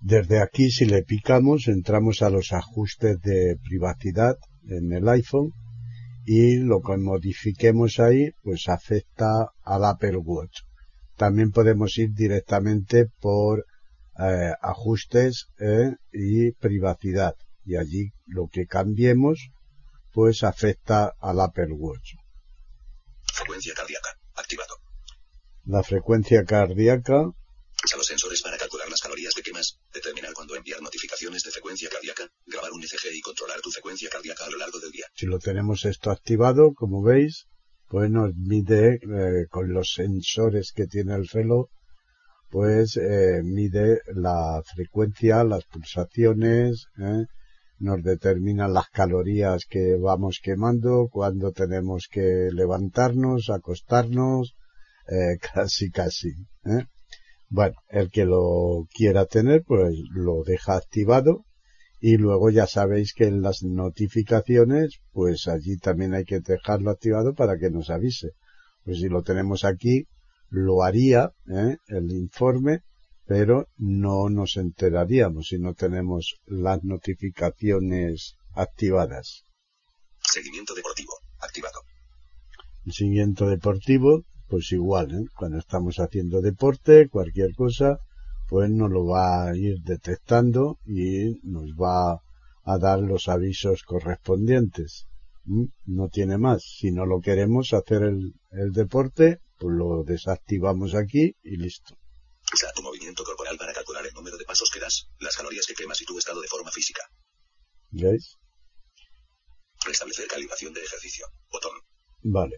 Desde 0.00 0.40
aquí, 0.40 0.70
si 0.70 0.84
le 0.84 1.04
picamos, 1.04 1.68
entramos 1.68 2.22
a 2.22 2.30
los 2.30 2.52
ajustes 2.52 3.20
de 3.20 3.56
privacidad 3.62 4.36
en 4.68 4.92
el 4.92 5.08
iPhone 5.08 5.52
y 6.24 6.56
lo 6.56 6.80
que 6.80 6.96
modifiquemos 6.96 8.00
ahí, 8.00 8.30
pues 8.42 8.68
afecta 8.68 9.52
al 9.62 9.84
Apple 9.84 10.16
Watch. 10.16 10.62
También 11.16 11.52
podemos 11.52 11.96
ir 11.98 12.10
directamente 12.12 13.06
por 13.20 13.64
eh, 14.18 14.52
ajustes 14.60 15.46
eh, 15.60 15.94
y 16.12 16.52
privacidad 16.52 17.34
y 17.64 17.76
allí 17.76 18.10
lo 18.26 18.48
que 18.48 18.66
cambiemos 18.66 19.50
pues 20.12 20.42
afecta 20.42 21.14
al 21.20 21.40
Apple 21.40 21.72
Watch. 21.72 22.14
Frecuencia 23.32 23.74
cardíaca. 23.74 24.10
Activado. 24.34 24.74
La 25.64 25.82
frecuencia 25.82 26.44
cardíaca. 26.44 27.22
Usa 27.84 27.96
los 27.96 28.06
sensores 28.06 28.42
para 28.42 28.58
calcular 28.58 28.88
las 28.88 29.00
calorías 29.00 29.34
que 29.34 29.42
quemas, 29.42 29.78
determinar 29.92 30.32
cuándo 30.34 30.54
enviar 30.54 30.80
notificaciones 30.82 31.42
de 31.42 31.50
frecuencia 31.50 31.88
cardíaca, 31.88 32.28
grabar 32.46 32.70
un 32.72 32.82
ECG 32.82 33.12
y 33.12 33.20
controlar 33.20 33.60
tu 33.60 33.70
frecuencia 33.70 34.08
cardíaca 34.10 34.44
a 34.44 34.50
lo 34.50 34.58
largo 34.58 34.78
del 34.78 34.92
día. 34.92 35.06
Si 35.14 35.26
lo 35.26 35.38
tenemos 35.38 35.84
esto 35.84 36.10
activado, 36.10 36.74
como 36.74 37.02
veis, 37.02 37.46
pues 37.88 38.10
nos 38.10 38.34
mide 38.36 39.00
eh, 39.02 39.46
con 39.50 39.72
los 39.72 39.92
sensores 39.94 40.72
que 40.72 40.86
tiene 40.86 41.14
el 41.14 41.26
reloj, 41.26 41.68
pues 42.50 42.96
eh, 42.98 43.40
mide 43.42 44.02
la 44.14 44.62
frecuencia, 44.74 45.42
las 45.42 45.64
pulsaciones, 45.64 46.86
eh, 46.98 47.24
nos 47.82 48.02
determina 48.02 48.68
las 48.68 48.88
calorías 48.90 49.66
que 49.68 49.96
vamos 50.00 50.38
quemando, 50.40 51.08
cuando 51.10 51.50
tenemos 51.50 52.08
que 52.10 52.48
levantarnos, 52.52 53.50
acostarnos, 53.50 54.54
eh, 55.08 55.36
casi 55.54 55.90
casi. 55.90 56.28
¿eh? 56.64 56.86
Bueno, 57.48 57.74
el 57.88 58.10
que 58.10 58.24
lo 58.24 58.86
quiera 58.94 59.26
tener, 59.26 59.64
pues 59.66 59.96
lo 60.14 60.42
deja 60.44 60.76
activado 60.76 61.44
y 62.00 62.16
luego 62.16 62.50
ya 62.50 62.66
sabéis 62.66 63.14
que 63.14 63.24
en 63.24 63.42
las 63.42 63.62
notificaciones, 63.64 65.00
pues 65.12 65.48
allí 65.48 65.76
también 65.76 66.14
hay 66.14 66.24
que 66.24 66.40
dejarlo 66.40 66.90
activado 66.90 67.34
para 67.34 67.58
que 67.58 67.70
nos 67.70 67.90
avise. 67.90 68.30
Pues 68.84 68.98
si 68.98 69.08
lo 69.08 69.22
tenemos 69.22 69.64
aquí, 69.64 70.06
lo 70.50 70.84
haría 70.84 71.32
¿eh? 71.48 71.76
el 71.88 72.12
informe 72.12 72.82
pero 73.34 73.70
no 73.78 74.28
nos 74.28 74.58
enteraríamos 74.58 75.46
si 75.48 75.58
no 75.58 75.72
tenemos 75.72 76.34
las 76.44 76.84
notificaciones 76.84 78.36
activadas. 78.54 79.46
Seguimiento 80.20 80.74
deportivo, 80.74 81.14
activado. 81.40 81.80
El 82.84 82.92
seguimiento 82.92 83.46
deportivo, 83.46 84.24
pues 84.48 84.70
igual, 84.72 85.12
¿eh? 85.12 85.24
cuando 85.34 85.56
estamos 85.56 85.96
haciendo 85.96 86.42
deporte, 86.42 87.08
cualquier 87.08 87.54
cosa, 87.54 88.00
pues 88.50 88.68
nos 88.68 88.90
lo 88.90 89.06
va 89.06 89.46
a 89.48 89.56
ir 89.56 89.80
detectando 89.80 90.78
y 90.84 91.40
nos 91.42 91.70
va 91.70 92.20
a 92.64 92.78
dar 92.78 92.98
los 92.98 93.28
avisos 93.28 93.82
correspondientes. 93.82 95.06
No 95.86 96.08
tiene 96.10 96.36
más. 96.36 96.64
Si 96.78 96.92
no 96.92 97.06
lo 97.06 97.20
queremos 97.20 97.72
hacer 97.72 98.02
el, 98.02 98.34
el 98.50 98.72
deporte, 98.72 99.38
pues 99.56 99.74
lo 99.74 100.04
desactivamos 100.04 100.94
aquí 100.94 101.34
y 101.42 101.56
listo. 101.56 101.96
Usa 102.52 102.70
tu 102.74 102.82
movimiento 103.12 103.24
corporal 103.24 103.58
para 103.58 103.72
calcular 103.72 104.04
el 104.06 104.14
número 104.14 104.36
de 104.36 104.44
pasos 104.44 104.70
que 104.72 104.80
das, 104.80 105.06
las 105.20 105.36
calorías 105.36 105.66
que 105.66 105.74
quemas 105.74 106.00
y 106.00 106.04
tu 106.04 106.18
estado 106.18 106.40
de 106.40 106.48
forma 106.48 106.70
física. 106.70 107.02
¿Veis? 107.90 108.38
Restablecer 109.84 110.26
calibración 110.26 110.72
de 110.72 110.80
ejercicio. 110.80 111.26
Botón. 111.50 111.72
Vale. 112.22 112.56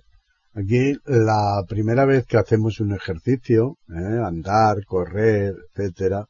Aquí 0.55 0.95
la 1.07 1.65
primera 1.69 2.05
vez 2.05 2.27
que 2.27 2.37
hacemos 2.37 2.79
un 2.79 2.95
ejercicio, 2.95 3.79
¿eh? 3.89 4.21
andar, 4.25 4.85
correr, 4.87 5.55
etcétera, 5.75 6.27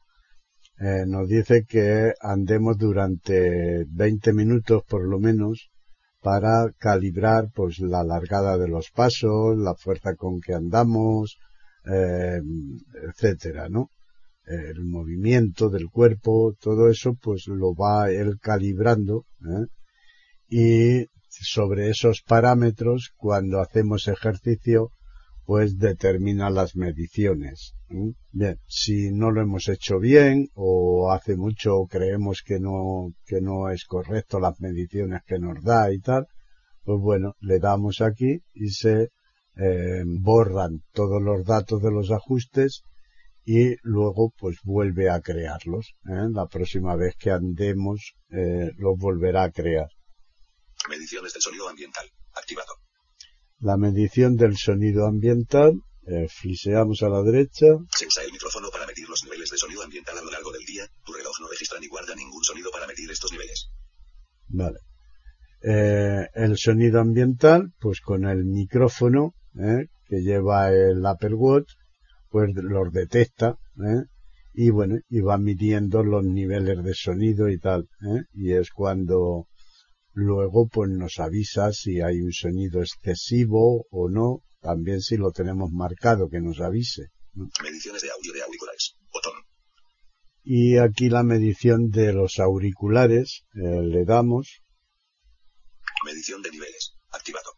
eh, 0.79 1.05
nos 1.05 1.27
dice 1.27 1.65
que 1.67 2.13
andemos 2.19 2.77
durante 2.77 3.85
20 3.87 4.33
minutos 4.33 4.83
por 4.87 5.07
lo 5.07 5.19
menos 5.19 5.69
para 6.21 6.71
calibrar 6.79 7.49
pues 7.53 7.79
la 7.79 8.03
largada 8.03 8.57
de 8.57 8.67
los 8.67 8.89
pasos, 8.89 9.55
la 9.57 9.75
fuerza 9.75 10.15
con 10.15 10.41
que 10.41 10.55
andamos, 10.55 11.37
eh, 11.85 12.41
etcétera, 13.07 13.69
¿no? 13.69 13.89
El 14.45 14.85
movimiento 14.85 15.69
del 15.69 15.89
cuerpo, 15.89 16.55
todo 16.59 16.89
eso, 16.89 17.15
pues 17.15 17.47
lo 17.47 17.73
va 17.73 18.11
él 18.11 18.37
calibrando, 18.39 19.25
¿eh? 19.41 19.65
y 20.47 21.07
sobre 21.29 21.89
esos 21.89 22.21
parámetros, 22.21 23.11
cuando 23.17 23.59
hacemos 23.59 24.07
ejercicio, 24.07 24.91
pues 25.45 25.77
determina 25.77 26.49
las 26.49 26.75
mediciones. 26.75 27.73
¿eh? 27.89 28.13
Bien, 28.31 28.57
si 28.67 29.11
no 29.11 29.31
lo 29.31 29.41
hemos 29.41 29.69
hecho 29.69 29.99
bien 29.99 30.49
o 30.53 31.11
hace 31.11 31.35
mucho 31.35 31.85
creemos 31.89 32.41
que 32.45 32.59
no, 32.59 33.13
que 33.25 33.41
no 33.41 33.69
es 33.69 33.85
correcto 33.85 34.39
las 34.39 34.59
mediciones 34.59 35.21
que 35.25 35.39
nos 35.39 35.63
da 35.63 35.91
y 35.91 35.99
tal, 35.99 36.27
pues 36.83 36.99
bueno, 36.99 37.33
le 37.39 37.59
damos 37.59 38.01
aquí 38.01 38.41
y 38.53 38.69
se 38.69 39.09
eh, 39.57 40.03
borran 40.05 40.81
todos 40.91 41.21
los 41.21 41.45
datos 41.45 41.81
de 41.81 41.91
los 41.91 42.11
ajustes 42.11 42.81
y 43.45 43.75
luego 43.83 44.33
pues 44.37 44.57
vuelve 44.63 45.09
a 45.09 45.21
crearlos. 45.21 45.93
¿eh? 46.05 46.27
La 46.33 46.47
próxima 46.47 46.95
vez 46.95 47.15
que 47.17 47.29
andemos 47.29 48.15
eh, 48.29 48.71
los 48.77 48.97
volverá 48.97 49.43
a 49.43 49.51
crear. 49.51 49.87
Mediciones 50.89 51.33
del 51.33 51.41
sonido 51.41 51.69
ambiental. 51.69 52.09
Activado. 52.33 52.73
La 53.59 53.77
medición 53.77 54.35
del 54.35 54.57
sonido 54.57 55.05
ambiental. 55.05 55.79
Eh, 56.07 56.27
fliseamos 56.27 57.01
a 57.01 57.09
la 57.09 57.23
derecha. 57.23 57.65
Se 57.95 58.05
usa 58.05 58.23
el 58.23 58.31
micrófono 58.31 58.69
para 58.69 58.85
medir 58.85 59.09
los 59.09 59.23
niveles 59.23 59.49
de 59.49 59.57
sonido 59.57 59.81
ambiental 59.83 60.17
a 60.17 60.21
lo 60.21 60.29
largo 60.29 60.51
del 60.51 60.63
día. 60.65 60.87
Tu 61.03 61.13
reloj 61.13 61.33
no 61.41 61.47
registra 61.47 61.79
ni 61.79 61.87
guarda 61.87 62.15
ningún 62.15 62.43
sonido 62.43 62.69
para 62.71 62.85
medir 62.85 63.09
estos 63.09 63.31
niveles. 63.31 63.69
Vale. 64.47 64.79
Eh, 65.61 66.27
el 66.35 66.57
sonido 66.57 66.99
ambiental, 66.99 67.73
pues 67.79 68.01
con 68.01 68.25
el 68.25 68.45
micrófono 68.45 69.33
¿eh? 69.59 69.87
que 70.07 70.21
lleva 70.21 70.69
el 70.69 71.03
Apple 71.05 71.33
Watch, 71.33 71.73
pues 72.35 72.49
los 72.53 72.91
detecta, 72.91 73.57
¿eh? 73.77 74.03
y 74.53 74.69
bueno, 74.69 74.97
y 75.07 75.21
va 75.21 75.37
midiendo 75.37 76.03
los 76.03 76.21
niveles 76.25 76.83
de 76.83 76.93
sonido 76.93 77.47
y 77.47 77.57
tal, 77.57 77.87
¿eh? 78.01 78.23
y 78.33 78.51
es 78.51 78.71
cuando 78.71 79.47
luego 80.11 80.67
pues 80.67 80.89
nos 80.89 81.17
avisa 81.19 81.71
si 81.71 82.01
hay 82.01 82.19
un 82.19 82.33
sonido 82.33 82.81
excesivo 82.81 83.85
o 83.89 84.09
no, 84.09 84.41
también 84.59 84.99
si 84.99 85.15
lo 85.15 85.31
tenemos 85.31 85.71
marcado 85.71 86.27
que 86.27 86.41
nos 86.41 86.59
avise. 86.59 87.03
¿no? 87.35 87.47
Mediciones 87.63 88.01
de 88.01 88.09
audio 88.11 88.33
de 88.33 88.43
auriculares. 88.43 88.97
Botón. 89.13 89.31
Y 90.43 90.75
aquí 90.75 91.07
la 91.07 91.23
medición 91.23 91.89
de 91.89 92.11
los 92.11 92.39
auriculares, 92.39 93.45
eh, 93.53 93.81
le 93.81 94.03
damos, 94.03 94.61
Medición 96.03 96.41
de 96.41 96.51
niveles. 96.51 96.97
Activado. 97.13 97.51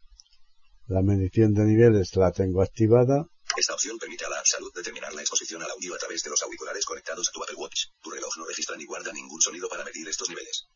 la 0.86 1.02
medición 1.02 1.56
de 1.56 1.66
niveles 1.66 2.16
la 2.16 2.32
tengo 2.32 2.62
activada, 2.62 3.26
Esta 3.56 3.74
opción 3.74 3.98
permite 3.98 4.26
a 4.26 4.30
la 4.30 4.40
App 4.40 4.46
Salud 4.46 4.72
determinar 4.76 5.14
la 5.14 5.22
exposición 5.22 5.62
al 5.64 5.72
audio 5.72 5.96
a 5.96 5.98
través 5.98 6.22
de 6.24 6.30
los 6.30 6.42
auriculares 6.44 6.86
conectados 6.86 7.30
a 7.30 7.32
tu 7.32 7.44
Apple 7.44 7.56
Watch. 7.56 7.86
Tu 8.02 8.10
reloj 8.12 8.38
no 8.38 8.46
registra 8.46 8.76
ni 8.76 8.86
guarda 8.86 9.14
ningún 9.14 9.42
sonido 9.42 9.70
para 9.70 9.84
medir 9.84 10.08
estos 10.08 10.30
niveles. 10.30 10.68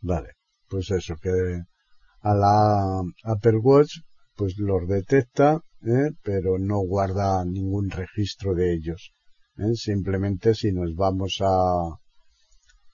Vale, 0.00 0.34
pues 0.68 0.90
eso, 0.90 1.14
que 1.20 1.30
a 2.22 2.34
la 2.34 3.02
Apple 3.24 3.58
Watch 3.62 4.00
pues 4.34 4.54
los 4.58 4.86
detecta, 4.86 5.60
¿eh? 5.82 6.10
pero 6.22 6.58
no 6.58 6.78
guarda 6.80 7.44
ningún 7.44 7.90
registro 7.90 8.54
de 8.54 8.74
ellos. 8.74 9.12
¿eh? 9.58 9.74
Simplemente 9.74 10.54
si 10.54 10.72
nos 10.72 10.94
vamos 10.94 11.38
a, 11.40 11.98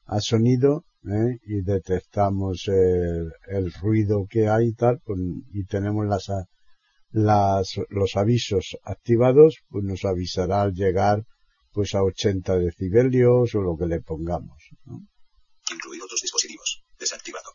a 0.07 0.21
sonido 0.21 0.85
¿eh? 1.05 1.39
y 1.45 1.63
detectamos 1.63 2.69
el, 2.69 3.73
ruido 3.81 4.27
que 4.29 4.49
hay 4.49 4.69
y 4.69 4.75
tal, 4.75 5.01
pues, 5.05 5.19
y 5.53 5.65
tenemos 5.65 6.07
las, 6.07 6.29
las, 7.13 7.75
los 7.89 8.17
avisos 8.17 8.77
activados, 8.83 9.59
pues 9.69 9.85
nos 9.85 10.05
avisará 10.05 10.63
al 10.63 10.73
llegar 10.73 11.25
pues 11.73 11.95
a 11.95 12.03
80 12.03 12.59
decibelios 12.59 13.55
o 13.55 13.61
lo 13.61 13.77
que 13.77 13.87
le 13.87 14.01
pongamos. 14.01 14.63
¿no? 14.85 15.01
Incluir 15.73 16.03
otros 16.03 16.21
dispositivos. 16.21 16.83
desactivado. 16.99 17.53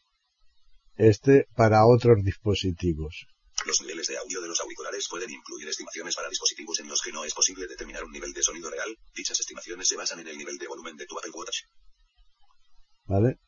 Este 0.95 1.47
para 1.55 1.85
otros 1.85 2.23
dispositivos. 2.23 3.27
Los 3.65 3.81
niveles 3.81 4.07
de 4.07 4.17
audio 4.17 4.41
de 4.41 4.47
los 4.47 4.59
auriculares 4.61 5.07
pueden 5.09 5.29
incluir 5.29 5.67
estimaciones 5.67 6.15
para 6.15 6.29
dispositivos 6.29 6.79
en 6.79 6.87
los 6.87 7.01
que 7.01 7.11
no 7.11 7.23
es 7.25 7.33
posible 7.33 7.67
determinar 7.67 8.03
un 8.03 8.11
nivel 8.11 8.31
de 8.33 8.41
sonido 8.41 8.69
real. 8.69 8.97
Dichas 9.15 9.39
estimaciones 9.39 9.87
se 9.87 9.97
basan 9.97 10.19
en 10.19 10.27
el 10.27 10.37
nivel 10.37 10.57
de 10.57 10.67
volumen 10.67 10.95
de 10.95 11.05
tu 11.05 11.17
Apple 11.17 11.31
Watch. 11.33 11.63
¿Vale? 13.05 13.39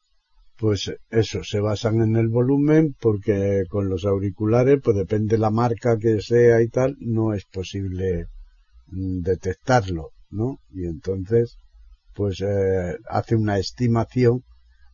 Pues 0.60 0.92
eso, 1.10 1.42
se 1.44 1.62
basan 1.62 2.02
en 2.02 2.18
el 2.18 2.28
volumen 2.28 2.94
porque 3.00 3.64
con 3.70 3.88
los 3.88 4.04
auriculares, 4.06 4.80
pues 4.84 4.98
depende 4.98 5.38
la 5.38 5.52
marca 5.52 5.98
que 5.98 6.20
sea 6.22 6.62
y 6.62 6.68
tal, 6.68 6.98
no 7.00 7.34
es 7.34 7.46
posible 7.46 8.26
mm, 8.88 9.22
detectarlo, 9.22 10.10
¿no? 10.30 10.60
Y 10.74 10.86
entonces, 10.86 11.56
pues 12.14 12.42
eh, 12.42 12.98
hace 13.08 13.36
una 13.36 13.58
estimación 13.58 14.44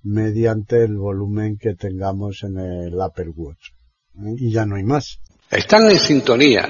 mediante 0.04 0.84
el 0.84 0.98
volumen 0.98 1.58
que 1.58 1.74
tengamos 1.74 2.44
en 2.44 2.60
el 2.60 3.02
Apple 3.02 3.32
Watch. 3.36 3.72
¿eh? 4.20 4.36
Y 4.38 4.52
ya 4.52 4.68
no 4.68 4.76
hay 4.76 4.84
más. 4.84 5.20
Están 5.50 5.90
en 5.90 5.98
sintonía 5.98 6.70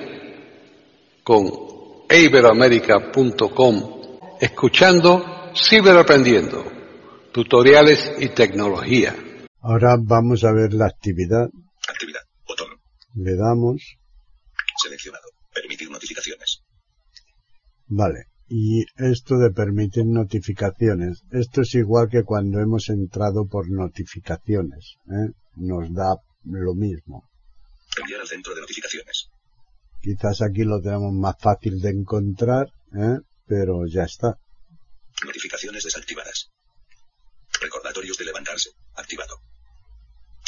con 1.21 1.51
iberoamerica.com 2.09 3.95
escuchando 4.39 5.51
Ciberaprendiendo, 5.53 6.63
tutoriales 7.35 8.13
y 8.17 8.29
tecnología. 8.29 9.13
Ahora 9.59 9.97
vamos 10.01 10.45
a 10.45 10.53
ver 10.53 10.73
la 10.73 10.85
actividad. 10.85 11.49
Actividad. 11.85 12.21
Botón. 12.47 12.69
Le 13.13 13.35
damos. 13.35 13.97
Seleccionado. 14.81 15.27
Permitir 15.53 15.91
notificaciones. 15.91 16.61
Vale. 17.87 18.27
Y 18.47 18.85
esto 18.95 19.35
de 19.37 19.51
permitir 19.51 20.05
notificaciones. 20.05 21.23
Esto 21.29 21.63
es 21.63 21.75
igual 21.75 22.07
que 22.09 22.23
cuando 22.23 22.61
hemos 22.61 22.87
entrado 22.87 23.45
por 23.47 23.69
notificaciones. 23.69 24.95
¿eh? 25.09 25.33
Nos 25.57 25.93
da 25.93 26.15
lo 26.45 26.73
mismo. 26.73 27.27
Enviar 27.99 28.21
al 28.21 28.27
centro 28.27 28.55
de 28.55 28.61
notificaciones. 28.61 29.27
Quizás 30.01 30.41
aquí 30.41 30.63
lo 30.63 30.79
tenemos 30.79 31.11
más 31.11 31.35
fácil 31.37 31.81
de 31.81 31.89
encontrar, 31.89 32.67
¿eh? 32.93 33.19
pero 33.45 33.85
ya 33.87 34.03
está. 34.03 34.37
Notificaciones 35.25 35.83
desactivadas. 35.83 36.54
Recordatorios 37.95 38.17
de 38.17 38.25
levantarse. 38.25 38.69
Activado. 38.97 39.37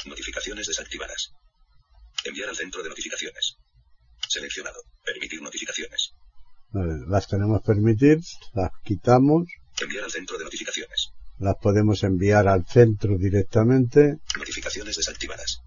Notificaciones 0.05 0.67
desactivadas. 0.67 1.31
Enviar 2.25 2.49
al 2.49 2.55
centro 2.57 2.83
de 2.83 2.89
notificaciones. 2.89 3.55
Seleccionado. 4.27 4.81
Permitir 5.05 5.41
notificaciones. 5.41 6.11
Vale, 6.71 7.05
las 7.07 7.25
tenemos 7.27 7.61
permitir, 7.63 8.19
las 8.53 8.71
quitamos, 8.83 9.47
Enviar 9.79 10.03
al 10.03 10.11
centro 10.11 10.37
de 10.37 10.43
notificaciones. 10.43 11.11
las 11.39 11.55
podemos 11.61 12.03
enviar 12.03 12.47
al 12.49 12.65
centro 12.67 13.17
directamente 13.17 14.17
Notificaciones 14.37 14.97
desactivadas. 14.97 15.61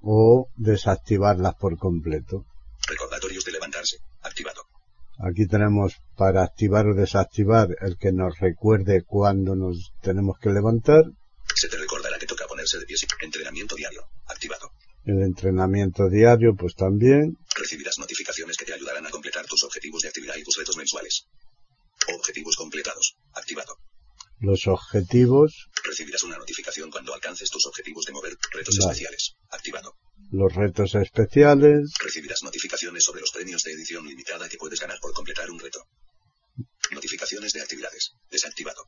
o 0.00 0.48
desactivarlas 0.56 1.54
por 1.54 1.78
completo. 1.78 2.44
Recordatorios 2.88 3.44
de 3.44 3.52
levantarse. 3.52 3.98
Activado. 4.22 4.63
Aquí 5.18 5.46
tenemos 5.46 5.94
para 6.16 6.42
activar 6.42 6.86
o 6.88 6.94
desactivar 6.94 7.68
el 7.80 7.96
que 7.98 8.12
nos 8.12 8.38
recuerde 8.40 9.02
cuando 9.04 9.54
nos 9.54 9.92
tenemos 10.02 10.36
que 10.40 10.50
levantar, 10.50 11.04
Se 11.54 11.68
te 11.68 11.76
recordará 11.76 12.18
que 12.18 12.26
toca 12.26 12.46
ponerse 12.46 12.78
de 12.78 12.86
pie. 12.86 12.96
Entrenamiento 13.22 13.76
diario. 13.76 14.02
Activado. 14.26 14.70
el 15.04 15.22
entrenamiento 15.22 16.08
diario 16.08 16.54
pues 16.56 16.74
también, 16.74 17.36
Recibirás 17.56 17.98
notificaciones 17.98 18.56
que 18.56 18.64
te 18.64 18.72
ayudarán 18.74 19.06
a 19.06 19.10
completar 19.10 19.44
tus 19.46 19.62
objetivos 19.62 20.02
de 20.02 20.08
actividad 20.08 20.34
y 20.36 20.42
tus 20.42 20.56
retos 20.56 20.76
mensuales. 20.76 21.26
Objetivos 22.18 22.56
completados. 22.56 23.16
Activado. 23.34 23.76
los 24.40 24.66
objetivos, 24.66 25.68
Recibirás 25.84 26.22
una 26.24 26.38
notificación 26.38 26.90
cuando 26.90 27.14
alcances 27.14 27.48
tus 27.50 27.64
objetivos 27.66 28.04
de 28.06 28.12
mover. 28.12 28.32
Retos 28.52 28.78
Vale. 28.78 28.92
especiales. 28.92 29.36
Activado. 29.54 29.94
los 30.30 30.52
retos 30.54 30.94
especiales, 30.94 31.92
Recibirás 32.02 32.42
notificaciones 32.42 33.04
sobre 33.04 33.20
los 33.20 33.30
premios 33.30 33.62
de 33.62 33.72
edición 33.72 34.06
limitada 34.06 34.48
que 34.48 34.56
puedes 34.56 34.80
ganar 34.80 34.98
por 35.00 35.12
completar 35.12 35.50
un 35.50 35.58
reto. 35.60 35.80
Notificaciones 36.90 37.52
de 37.52 37.62
actividades. 37.62 38.12
Desactivado. 38.30 38.82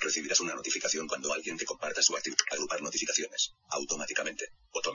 Recibirás 0.00 0.40
una 0.40 0.54
notificación 0.54 1.06
cuando 1.08 1.32
alguien 1.32 1.56
te 1.56 1.64
comparta 1.64 2.02
su 2.02 2.14
actividad. 2.16 2.38
Agrupar 2.52 2.82
notificaciones. 2.82 3.52
Automáticamente. 3.70 4.46
Botón. 4.72 4.94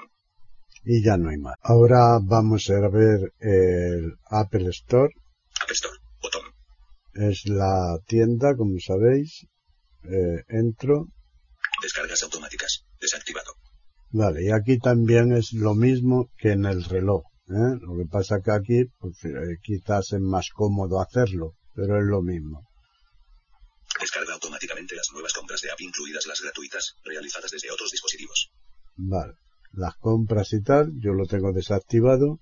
y 0.83 1.03
ya 1.03 1.17
no 1.17 1.29
hay 1.29 1.37
más. 1.37 1.55
Ahora 1.61 2.17
vamos 2.21 2.69
a 2.69 2.89
ver 2.89 3.33
el 3.39 4.13
Apple 4.29 4.69
Store, 4.69 5.13
App 5.61 5.71
Store. 5.71 5.97
Botón. 6.21 6.43
es 7.13 7.45
la 7.47 7.97
tienda, 8.07 8.55
como 8.55 8.77
sabéis, 8.79 9.45
Eh, 10.03 10.43
entro, 10.49 11.07
Descargas 11.83 12.23
automáticas. 12.23 12.85
Desactivado. 12.99 13.53
Vale, 14.13 14.43
y 14.43 14.51
aquí 14.51 14.77
también 14.77 15.31
es 15.31 15.53
lo 15.53 15.73
mismo 15.73 16.29
que 16.37 16.51
en 16.51 16.65
el 16.65 16.83
reloj. 16.83 17.23
¿eh? 17.47 17.79
Lo 17.79 17.97
que 17.97 18.09
pasa 18.09 18.41
que 18.43 18.51
aquí 18.51 18.83
pues, 18.99 19.23
eh, 19.23 19.57
quizás 19.63 20.13
es 20.13 20.19
más 20.19 20.49
cómodo 20.53 20.99
hacerlo, 20.99 21.55
pero 21.73 21.97
es 21.97 22.05
lo 22.05 22.21
mismo. 22.21 22.67
Descarga 23.99 24.33
automáticamente 24.33 24.95
las 24.95 25.07
nuevas 25.13 25.33
compras 25.33 25.61
de 25.61 25.71
app 25.71 25.79
incluidas 25.79 26.25
las 26.25 26.41
gratuitas, 26.41 26.95
realizadas 27.03 27.51
desde 27.51 27.71
otros 27.71 27.91
dispositivos. 27.91 28.51
Vale, 28.95 29.33
las 29.73 29.95
compras 29.97 30.51
y 30.53 30.61
tal, 30.61 30.91
yo 30.99 31.13
lo 31.13 31.25
tengo 31.25 31.53
desactivado. 31.53 32.39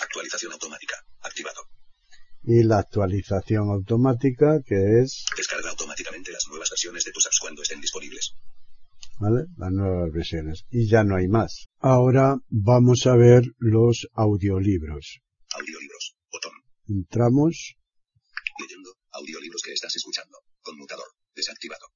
Actualización 0.00 0.52
automática. 0.52 0.96
Activado. 1.20 1.62
Y 2.42 2.62
la 2.62 2.78
actualización 2.78 3.70
automática, 3.70 4.60
que 4.64 5.00
es, 5.00 5.24
Descarga 5.36 5.70
automáticamente 5.70 6.30
las 6.30 6.46
nuevas 6.48 6.70
versiones 6.70 7.04
de 7.04 7.12
tus 7.12 7.26
apps 7.26 7.40
cuando 7.40 7.62
estén 7.62 7.80
disponibles. 7.80 8.34
¿Vale? 9.18 9.46
Las 9.56 9.72
nuevas 9.72 10.10
versiones. 10.12 10.64
Y 10.70 10.88
ya 10.88 11.04
no 11.04 11.16
hay 11.16 11.28
más. 11.28 11.66
Ahora 11.78 12.36
vamos 12.48 13.06
a 13.06 13.16
ver 13.16 13.44
los 13.58 14.08
audiolibros. 14.14 15.20
Audiolibros. 15.54 16.16
Botón. 16.30 16.52
Entramos, 16.88 17.76
Leyendo. 18.58 18.90
Audiolibros 19.12 19.62
que 19.62 19.72
estás 19.72 19.94
escuchando. 19.96 20.38
Conmutador. 20.62 21.06
Desactivado. 21.34 21.86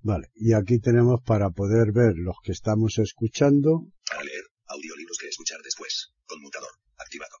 vale, 0.00 0.28
y 0.34 0.54
aquí 0.54 0.78
tenemos 0.78 1.20
para 1.24 1.50
poder 1.50 1.92
ver 1.92 2.14
los 2.16 2.36
que 2.42 2.52
estamos 2.52 2.98
escuchando, 2.98 3.86
Para 4.08 4.22
leer. 4.24 4.44
Audiolibros 4.66 5.18
que 5.18 5.28
escuchar 5.28 5.60
después. 5.62 6.12
Conmutador. 6.26 6.70
Activado. 6.96 7.36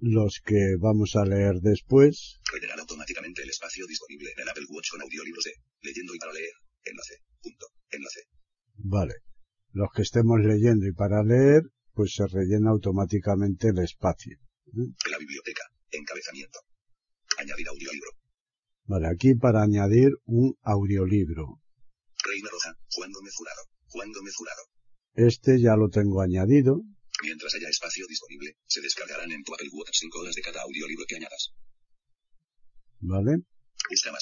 los 0.00 0.40
que 0.44 0.76
vamos 0.78 1.16
a 1.16 1.24
leer 1.24 1.60
después, 1.62 2.38
Rellenar 2.52 2.78
automáticamente 2.80 3.42
el 3.42 3.48
espacio 3.48 3.86
disponible 3.86 4.30
en 4.36 4.42
el 4.42 4.48
Apple 4.50 4.66
Watch 4.68 4.90
con 4.90 5.00
audiolibros 5.00 5.44
de 5.44 5.52
leyendo 5.80 6.14
y 6.14 6.18
para 6.18 6.32
leer. 6.32 6.52
Enlace. 6.84 7.14
Punto. 7.40 7.66
Enlace. 7.90 8.20
Vale. 8.84 9.14
Los 9.72 9.88
que 9.94 10.02
estemos 10.02 10.38
leyendo 10.40 10.86
y 10.86 10.92
para 10.92 11.24
leer, 11.24 11.62
pues 11.94 12.12
se 12.14 12.26
rellena 12.26 12.70
automáticamente 12.70 13.68
el 13.68 13.78
espacio. 13.78 14.36
La 15.10 15.18
biblioteca. 15.18 15.62
Encabezamiento. 15.90 16.58
Añadir 17.38 17.66
audiolibro. 17.68 18.10
Vale, 18.84 19.08
aquí 19.08 19.34
para 19.34 19.62
añadir 19.62 20.10
un 20.26 20.54
audiolibro. 20.62 21.62
Reina 22.22 22.48
Roja. 22.50 22.76
Juan 22.90 23.10
Gómez 23.10 23.34
Jurado. 23.34 23.62
Juan 23.88 24.12
Gómez 24.12 24.34
Jurado. 24.36 24.62
Este 25.14 25.60
ya 25.60 25.76
lo 25.76 25.88
tengo 25.88 26.20
añadido. 26.20 26.82
Mientras 27.22 27.54
haya 27.54 27.70
espacio 27.70 28.04
disponible, 28.06 28.58
se 28.66 28.82
descargarán 28.82 29.32
en 29.32 29.42
tu 29.44 29.54
Apple 29.54 29.70
Watch 29.72 29.96
5 29.98 30.18
horas 30.18 30.34
de 30.34 30.42
cada 30.42 30.60
audiolibro 30.60 31.06
que 31.08 31.16
añadas. 31.16 31.54
¿Vale? 33.00 33.38
Busca 33.88 34.12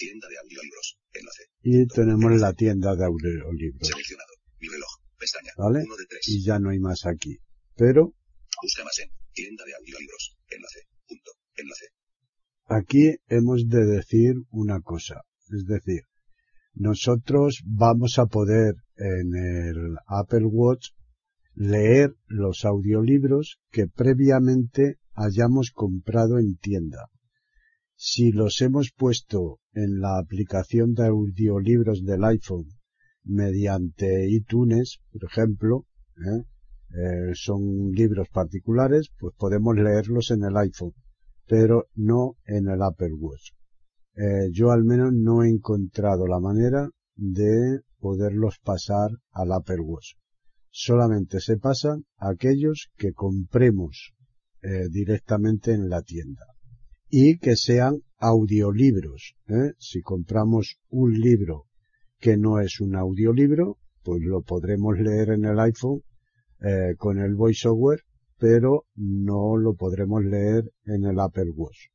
tienda 0.00 0.26
de 0.28 0.36
audiolibros. 0.38 0.96
Enlace. 1.12 1.44
Y 1.62 1.86
tenemos 1.86 2.32
la 2.40 2.52
tienda 2.54 2.96
de 2.96 3.04
audiolibros. 3.04 3.86
Seleccionado. 3.86 4.32
Mi 4.58 4.68
reloj. 4.68 4.92
Pestaña. 5.18 5.52
¿Vale? 5.58 5.80
1 5.84 5.96
de 5.96 6.06
3. 6.08 6.28
Y 6.28 6.44
ya 6.44 6.58
no 6.58 6.70
hay 6.70 6.78
más 6.78 7.04
aquí. 7.04 7.36
Pero 7.76 8.14
Busca 8.62 8.84
más 8.84 8.98
en 8.98 9.10
tienda 9.32 9.64
de 9.64 9.74
audiolibros. 9.74 10.36
Enlace. 10.48 10.80
Punto. 11.06 11.30
Enlace. 11.56 11.86
aquí 12.66 13.16
hemos 13.28 13.68
de 13.68 13.84
decir 13.84 14.34
una 14.50 14.80
cosa. 14.80 15.22
Es 15.50 15.64
decir, 15.66 16.02
nosotros 16.72 17.62
vamos 17.66 18.18
a 18.18 18.26
poder 18.26 18.74
en 18.96 19.34
el 19.36 19.96
Apple 20.06 20.46
Watch 20.46 20.90
leer 21.54 22.14
los 22.26 22.64
audiolibros 22.64 23.58
que 23.70 23.86
previamente 23.86 24.96
hayamos 25.12 25.72
comprado 25.72 26.38
en 26.38 26.56
tienda. 26.56 27.08
Si 27.96 28.32
los 28.32 28.60
hemos 28.62 28.92
puesto 28.96 29.59
en 29.72 30.00
la 30.00 30.18
aplicación 30.18 30.94
de 30.94 31.06
audiolibros 31.06 32.04
del 32.04 32.24
iPhone 32.24 32.66
mediante 33.24 34.28
iTunes, 34.28 35.00
por 35.12 35.24
ejemplo, 35.24 35.86
¿eh? 36.16 36.44
Eh, 36.92 37.34
son 37.34 37.92
libros 37.92 38.28
particulares, 38.32 39.12
pues 39.18 39.34
podemos 39.36 39.76
leerlos 39.76 40.32
en 40.32 40.42
el 40.42 40.56
iPhone, 40.56 40.92
pero 41.46 41.86
no 41.94 42.36
en 42.46 42.68
el 42.68 42.82
Apple 42.82 43.12
Watch. 43.12 43.52
Eh, 44.16 44.50
yo 44.50 44.72
al 44.72 44.82
menos 44.82 45.12
no 45.12 45.44
he 45.44 45.48
encontrado 45.48 46.26
la 46.26 46.40
manera 46.40 46.90
de 47.14 47.80
poderlos 48.00 48.58
pasar 48.58 49.10
al 49.30 49.52
Apple 49.52 49.80
Watch. 49.80 50.14
Solamente 50.70 51.40
se 51.40 51.58
pasan 51.58 52.04
aquellos 52.16 52.90
que 52.96 53.12
compremos 53.12 54.12
directamente 54.90 55.72
en 55.72 55.88
la 55.88 56.02
tienda 56.02 56.44
y 57.10 57.38
que 57.38 57.56
sean 57.56 58.02
audiolibros. 58.18 59.34
¿eh? 59.48 59.72
Si 59.78 60.00
compramos 60.00 60.78
un 60.88 61.12
libro 61.18 61.66
que 62.18 62.36
no 62.36 62.60
es 62.60 62.80
un 62.80 62.94
audiolibro, 62.96 63.78
pues 64.02 64.22
lo 64.22 64.42
podremos 64.42 64.98
leer 64.98 65.30
en 65.30 65.44
el 65.44 65.58
iPhone 65.60 66.02
eh, 66.60 66.94
con 66.96 67.18
el 67.18 67.34
VoiceOver, 67.34 68.02
pero 68.38 68.86
no 68.94 69.56
lo 69.56 69.74
podremos 69.74 70.22
leer 70.24 70.64
en 70.86 71.04
el 71.04 71.18
Apple 71.20 71.50
Watch. 71.54 71.88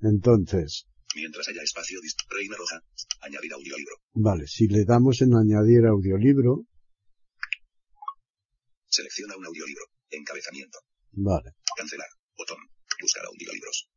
Entonces, 0.00 0.86
Mientras 1.16 1.48
haya 1.48 1.62
espacio, 1.62 1.98
Reina 2.30 2.54
Roja. 2.56 2.80
Añadir 3.22 3.52
audiolibro. 3.52 3.94
vale, 4.14 4.46
si 4.46 4.68
le 4.68 4.84
damos 4.84 5.20
en 5.22 5.34
añadir 5.34 5.84
audiolibro, 5.86 6.64
Selecciona 8.86 9.36
un 9.36 9.46
audiolibro. 9.46 9.84
Encabezamiento. 10.10 10.78
vale, 11.12 11.50
Cancelar. 11.76 12.08
Botón. 12.36 12.58
Buscar. 13.00 13.24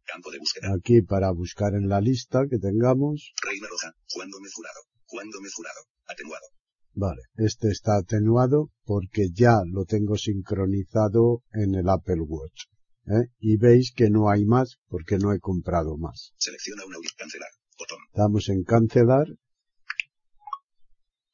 Campo 0.05 0.31
de 0.31 0.39
búsqueda. 0.39 0.73
aquí 0.73 1.01
para 1.01 1.31
buscar 1.31 1.73
en 1.73 1.87
la 1.87 1.99
lista 2.01 2.43
que 2.49 2.57
tengamos, 2.57 3.33
Reina 3.41 3.67
Roja. 3.67 3.91
Juan 4.09 4.29
Gómez 4.29 4.51
Jurado. 4.53 4.79
Juan 5.05 5.29
Gómez 5.29 5.53
Jurado. 5.53 5.81
Atenuado. 6.05 6.45
vale, 6.93 7.21
este 7.35 7.69
está 7.69 7.97
atenuado 7.97 8.71
porque 8.83 9.29
ya 9.33 9.61
lo 9.65 9.85
tengo 9.85 10.17
sincronizado 10.17 11.43
en 11.53 11.75
el 11.75 11.89
Apple 11.89 12.21
Watch. 12.21 12.65
¿eh? 13.07 13.27
Y 13.39 13.57
veis 13.57 13.93
que 13.95 14.09
no 14.09 14.29
hay 14.29 14.45
más 14.45 14.77
porque 14.87 15.17
no 15.17 15.33
he 15.33 15.39
comprado 15.39 15.97
más. 15.97 16.33
Selecciona 16.37 16.85
un 16.85 16.95
audio. 16.95 17.09
Cancelar. 17.17 17.49
Botón. 17.77 17.99
Damos 18.13 18.49
en 18.49 18.63
cancelar, 18.63 19.27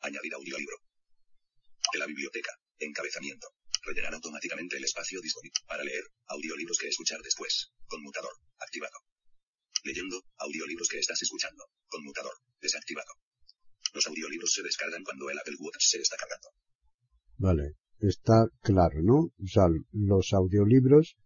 Añadir 0.01 0.33
audiolibro. 0.33 0.77
De 1.91 1.99
la 1.99 2.05
biblioteca. 2.05 2.51
Encabezamiento. 2.79 3.47
Rellenar 3.89 4.13
automáticamente 4.13 4.77
el 4.77 4.83
espacio 4.83 5.19
disponible. 5.19 5.61
Para 5.65 5.83
leer. 5.83 6.03
Audiolibros 6.27 6.77
que 6.77 6.89
escuchar 6.89 7.19
después. 7.23 7.71
Conmutador. 7.87 8.33
Activado. 8.59 8.99
Leyendo. 9.83 10.21
Audiolibros 10.37 10.87
que 10.89 10.99
estás 10.99 11.19
escuchando. 11.23 11.65
Conmutador. 11.87 12.33
Desactivado. 12.61 13.13
Los 13.93 14.05
audiolibros 14.05 14.53
se 14.53 14.61
descargan 14.61 15.03
cuando 15.03 15.31
el 15.31 15.39
Apple 15.39 15.55
Watch 15.57 15.81
se 15.81 15.97
está 15.97 16.15
cargando. 16.17 16.49
vale, 17.37 17.73
está 17.99 18.45
claro, 18.61 19.01
¿no? 19.01 19.31
O 19.43 19.47
sea, 19.47 19.65
los 19.91 20.33
audiolibros 20.33 21.17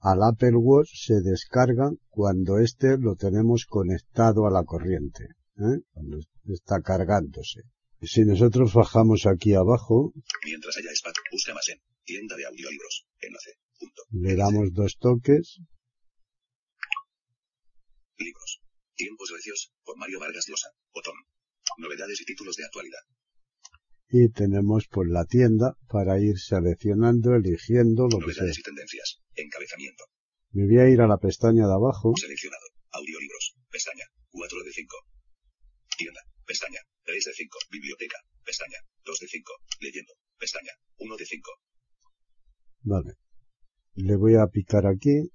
al 0.00 0.22
Apple 0.24 0.56
Watch 0.56 0.90
se 0.94 1.20
descargan 1.22 1.98
cuando 2.08 2.58
este 2.58 2.98
lo 2.98 3.14
tenemos 3.14 3.66
conectado 3.66 4.46
a 4.46 4.50
la 4.50 4.64
corriente, 4.64 5.24
¿eh? 5.58 5.82
cuando 5.92 6.18
está 6.46 6.80
cargándose. 6.82 7.62
Si 8.02 8.24
nosotros 8.24 8.74
bajamos 8.74 9.26
aquí 9.26 9.54
abajo, 9.54 10.12
Mientras 10.44 10.76
haya 10.76 10.90
espacio. 10.90 11.22
Busca 11.32 11.54
más 11.54 11.68
en. 11.68 11.78
Tienda 12.08 12.34
de 12.36 12.46
audiolibros. 12.46 13.04
Enlace. 13.20 13.52
Punto. 13.78 14.02
le 14.24 14.34
damos 14.34 14.72
dos 14.72 14.96
toques, 14.98 15.60
Libros. 18.16 18.60
Tiempos 18.96 19.28
recios. 19.30 19.70
Por 19.84 19.98
Mario 19.98 20.18
Vargas 20.18 20.46
Llosa. 20.48 20.70
Botón. 20.94 21.14
Novedades 21.76 22.18
y 22.22 22.24
títulos 22.24 22.56
de 22.56 22.64
actualidad. 22.64 23.04
y 24.10 24.30
tenemos 24.30 24.88
pues 24.90 25.06
la 25.10 25.26
tienda 25.26 25.76
para 25.86 26.18
ir 26.18 26.38
seleccionando, 26.38 27.34
eligiendo 27.36 28.08
lo 28.08 28.18
que 28.24 28.32
sea. 28.32 28.48
Novedades 28.48 28.58
y 28.58 28.62
tendencias. 28.62 29.20
Encabezamiento. 29.34 30.04
Me 30.52 30.64
voy 30.66 30.78
a 30.78 30.88
ir 30.88 31.00
a 31.02 31.06
la 31.06 31.18
pestaña 31.18 31.66
de 31.66 31.74
abajo, 31.74 32.14
Seleccionado. 32.16 32.66
Audiolibros. 32.90 33.54
Pestaña. 33.70 34.06
4 34.30 34.64
de 34.64 34.72
5. 34.72 34.96
Tienda. 35.98 36.22
Pestaña. 36.46 36.80
3 37.04 37.22
de 37.22 37.32
5. 37.34 37.58
Biblioteca. 37.70 38.16
Pestaña. 38.46 38.78
2 39.04 39.18
de 39.20 39.28
5. 39.28 39.52
Leyendo. 39.80 40.14
Pestaña. 40.38 40.72
1 40.96 41.16
de 41.18 41.26
5. 41.26 41.50
Vale. 42.82 43.14
Le 43.94 44.16
voy 44.16 44.34
a 44.36 44.46
picar 44.46 44.86
aquí, 44.86 45.30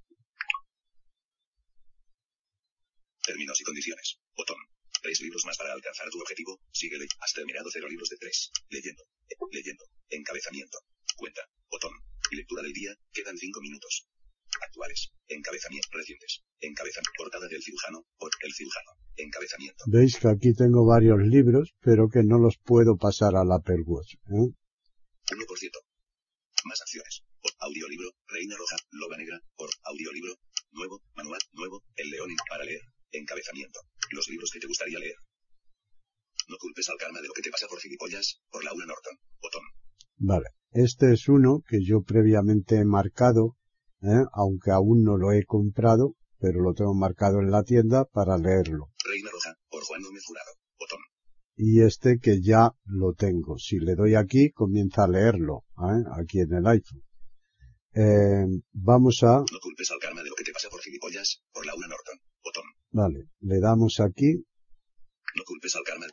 Términos 3.25 3.59
y 3.61 3.63
condiciones. 3.63 4.19
Botón. 4.35 4.57
3 5.01 5.21
libros 5.21 5.45
más 5.45 5.57
para 5.57 5.73
alcanzar 5.73 6.09
tu 6.09 6.19
objetivo. 6.19 6.59
Síguele. 6.71 7.07
Has 7.19 7.33
terminado 7.33 7.69
0 7.71 7.87
libros 7.89 8.09
de 8.09 8.17
3. 8.17 8.51
Leyendo. 8.69 9.03
Eh, 9.29 9.35
Leyendo. 9.51 9.83
Encabezamiento. 10.09 10.77
Cuenta. 11.15 11.41
Botón. 11.69 11.91
Lectura 12.31 12.63
del 12.63 12.73
día. 12.73 12.91
Quedan 13.13 13.37
5 13.37 13.61
minutos. 13.61 14.07
Actuales. 14.61 15.11
Encabezamiento. 15.27 15.87
Recientes. 15.91 16.43
Encabezamiento. 16.59 17.11
Portada 17.17 17.47
del 17.47 17.63
cirujano. 17.63 18.05
Por 18.17 18.31
el 18.41 18.53
cirujano. 18.53 18.91
Encabezamiento. 19.15 19.83
veis 19.87 20.17
que 20.17 20.27
aquí 20.27 20.53
tengo 20.53 20.85
varios 20.85 21.19
libros, 21.19 21.73
pero 21.81 22.09
que 22.09 22.23
no 22.23 22.39
los 22.39 22.57
puedo 22.57 22.97
pasar 22.97 23.35
al 23.35 23.51
Apple 23.51 23.83
Watch. 23.85 24.15
¿eh? 24.15 24.51
1%. 25.31 25.82
Más 26.65 26.81
acciones. 26.81 27.23
Por 27.41 27.51
audiolibro, 27.59 28.11
Reina 28.27 28.55
Roja, 28.55 28.77
Loba 28.91 29.17
Negra, 29.17 29.39
por 29.55 29.69
audiolibro, 29.83 30.35
nuevo, 30.71 31.01
manual, 31.15 31.41
nuevo, 31.51 31.83
El 31.95 32.09
León 32.09 32.29
para 32.49 32.63
leer, 32.63 32.81
encabezamiento. 33.11 33.79
Los 34.11 34.27
libros 34.29 34.49
que 34.51 34.59
te 34.59 34.67
gustaría 34.67 34.99
leer. 34.99 35.15
No 36.47 36.57
culpes 36.57 36.89
al 36.89 36.97
karma 36.97 37.21
de 37.21 37.27
lo 37.27 37.33
que 37.33 37.41
te 37.41 37.51
pasa 37.51 37.67
por 37.67 37.79
gilipollas, 37.79 38.39
por 38.49 38.63
Laura 38.63 38.85
Norton. 38.85 39.17
Botón. 39.41 39.63
Vale, 40.17 40.49
este 40.71 41.13
es 41.13 41.27
uno 41.27 41.63
que 41.67 41.83
yo 41.83 42.01
previamente 42.01 42.77
he 42.77 42.85
marcado, 42.85 43.57
¿eh? 44.01 44.23
aunque 44.33 44.71
aún 44.71 45.03
no 45.03 45.17
lo 45.17 45.31
he 45.31 45.43
comprado, 45.45 46.15
pero 46.39 46.61
lo 46.61 46.73
tengo 46.73 46.93
marcado 46.93 47.39
en 47.39 47.51
la 47.51 47.63
tienda 47.63 48.05
para 48.05 48.37
leerlo. 48.37 48.91
Reina 49.03 49.29
Roja, 49.31 49.55
por 49.69 49.83
Juan 49.83 50.01
Gómez 50.01 50.23
Jurado. 50.25 50.51
Botón. 50.77 50.99
Y 51.55 51.81
este 51.81 52.19
que 52.19 52.41
ya 52.41 52.71
lo 52.85 53.13
tengo. 53.13 53.57
Si 53.59 53.79
le 53.79 53.95
doy 53.95 54.15
aquí, 54.15 54.51
comienza 54.51 55.03
a 55.03 55.07
leerlo, 55.07 55.65
¿eh? 55.77 56.03
aquí 56.19 56.39
en 56.39 56.53
el 56.53 56.65
iPhone. 56.65 57.03
Eh, 57.95 58.45
vamos 58.71 59.21
a, 59.21 59.45
No 59.51 59.59
culpes 59.61 59.91
al 59.91 59.99
karma 59.99 60.23
de 60.23 60.29
lo 60.29 60.35
que 60.35 60.43
te 60.43 60.51
pasa 60.51 60.67
por 60.69 60.81
gilipollas, 60.81 61.43
por 61.51 61.63
Laura 61.65 61.87
Norton. 61.87 62.19
Botón. 62.43 62.63
vale, 62.91 63.29
le 63.41 63.59
damos 63.59 63.99
aquí, 63.99 64.43
No 65.35 65.43
culpes 65.45 65.75
al 65.75 65.83
karma. 65.83 66.07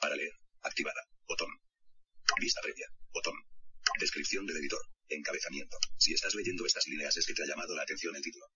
Para 0.00 0.16
leer. 0.16 0.32
Activada. 0.62 1.02
Botón. 1.28 1.48
Vista 2.40 2.60
previa. 2.62 2.86
Botón. 3.12 3.34
Descripción 4.00 4.44
del 4.46 4.56
editor. 4.56 4.80
Encabezamiento. 5.08 5.76
Si 5.98 6.12
estás 6.12 6.34
leyendo 6.34 6.66
estas 6.66 6.86
líneas 6.88 7.16
es 7.16 7.26
que 7.26 7.34
te 7.34 7.44
ha 7.44 7.46
llamado 7.46 7.74
la 7.76 7.82
atención 7.82 8.14
el 8.16 8.22
título. 8.22 8.46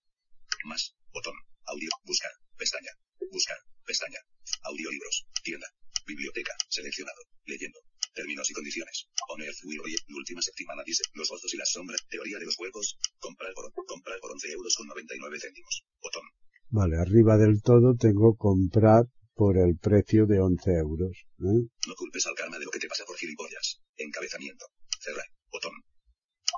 Más. 0.65 0.95
Botón. 1.13 1.33
Audio. 1.65 1.89
Buscar. 2.03 2.31
Pestaña. 2.61 2.93
Buscar. 3.31 3.57
Pestaña. 3.89 4.21
Audiolibros. 4.69 5.25
Tienda. 5.41 5.65
Biblioteca. 6.05 6.53
Seleccionado. 6.69 7.21
Leyendo. 7.45 7.79
Términos 8.13 8.47
y 8.51 8.53
condiciones. 8.53 9.09
On 9.29 9.41
Earth 9.41 9.57
La 9.65 10.15
última 10.15 10.41
semana 10.43 10.83
dice. 10.85 11.01
Los 11.15 11.27
gozos 11.27 11.51
y 11.55 11.57
las 11.57 11.71
sombras. 11.71 12.05
Teoría 12.07 12.37
de 12.37 12.45
los 12.45 12.59
huecos. 12.59 12.99
Comprar 13.17 13.51
por, 13.55 13.73
comprar 13.73 14.19
por 14.19 14.33
11 14.33 14.51
euros 14.51 14.75
con 14.77 14.85
99 14.85 15.39
céntimos. 15.39 15.83
Botón. 16.03 16.21
vale, 16.69 16.97
arriba 16.97 17.35
del 17.37 17.63
todo 17.63 17.95
tengo 17.97 18.37
comprar 18.37 19.05
por 19.33 19.57
el 19.57 19.79
precio 19.81 20.27
de 20.27 20.39
11 20.39 20.69
euros. 20.85 21.17
¿eh? 21.39 21.65
No 21.87 21.95
culpes 21.95 22.27
al 22.27 22.35
karma 22.35 22.59
de 22.59 22.65
lo 22.65 22.69
que 22.69 22.77
te 22.77 22.87
pasa 22.87 23.05
por 23.05 23.17
gilipollas. 23.17 23.81
Encabezamiento. 23.97 24.67
Cerrar. 24.99 25.25
Botón. 25.49 25.73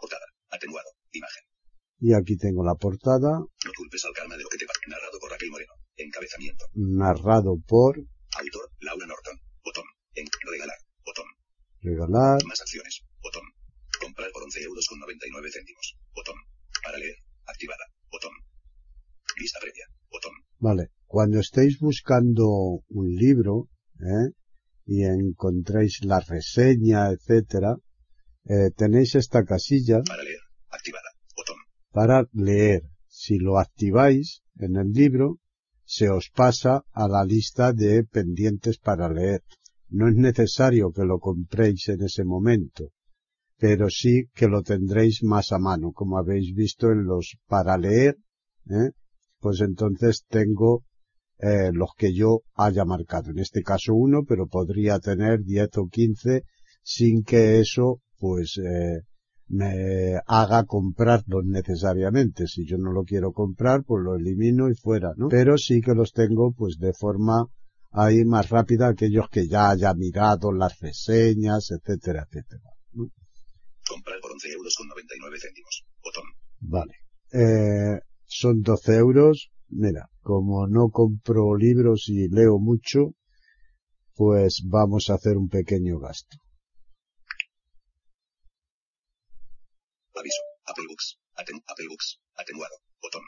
Portada. 0.01 0.25
Atenuado. 0.49 0.89
Imagen. 1.13 1.43
Y 1.99 2.13
aquí 2.13 2.35
tengo 2.35 2.65
la 2.65 2.75
portada, 2.75 3.39
No 3.39 3.71
culpes 3.77 4.03
al 4.03 4.11
karma 4.11 4.35
de 4.35 4.43
lo 4.43 4.49
que 4.49 4.57
te 4.57 4.65
pasa. 4.65 4.81
Narrado 4.87 5.17
por 5.21 5.31
Raquel 5.31 5.51
Moreno. 5.51 5.72
Encabezamiento. 6.03 6.65
narrado 6.75 7.57
por 7.67 7.97
Autor. 8.35 8.65
Laura 8.79 9.05
Norton. 9.05 9.37
Botón. 9.63 9.85
En. 10.15 10.25
Regalar. 10.51 10.77
Botón. 11.05 11.25
regalar, 11.81 12.43
Más 12.45 12.61
acciones. 12.61 13.01
Botón. 13.21 13.43
Comprar 13.99 14.29
por 14.31 14.43
11 14.43 14.61
euros 14.63 14.85
con 14.89 14.99
99 14.99 15.49
céntimos. 15.51 15.95
Botón. 16.15 16.35
Para 16.83 16.97
leer. 16.97 17.15
Activada. 17.45 17.85
Botón. 18.11 18.31
Vista 19.39 19.59
previa. 19.61 19.85
Botón. 20.11 20.31
Vale, 20.59 20.87
cuando 21.05 21.39
estéis 21.39 21.79
buscando 21.79 22.45
un 22.89 23.15
libro 23.15 23.67
¿eh? 23.99 24.33
y 24.85 25.03
encontréis 25.03 26.03
la 26.03 26.19
reseña, 26.19 27.09
etcétera, 27.11 27.75
eh, 28.45 28.69
tenéis 28.75 29.15
esta 29.15 29.43
casilla 29.43 30.01
Para 30.05 30.23
leer. 30.23 30.39
Activada. 30.69 31.09
Botón. 31.35 31.57
para 31.91 32.25
leer. 32.33 32.81
Si 33.07 33.37
lo 33.37 33.59
activáis 33.59 34.41
en 34.57 34.75
el 34.75 34.91
libro, 34.91 35.37
se 35.95 36.09
os 36.09 36.25
pasa 36.41 36.73
a 36.91 37.07
la 37.07 37.23
lista 37.23 37.65
de 37.71 38.03
pendientes 38.03 38.79
para 38.79 39.07
leer. 39.17 39.41
No 39.89 40.07
es 40.09 40.15
necesario 40.15 40.91
que 40.91 41.05
lo 41.05 41.19
compréis 41.19 41.87
en 41.89 42.01
ese 42.01 42.23
momento, 42.23 42.83
pero 43.59 43.85
sí 43.89 44.25
que 44.33 44.47
lo 44.47 44.63
tendréis 44.63 45.21
más 45.23 45.51
a 45.51 45.59
mano, 45.59 45.91
como 45.91 46.17
habéis 46.17 46.55
visto 46.55 46.91
en 46.91 47.03
los 47.03 47.37
para 47.47 47.77
leer, 47.77 48.17
¿eh? 48.69 48.89
pues 49.39 49.61
entonces 49.61 50.25
tengo 50.27 50.83
eh, 51.37 51.69
los 51.71 51.91
que 51.95 52.11
yo 52.11 52.41
haya 52.55 52.85
marcado. 52.85 53.29
En 53.29 53.37
este 53.37 53.61
caso 53.61 53.93
uno, 53.93 54.23
pero 54.27 54.47
podría 54.47 54.97
tener 54.97 55.43
10 55.43 55.77
o 55.77 55.87
15 55.87 56.41
sin 56.81 57.23
que 57.23 57.59
eso 57.59 57.99
pues 58.17 58.57
eh, 58.57 59.01
me 59.53 60.19
haga 60.25 60.63
comprarlos 60.65 61.45
necesariamente. 61.45 62.47
Si 62.47 62.65
yo 62.65 62.77
no 62.77 62.91
lo 62.91 63.03
quiero 63.03 63.31
comprar, 63.31 63.83
pues 63.83 64.03
lo 64.03 64.15
elimino 64.15 64.69
y 64.69 64.75
fuera, 64.75 65.13
¿no? 65.15 65.27
Pero 65.29 65.57
sí 65.57 65.79
que 65.81 65.93
los 65.93 66.11
tengo 66.11 66.53
pues 66.53 66.77
de 66.79 66.93
forma 66.93 67.45
ahí 67.91 68.25
más 68.25 68.49
rápida 68.49 68.87
aquellos 68.87 69.29
que 69.29 69.47
ya 69.47 69.69
haya 69.69 69.93
mirado 69.93 70.51
las 70.51 70.79
reseñas, 70.79 71.69
etcétera, 71.69 72.25
etcétera. 72.27 72.69
¿no? 72.93 73.05
Comprar 73.87 74.19
por 74.21 74.31
11 74.31 74.51
euros 74.53 74.75
con 74.75 74.87
99 74.87 75.37
céntimos. 75.39 75.85
Botón. 76.03 76.23
Vale. 76.59 76.93
Eh, 77.31 77.99
son 78.25 78.61
12 78.61 78.95
euros. 78.95 79.51
Mira, 79.69 80.09
como 80.21 80.67
no 80.67 80.89
compro 80.89 81.55
libros 81.55 82.05
y 82.07 82.27
leo 82.27 82.57
mucho, 82.57 83.13
pues 84.15 84.63
vamos 84.65 85.09
a 85.09 85.15
hacer 85.15 85.37
un 85.37 85.49
pequeño 85.49 85.99
gasto. 85.99 86.37
Aviso. 90.15 90.41
Apple 90.65 90.85
Books. 90.87 91.17
Aten 91.35 91.57
Apple 91.67 91.87
Books. 91.87 92.19
Atenuado. 92.35 92.75
Botón. 93.01 93.23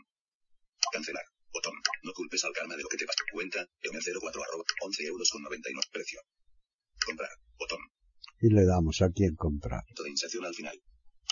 Cancelar. 0.91 1.25
Botón. 1.51 1.73
No 2.03 2.13
culpes 2.13 2.43
al 2.43 2.53
karma 2.53 2.75
de 2.75 2.83
lo 2.83 2.89
que 2.89 2.97
te 2.97 3.05
pasa. 3.05 3.23
Cuenta. 3.31 3.59
En 3.81 3.95
el 3.95 4.01
04 4.01 4.43
arroba. 4.43 4.63
11 4.81 5.03
euros 5.05 5.29
con 5.31 5.41
99. 5.41 5.87
Precio. 5.91 6.21
Comprar. 7.05 7.31
Botón. 7.57 7.79
Y 8.39 8.49
le 8.49 8.65
damos 8.65 9.01
aquí 9.01 9.23
en 9.23 9.35
comprar. 9.35 9.83
De 9.89 10.09
inserción 10.09 10.45
al 10.45 10.53
final. 10.53 10.79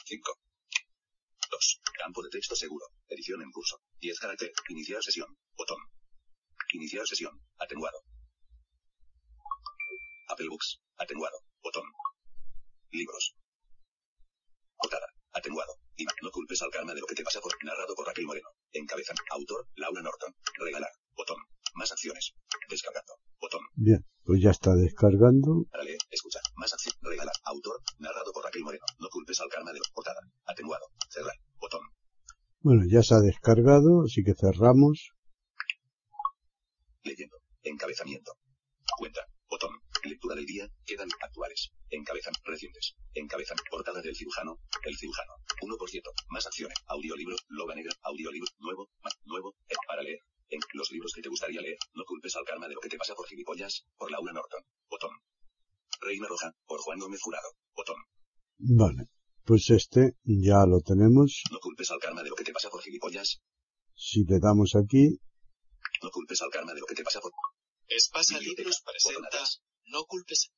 5. 0.05 0.39
2. 1.51 1.81
Campo 1.99 2.23
de 2.23 2.29
texto 2.29 2.55
seguro. 2.55 2.87
Edición 3.07 3.41
en 3.41 3.51
curso. 3.51 3.79
10 3.99 4.19
caracteres. 4.19 4.55
Iniciar 4.69 5.03
sesión. 5.03 5.27
Botón. 5.55 5.77
Iniciar 6.73 7.05
sesión. 7.05 7.39
Atenuado. 7.59 7.99
Apple 10.29 10.49
Books. 10.49 10.81
Atenuado. 10.97 11.37
Botón. 11.61 11.83
Libros. 12.89 13.35
Portada. 14.77 15.12
Atenuado. 15.33 15.73
Y 15.95 16.05
no 16.05 16.31
culpes 16.31 16.61
al 16.61 16.71
karma 16.71 16.93
de 16.93 17.01
lo 17.01 17.07
que 17.07 17.15
te 17.15 17.23
pasa 17.23 17.39
por 17.41 17.51
narrado 17.63 17.95
por 17.95 18.05
Raquel 18.05 18.25
Moreno. 18.25 18.49
Encabezan. 18.71 19.15
Autor. 19.31 19.67
Laura 19.75 20.01
Norton. 20.01 20.33
Regalar. 20.59 20.91
Botón. 21.15 21.37
Más 21.75 21.91
acciones. 21.91 22.33
Descargando. 22.69 23.13
Botón. 23.39 23.61
Bien, 23.75 24.05
pues 24.23 24.41
ya 24.41 24.51
está 24.51 24.75
descargando. 24.75 25.65
Para 25.71 25.83
leer. 25.83 25.97
Escuchar. 26.09 26.41
Más 26.55 26.71
acción. 26.73 26.95
Regalar. 27.01 27.35
Autor. 27.45 27.81
Narrado 27.99 28.31
por 28.31 28.43
Raquel 28.43 28.63
Moreno. 28.63 28.85
No 28.99 29.09
culpes 29.09 29.39
al 29.41 29.49
karma 29.49 29.71
de 29.73 29.79
lo. 29.79 29.85
Portada. 29.93 30.21
Atenuado. 30.45 30.85
Cerrar. 31.09 31.35
Botón. 31.59 31.81
Bueno, 32.61 32.83
ya 32.89 33.03
se 33.03 33.15
ha 33.15 33.19
descargado, 33.19 34.03
así 34.05 34.23
que 34.23 34.33
cerramos. 34.35 35.11
Leyendo. 37.03 37.37
Encabezamiento. 37.63 38.33
Cuenta. 38.97 39.21
Botón. 39.49 39.82
Lectura 40.03 40.35
del 40.35 40.45
día. 40.45 40.67
Quedan 40.85 41.09
actuales. 41.21 41.71
Encabezan. 41.89 42.33
Recientes. 42.43 42.95
Encabezan. 43.13 43.57
Portada 43.69 44.01
del 44.01 44.15
cirujano. 44.15 44.59
El 44.83 44.97
cirujano. 44.97 45.33
1%. 45.61 46.01
Más 46.29 46.45
acciones. 46.45 46.77
Audiolibro. 46.87 47.35
Loba 47.47 47.75
negra. 47.75 47.93
Audiolibro. 48.03 48.47
Nuevo. 48.59 48.89
Más. 49.01 49.13
Nuevo. 49.25 49.55
eh, 49.69 49.75
para 49.87 50.03
leer. 50.03 50.19
En 50.49 50.59
los 50.73 50.91
libros 50.91 51.13
que 51.13 51.21
te 51.21 51.29
gustaría 51.29 51.61
leer. 51.61 51.77
No 51.93 52.03
culpes 52.05 52.35
al 52.35 52.43
karma 52.45 52.67
de 52.67 52.75
lo 52.75 52.81
que 52.81 52.89
te 52.89 52.97
pasa 52.97 53.15
por 53.15 53.27
gilipollas. 53.27 53.85
Por 53.97 54.11
Laura 54.11 54.33
Norton. 54.33 54.61
Botón. 54.89 55.11
Reina 56.01 56.27
Roja. 56.27 56.53
Por 56.65 56.79
Juan 56.81 56.99
Gómez 56.99 57.21
Jurado. 57.21 57.47
Botón. 57.73 57.95
Vale, 58.57 59.07
pues 59.45 59.69
este 59.69 60.15
ya 60.23 60.65
lo 60.67 60.81
tenemos. 60.81 61.43
No 61.51 61.59
culpes 61.59 61.91
al 61.91 61.99
karma 61.99 62.23
de 62.23 62.29
lo 62.29 62.35
que 62.35 62.43
te 62.43 62.53
pasa 62.53 62.69
por 62.69 62.81
gilipollas. 62.81 63.41
Si 63.95 64.23
le 64.25 64.39
damos 64.39 64.75
aquí, 64.75 65.19
No 66.01 66.09
culpes 66.11 66.41
al 66.41 66.49
karma 66.49 66.73
de 66.73 66.81
lo 66.81 66.85
que 66.85 66.95
te 66.95 67.03
pasa 67.03 67.19
por... 67.21 67.31
Espasa. 67.87 68.39
Libros 68.39 68.81
presenta. 68.85 69.39
No 69.85 70.05
culpes. 70.05 70.51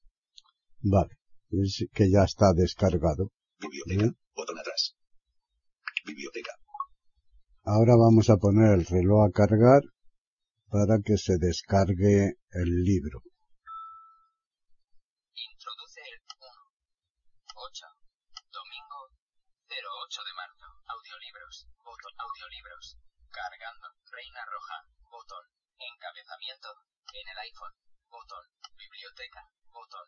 vale, 0.81 1.17
es 1.51 1.85
que 1.93 2.09
ya 2.11 2.23
está 2.23 2.53
descargado. 2.53 3.31
Biblioteca. 3.59 4.15
Botón 4.35 4.59
atrás. 4.59 4.95
Biblioteca. 6.05 6.53
Ahora 7.63 7.95
vamos 7.97 8.29
a 8.29 8.37
poner 8.37 8.77
el 8.77 8.85
reloj 8.85 9.25
a 9.25 9.31
cargar 9.31 9.81
para 10.69 10.99
que 11.03 11.17
se 11.17 11.37
descargue 11.39 12.37
el 12.51 12.71
libro. 12.83 13.21
Introduce 15.33 16.01
el 16.01 16.19
1. 16.21 16.45
8. 17.55 17.85
Domingo 18.53 18.99
08 19.65 20.21
de 20.21 20.33
marzo. 20.37 20.65
Audiolibros. 20.85 21.67
Botón. 21.81 22.13
Audiolibros. 22.21 22.97
Cargando. 23.33 23.87
Reina 24.13 24.45
Roja. 24.45 24.77
Botón. 25.09 25.45
Encabezamiento. 25.79 26.69
En 27.17 27.25
el 27.33 27.37
iPhone. 27.39 27.84
Biblioteca. 29.15 29.47
Botón. 29.71 30.07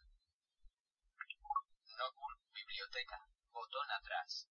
No 1.95 2.07
cul. 2.19 2.33
Biblioteca. 2.51 3.17
Botón 3.53 3.87
atrás. 3.89 4.49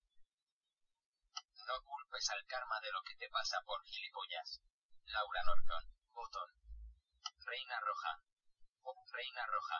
No 1.68 1.76
culpes 1.84 2.24
al 2.30 2.42
karma 2.46 2.80
de 2.80 2.90
lo 2.90 3.02
que 3.04 3.16
te 3.20 3.28
pasa 3.28 3.58
por 3.66 3.84
gilipollas. 3.84 4.62
Laura 5.12 5.42
Norton. 5.44 5.84
Botón. 6.14 6.48
Reina 7.44 7.76
Roja. 7.84 8.12
Reina 9.12 9.44
Roja. 9.44 9.78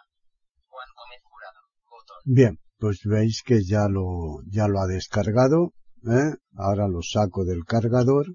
Juan 0.69 0.89
Gómez 0.95 1.23
Jurado. 1.25 1.61
Botón. 1.89 2.21
Bien, 2.27 2.61
pues 2.79 3.01
veis 3.05 3.43
que 3.43 3.65
ya 3.65 3.89
lo, 3.89 4.45
ya 4.45 4.69
lo 4.69 4.81
ha 4.81 4.87
descargado. 4.87 5.73
¿eh? 6.05 6.37
Ahora 6.59 6.87
lo 6.87 7.01
saco 7.01 7.47
del 7.47 7.65
cargador, 7.65 8.27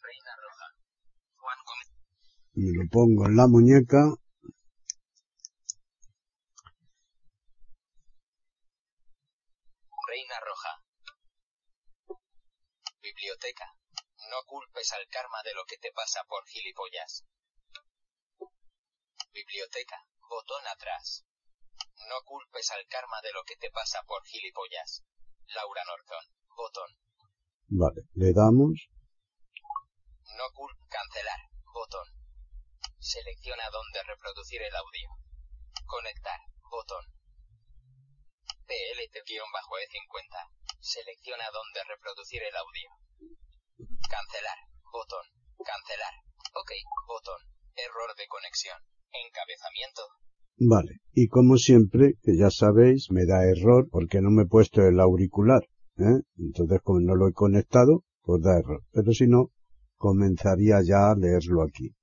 Reina 0.00 0.32
Roja. 0.40 0.66
Juan 1.36 1.58
Gómez. 1.68 1.88
me 2.54 2.72
lo 2.72 2.88
pongo 2.88 3.26
en 3.26 3.36
la 3.36 3.46
muñeca 3.46 4.16
Reina 10.10 10.40
Roja. 10.40 10.72
Biblioteca. 13.40 13.74
No 14.28 14.44
culpes 14.44 14.92
al 14.92 15.08
karma 15.08 15.42
de 15.42 15.54
lo 15.54 15.64
que 15.64 15.78
te 15.78 15.90
pasa 15.92 16.22
por 16.24 16.46
gilipollas. 16.46 17.24
Biblioteca. 19.32 19.96
Botón 20.28 20.66
atrás. 20.68 21.24
No 22.08 22.22
culpes 22.26 22.70
al 22.70 22.86
karma 22.88 23.22
de 23.22 23.32
lo 23.32 23.42
que 23.44 23.56
te 23.56 23.70
pasa 23.70 24.02
por 24.02 24.22
gilipollas. 24.26 25.04
Laura 25.46 25.82
Norton. 25.86 26.24
Botón. 26.54 26.90
Vale, 27.68 28.02
le 28.12 28.34
damos. 28.34 28.90
No 30.36 30.44
cul 30.52 30.76
cancelar. 30.90 31.40
Botón. 31.72 32.08
Selecciona 32.98 33.70
dónde 33.70 34.02
reproducir 34.02 34.60
el 34.60 34.76
audio. 34.76 35.08
Conectar. 35.86 36.40
Botón. 36.70 37.06
PLT-E50. 38.66 40.36
Selecciona 40.80 41.50
dónde 41.50 41.84
reproducir 41.84 42.42
el 42.42 42.56
audio. 42.56 42.90
Cancelar. 43.86 44.58
Botón. 44.92 45.24
Cancelar. 45.58 46.14
Ok. 46.54 46.70
Botón. 47.06 47.40
Error 47.76 48.10
de 48.16 48.26
conexión. 48.28 48.78
Encabezamiento. 49.12 50.02
Vale, 50.62 51.00
y 51.14 51.28
como 51.28 51.56
siempre, 51.56 52.18
que 52.22 52.36
ya 52.36 52.50
sabéis, 52.50 53.10
me 53.10 53.24
da 53.24 53.44
error 53.44 53.88
porque 53.90 54.20
no 54.20 54.30
me 54.30 54.42
he 54.42 54.46
puesto 54.46 54.82
el 54.82 55.00
auricular. 55.00 55.62
¿eh? 55.96 56.20
Entonces, 56.36 56.80
como 56.82 57.00
no 57.00 57.14
lo 57.14 57.28
he 57.28 57.32
conectado, 57.32 58.04
pues 58.22 58.42
da 58.42 58.58
error. 58.58 58.82
Pero 58.92 59.12
si 59.12 59.26
no, 59.26 59.52
comenzaría 59.96 60.80
ya 60.82 61.10
a 61.10 61.16
leerlo 61.16 61.62
aquí. 61.62 61.94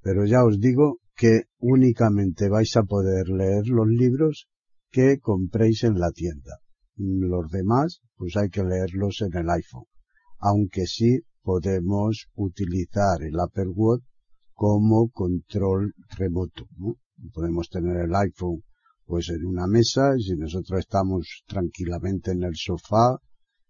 Pero 0.00 0.24
ya 0.24 0.44
os 0.44 0.58
digo 0.58 1.00
que 1.14 1.42
únicamente 1.58 2.48
vais 2.48 2.74
a 2.76 2.84
poder 2.84 3.28
leer 3.28 3.66
los 3.66 3.88
libros 3.88 4.48
que 4.90 5.18
compréis 5.18 5.84
en 5.84 5.98
la 5.98 6.12
tienda. 6.12 6.60
Los 6.96 7.50
demás, 7.50 8.00
pues 8.16 8.36
hay 8.36 8.48
que 8.48 8.62
leerlos 8.62 9.20
en 9.20 9.36
el 9.36 9.50
iPhone. 9.50 9.84
Aunque 10.38 10.86
sí 10.86 11.20
podemos 11.42 12.26
utilizar 12.34 13.22
el 13.22 13.38
Apple 13.38 13.68
Watch 13.74 14.02
como 14.52 15.08
control 15.10 15.94
remoto. 16.16 16.66
¿no? 16.76 16.96
Podemos 17.32 17.68
tener 17.68 17.96
el 17.96 18.14
iPhone 18.14 18.62
pues 19.04 19.28
en 19.28 19.44
una 19.46 19.66
mesa 19.66 20.14
y 20.18 20.22
si 20.22 20.36
nosotros 20.36 20.80
estamos 20.80 21.44
tranquilamente 21.46 22.32
en 22.32 22.42
el 22.42 22.56
sofá 22.56 23.18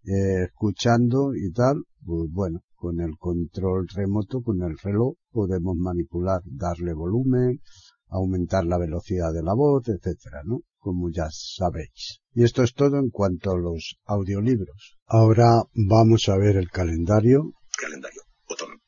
eh, 0.03 0.45
escuchando 0.45 1.35
y 1.35 1.51
tal, 1.51 1.83
pues 2.03 2.31
bueno, 2.31 2.61
con 2.75 2.99
el 3.01 3.17
control 3.17 3.87
remoto, 3.93 4.41
con 4.41 4.63
el 4.63 4.77
reloj, 4.77 5.15
podemos 5.31 5.75
manipular, 5.75 6.41
darle 6.45 6.93
volumen, 6.93 7.59
aumentar 8.07 8.65
la 8.65 8.77
velocidad 8.77 9.33
de 9.33 9.43
la 9.43 9.53
voz, 9.53 9.87
etcétera, 9.89 10.41
¿no? 10.45 10.61
Como 10.79 11.09
ya 11.11 11.27
sabéis. 11.31 12.21
Y 12.33 12.43
esto 12.43 12.63
es 12.63 12.73
todo 12.73 12.97
en 12.97 13.09
cuanto 13.09 13.51
a 13.51 13.57
los 13.57 13.97
audiolibros. 14.05 14.97
Ahora 15.05 15.63
vamos 15.73 16.29
a 16.29 16.37
ver 16.37 16.55
el 16.57 16.69
calendario. 16.69 17.53
Calendario. 17.77 18.21
Botón. 18.47 18.79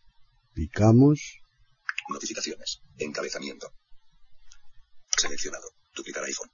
Picamos. 0.54 1.40
Notificaciones. 2.10 2.82
Encabezamiento. 2.98 3.72
Seleccionado. 5.18 5.68
Duplicar 5.96 6.24
iPhone. 6.24 6.50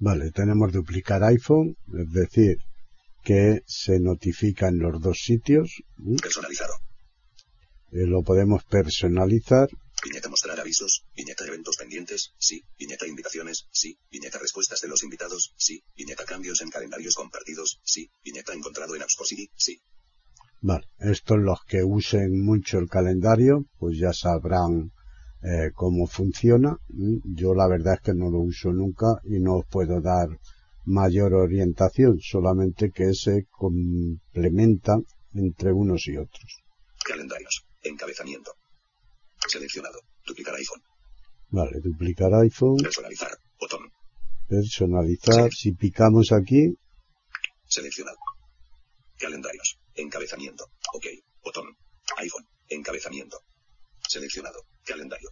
Vale, 0.00 0.30
tenemos 0.30 0.72
duplicar 0.72 1.24
iPhone, 1.24 1.76
es 1.92 2.12
decir, 2.12 2.58
que 3.24 3.62
se 3.66 3.98
notifica 3.98 4.68
en 4.68 4.78
los 4.78 5.00
dos 5.00 5.18
sitios. 5.24 5.82
Personalizado. 6.22 6.74
Eh, 7.90 8.06
lo 8.06 8.22
podemos 8.22 8.64
personalizar. 8.64 9.68
Viñeta 10.02 10.28
mostrar 10.28 10.60
avisos. 10.60 11.04
Viñeta 11.16 11.44
eventos 11.46 11.76
pendientes. 11.76 12.32
Sí. 12.38 12.64
Viñeta 12.78 13.06
invitaciones. 13.06 13.66
Sí. 13.72 13.98
Viñeta 14.10 14.38
respuestas 14.38 14.80
de 14.80 14.88
los 14.88 15.02
invitados. 15.02 15.54
Sí. 15.56 15.82
Viñeta 15.96 16.24
cambios 16.24 16.60
en 16.60 16.70
calendarios 16.70 17.14
compartidos. 17.14 17.80
Sí. 17.84 18.10
Viñeta 18.24 18.52
encontrado 18.52 18.94
en 18.94 19.02
Apps 19.02 19.16
por 19.16 19.26
Siri. 19.26 19.50
Sí. 19.56 19.80
Vale, 20.60 20.86
estos 20.98 21.38
los 21.38 21.64
que 21.64 21.84
usen 21.84 22.44
mucho 22.44 22.78
el 22.78 22.88
calendario, 22.88 23.66
pues 23.78 23.96
ya 23.98 24.12
sabrán 24.12 24.92
eh, 25.42 25.70
cómo 25.74 26.06
funciona. 26.06 26.76
¿m? 26.90 27.20
Yo 27.24 27.54
la 27.54 27.68
verdad 27.68 27.94
es 27.94 28.00
que 28.00 28.14
no 28.14 28.30
lo 28.30 28.40
uso 28.40 28.72
nunca 28.72 29.20
y 29.24 29.38
no 29.38 29.58
os 29.58 29.66
puedo 29.66 30.00
dar 30.00 30.28
mayor 30.84 31.34
orientación, 31.34 32.18
solamente 32.20 32.90
que 32.90 33.14
se 33.14 33.46
complementan 33.50 35.04
entre 35.34 35.72
unos 35.72 36.06
y 36.08 36.16
otros. 36.16 36.62
Calendarios. 37.04 37.64
Encabezamiento. 37.82 38.52
Seleccionado. 39.48 40.00
Duplicar 40.26 40.54
iPhone. 40.54 40.82
Vale, 41.50 41.80
duplicar 41.82 42.32
iPhone, 42.34 42.76
Personalizar. 42.82 43.32
Botón. 43.58 43.90
personalizar. 44.46 45.50
Si 45.52 45.72
picamos 45.72 46.32
aquí, 46.32 46.74
Seleccionado. 47.66 48.16
Calendarios. 49.18 49.78
Encabezamiento. 49.94 50.64
OK. 50.94 51.06
Botón. 51.44 51.66
iPhone. 52.18 52.44
Encabezamiento. 52.68 53.38
Seleccionado. 54.08 54.60
Calendario. 54.84 55.30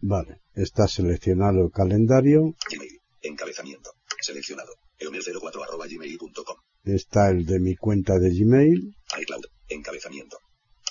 vale, 0.00 0.40
está 0.54 0.86
seleccionado 0.88 1.64
el 1.64 1.70
calendario, 1.70 2.54
Gmail. 2.70 3.00
Encabezamiento. 3.22 3.90
Seleccionado. 4.20 4.72
eomer04 5.00 5.62
arroba 5.62 5.86
gmail.com. 5.86 6.56
está 6.84 7.30
el 7.30 7.46
de 7.46 7.60
mi 7.60 7.76
cuenta 7.76 8.18
de 8.18 8.28
Gmail, 8.30 8.94
iCloud. 9.22 9.44
Encabezamiento. 9.68 10.36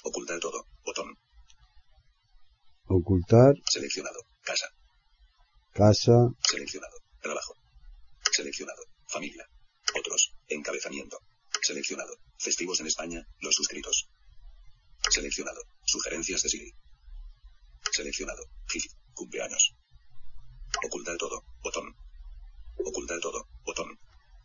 Ocultar 0.04 0.40
todo. 0.40 0.66
Botón. 0.86 1.16
Ocultar, 2.96 3.54
Seleccionado. 3.70 4.20
Casa. 4.44 4.68
casa, 5.74 6.30
Seleccionado. 6.50 6.98
Trabajo. 7.22 7.56
Seleccionado. 8.32 8.84
Familia. 9.08 9.46
Otros. 9.98 10.34
Encabezamiento. 10.48 11.18
Seleccionado. 11.62 12.14
Festivos 12.38 12.80
en 12.82 12.88
España. 12.88 13.26
Los 13.42 13.56
suscritos. 13.56 14.10
Seleccionado. 15.10 15.62
Sugerencias 15.86 16.42
de 16.44 16.50
Siri. 16.50 16.72
Seleccionado. 17.92 18.44
GIF. 18.68 18.86
Cumpleaños. 19.14 19.76
Ocultar 20.86 21.16
todo. 21.18 21.44
Botón. 21.64 21.96
Ocultar 22.86 23.20
todo. 23.20 23.48
Botón. 23.66 23.98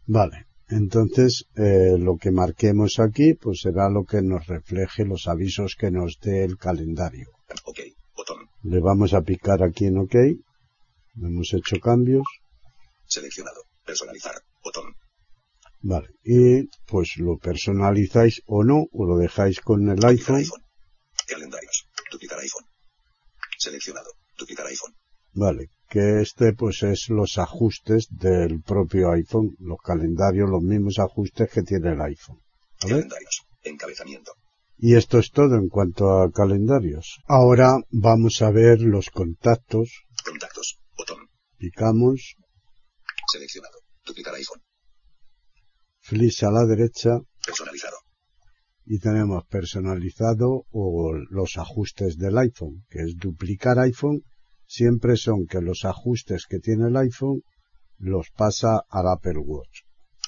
Vale, 0.07 0.47
entonces 0.69 1.47
eh, 1.57 1.97
lo 1.99 2.17
que 2.17 2.31
marquemos 2.31 2.99
aquí 2.99 3.35
pues 3.35 3.61
será 3.61 3.89
lo 3.91 4.05
que 4.05 4.23
nos 4.23 4.47
refleje 4.47 5.05
los 5.05 5.27
avisos 5.27 5.75
que 5.79 5.91
nos 5.91 6.19
dé 6.21 6.45
el 6.45 6.57
calendario. 6.59 7.31
OK. 7.65 7.81
Le 8.63 8.81
vamos 8.81 9.15
a 9.15 9.23
picar 9.23 9.63
aquí 9.63 9.87
en 9.87 9.99
OK. 9.99 10.15
Hemos 11.23 11.53
hecho 11.55 11.77
cambios. 11.81 12.25
Seleccionado. 13.07 13.63
Personalizar. 13.85 14.35
Botón. 14.63 14.95
Vale, 15.81 16.09
y 16.25 16.67
pues 16.87 17.15
lo 17.19 17.39
personalizáis 17.39 18.43
o 18.47 18.65
no, 18.65 18.87
o 18.93 19.07
lo 19.07 19.17
dejáis 19.17 19.61
con 19.61 19.89
el 19.89 20.05
iPhone. 20.05 20.37
iPhone. 20.37 20.65
Calendarios. 21.27 21.87
Duplicar 22.11 22.39
iPhone. 22.41 22.67
Seleccionado. 23.59 24.11
Duplicar 24.37 24.67
iPhone. 24.67 24.95
Vale, 25.35 25.71
que 25.89 26.21
este 26.21 26.53
pues 26.53 26.83
es 26.83 27.09
los 27.11 27.39
ajustes 27.39 28.09
del 28.11 28.61
propio 28.63 29.13
iPhone, 29.13 29.55
los 29.61 29.79
calendarios, 29.79 30.51
los 30.51 30.63
mismos 30.63 30.99
ajustes 30.99 31.51
que 31.51 31.63
tiene 31.63 31.93
el 31.93 32.01
iPhone. 32.01 32.41
¿Vale? 32.83 32.95
Calendarios. 32.95 33.43
Encabezamiento. 33.63 34.33
Y 34.81 34.95
esto 34.95 35.19
es 35.19 35.33
todo 35.33 35.57
en 35.57 35.69
cuanto 35.69 36.21
a 36.23 36.31
calendarios. 36.31 37.19
Ahora 37.27 37.79
vamos 37.91 38.43
a 38.43 38.51
ver 38.51 38.81
los 38.81 39.11
contactos. 39.11 40.05
Contactos. 40.25 40.79
Botón. 40.97 41.29
Picamos, 41.57 42.37
Seleccionado. 43.33 43.79
Duplicar 44.07 44.35
iPhone. 44.37 44.63
flick 46.01 46.43
a 46.45 46.51
la 46.51 46.65
derecha 46.65 47.11
Personalizado. 47.45 47.97
y 48.87 48.99
tenemos 49.01 49.45
personalizado 49.47 50.65
o 50.71 51.13
los 51.29 51.59
ajustes 51.59 52.17
del 52.17 52.39
iPhone, 52.39 52.87
que 52.89 53.01
es 53.01 53.17
duplicar 53.17 53.79
iPhone. 53.81 54.23
Siempre 54.67 55.17
son 55.17 55.47
que 55.47 55.61
los 55.61 55.85
ajustes 55.85 56.47
que 56.49 56.59
tiene 56.61 56.89
el 56.89 56.97
iPhone 56.97 57.43
los 57.99 58.31
pasa 58.31 58.85
al 58.89 59.09
Apple 59.09 59.39
Watch. 59.39 59.81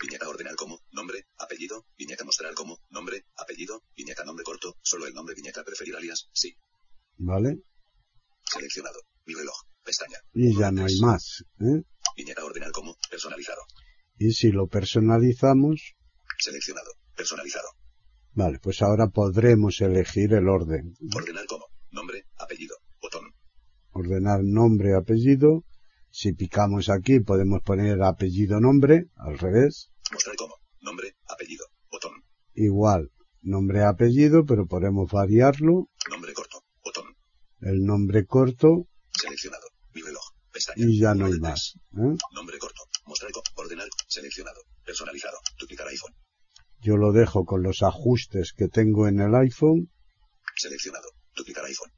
Viñeta 0.02 0.28
ordenar 0.28 0.56
como, 0.56 0.80
nombre, 0.92 1.24
apellido, 1.38 1.84
viñeta 1.96 2.24
mostrar 2.40 2.54
como, 2.54 2.78
nombre, 2.88 3.26
apellido, 3.36 3.82
viñeta 3.94 4.24
nombre 4.24 4.44
corto, 4.44 4.74
solo 4.80 5.06
el 5.06 5.12
nombre 5.12 5.34
viñeta 5.34 5.62
preferir 5.62 5.94
alias, 5.94 6.30
sí. 6.32 6.56
¿Vale? 7.18 7.58
Seleccionado. 8.50 8.98
Mi 9.26 9.34
reloj. 9.34 9.54
Pestaña. 9.84 10.18
Y 10.32 10.58
ya 10.58 10.70
no 10.72 10.86
hay 10.86 10.98
más. 11.00 11.44
¿eh? 11.60 11.82
Viñeta 12.16 12.42
ordenar 12.42 12.72
como, 12.72 12.96
personalizado. 13.10 13.60
Y 14.18 14.32
si 14.32 14.52
lo 14.52 14.68
personalizamos, 14.68 15.96
Seleccionado. 16.38 16.90
Personalizado. 17.14 17.68
vale, 18.32 18.58
pues 18.58 18.80
ahora 18.80 19.08
podremos 19.08 19.78
elegir 19.82 20.32
el 20.32 20.48
orden. 20.48 20.94
Ordenar 21.14 21.44
como, 21.44 21.66
nombre, 21.90 22.24
apellido, 22.38 22.76
botón. 23.02 23.34
Ordenar 23.90 24.40
nombre, 24.42 24.94
apellido. 24.94 25.64
Si 26.10 26.32
picamos 26.32 26.88
aquí 26.88 27.20
podemos 27.20 27.60
poner 27.62 28.02
apellido, 28.02 28.60
nombre, 28.60 29.10
al 29.16 29.38
revés. 29.38 29.90
Mostrar 30.10 30.36
como, 30.36 30.54
nombre, 30.80 31.16
apellido. 31.28 31.69
Igual, 32.60 33.10
nombre, 33.40 33.84
apellido, 33.84 34.44
pero 34.44 34.66
podemos 34.66 35.10
variarlo. 35.10 35.88
Nombre 36.10 36.34
corto, 36.34 36.62
botón. 36.84 37.16
El 37.62 37.86
nombre 37.86 38.26
corto 38.26 38.86
Seleccionado. 39.12 39.66
Mi 39.94 40.02
reloj. 40.02 40.22
Pestaña. 40.52 40.84
y 40.86 41.00
ya 41.00 41.14
no 41.14 41.24
hay 41.24 41.40
más. 41.40 41.78
¿eh? 41.94 42.16
Nombre 42.34 42.58
corto. 42.58 42.82
Mostrar 43.06 43.30
ordenar, 43.54 43.88
seleccionado. 44.08 44.60
Personalizado. 44.84 45.38
Duplicar 45.58 45.88
iPhone. 45.88 46.14
Yo 46.80 46.98
lo 46.98 47.12
dejo 47.12 47.46
con 47.46 47.62
los 47.62 47.82
ajustes 47.82 48.52
que 48.54 48.68
tengo 48.68 49.08
en 49.08 49.20
el 49.20 49.34
iPhone. 49.34 49.90
Seleccionado. 50.56 51.08
Duplicar 51.34 51.64
iPhone. 51.64 51.92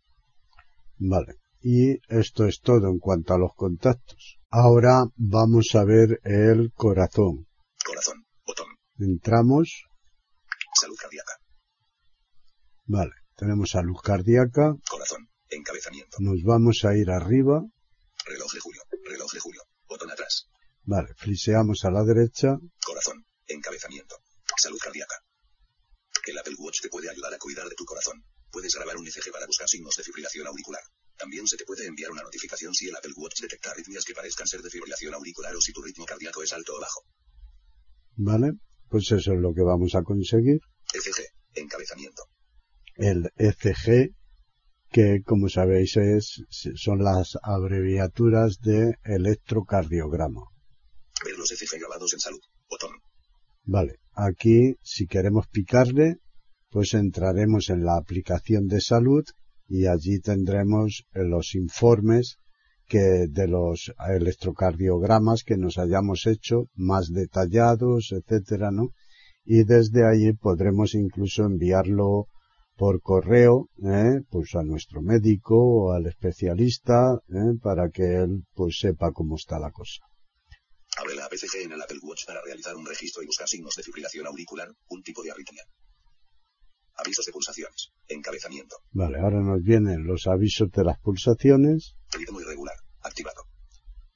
Vale. 0.99 1.39
Y 1.61 1.99
esto 2.07 2.47
es 2.47 2.61
todo 2.61 2.87
en 2.87 3.01
cuanto 3.01 3.35
a 3.35 3.39
los 3.39 3.51
contactos. 3.57 4.39
Ahora 4.49 5.07
vamos 5.17 5.75
a 5.75 5.83
ver 5.85 6.21
el 6.23 6.73
corazón. 6.73 7.49
Corazón. 7.85 8.27
Botón. 8.47 8.69
Entramos. 9.01 9.87
Salud 10.83 10.99
cardíaca. 10.99 11.35
Vale. 12.87 13.13
Tenemos 13.37 13.71
salud 13.71 13.95
cardíaca. 14.03 14.75
Corazón. 14.91 15.29
Encabezamiento. 15.49 16.17
Nos 16.19 16.43
vamos 16.43 16.85
a 16.85 16.97
ir 16.97 17.09
arriba. 17.09 17.63
Reloj 18.27 18.53
de 18.53 18.59
julio. 18.59 18.83
Reloj 19.05 19.33
de 19.33 19.39
julio. 19.39 19.63
Botón 19.87 20.11
atrás. 20.11 20.49
Vale. 20.83 21.15
Fliseamos 21.15 21.85
a 21.85 21.93
la 21.93 22.03
derecha. 22.03 22.59
Corazón. 22.85 23.25
Encabezamiento. 23.47 24.17
Salud 24.59 24.81
cardíaca. 24.83 25.15
El 26.27 26.39
Apple 26.39 26.57
Watch 26.59 26.81
te 26.83 26.89
puede 26.89 27.09
ayudar 27.09 27.33
a 27.33 27.39
cuidar 27.39 27.69
de 27.69 27.77
tu 27.77 27.85
corazón. 27.85 28.25
Puedes 28.51 28.75
grabar 28.75 28.97
un 28.97 29.07
ECG 29.07 29.31
para 29.31 29.47
buscar 29.47 29.69
signos 29.69 29.95
de 29.97 30.03
fibrilación 30.03 30.49
auricular. 30.49 30.83
También 31.17 31.47
se 31.47 31.57
te 31.57 31.65
puede 31.65 31.87
enviar 31.87 32.11
una 32.11 32.23
notificación 32.23 32.75
si 32.75 32.89
el 32.89 32.97
Apple 32.97 33.15
Watch 33.17 33.41
detecta 33.41 33.71
arritmias 33.71 34.05
que 34.05 34.15
parezcan 34.15 34.49
ser 34.49 34.63
de 34.63 34.71
fibrilación 34.71 35.15
auricular 35.15 35.55
o 35.55 35.61
si 35.61 35.73
tu 35.73 35.81
ritmo 35.81 36.07
cardíaco 36.07 36.43
es 36.43 36.53
alto 36.53 36.75
o 36.75 36.81
bajo. 36.81 37.03
Vale. 38.17 38.55
Pues 38.89 39.13
eso 39.13 39.33
es 39.33 39.41
lo 39.41 39.55
que 39.55 39.63
vamos 39.63 39.95
a 39.95 40.03
conseguir. 40.03 40.61
Encabezamiento. 41.55 42.23
El 42.97 43.31
ECG, 43.37 44.15
que 44.91 45.23
como 45.25 45.49
sabéis 45.49 45.97
es, 45.97 46.43
son 46.51 47.03
las 47.03 47.39
abreviaturas 47.43 48.59
de 48.61 48.97
electrocardiograma. 49.05 50.43
Ver 51.25 51.39
los 51.39 51.51
ECG 51.53 51.79
grabados 51.79 52.13
en 52.13 52.21
salud. 52.21 52.41
Botón. 52.69 52.91
Vale, 53.65 54.01
aquí 54.13 54.77
si 54.83 55.07
queremos 55.07 55.47
picarle, 55.49 56.17
pues 56.71 56.95
entraremos 56.95 57.71
en 57.71 57.85
la 57.85 57.97
aplicación 57.97 58.67
de 58.67 58.81
salud 58.81 59.25
y 59.69 59.87
allí 59.87 60.21
tendremos 60.21 61.05
los 61.13 61.55
informes 61.55 62.37
que 62.87 63.27
de 63.29 63.49
los 63.49 63.93
electrocardiogramas 64.07 65.45
que 65.45 65.57
nos 65.57 65.79
hayamos 65.79 66.27
hecho 66.27 66.69
más 66.75 67.09
detallados, 67.11 68.13
etcétera, 68.13 68.71
¿no? 68.71 68.91
Y 69.45 69.65
desde 69.65 70.07
ahí 70.07 70.33
podremos 70.33 70.95
incluso 70.95 71.45
enviarlo 71.45 72.29
por 72.77 73.01
correo, 73.01 73.69
¿eh? 73.85 74.21
pues 74.31 74.55
a 74.55 74.63
nuestro 74.63 75.03
médico 75.03 75.57
o 75.57 75.93
al 75.93 76.07
especialista, 76.07 77.15
¿eh? 77.29 77.59
para 77.63 77.91
que 77.91 78.17
él 78.17 78.45
pues 78.55 78.79
sepa 78.81 79.13
cómo 79.13 79.37
está 79.37 79.59
la 79.59 79.71
cosa. 79.71 80.03
Abre 80.99 81.15
la 81.15 81.25
APCG 81.27 81.65
en 81.65 81.73
el 81.73 81.83
Apple 81.83 82.01
Watch 82.03 82.27
para 82.27 82.41
realizar 82.43 82.75
un 82.77 82.87
registro 82.87 83.23
y 83.23 83.27
buscar 83.27 83.49
signos 83.49 83.75
de 83.77 83.83
fibrilación 83.83 84.27
auricular, 84.27 84.69
un 84.89 85.03
tipo 85.03 85.23
de 85.23 85.31
arritmia. 85.31 85.65
Avisos 86.97 87.25
de 87.25 87.33
pulsaciones. 87.33 87.91
Encabezamiento. 88.09 88.77
Vale, 88.91 89.19
ahora 89.19 89.41
nos 89.41 89.63
vienen 89.63 90.05
los 90.05 90.27
avisos 90.27 90.71
de 90.71 90.85
las 90.85 90.99
pulsaciones, 91.01 91.95
Ritmo 92.13 92.41
irregular. 92.41 92.77
Activado. 93.03 93.43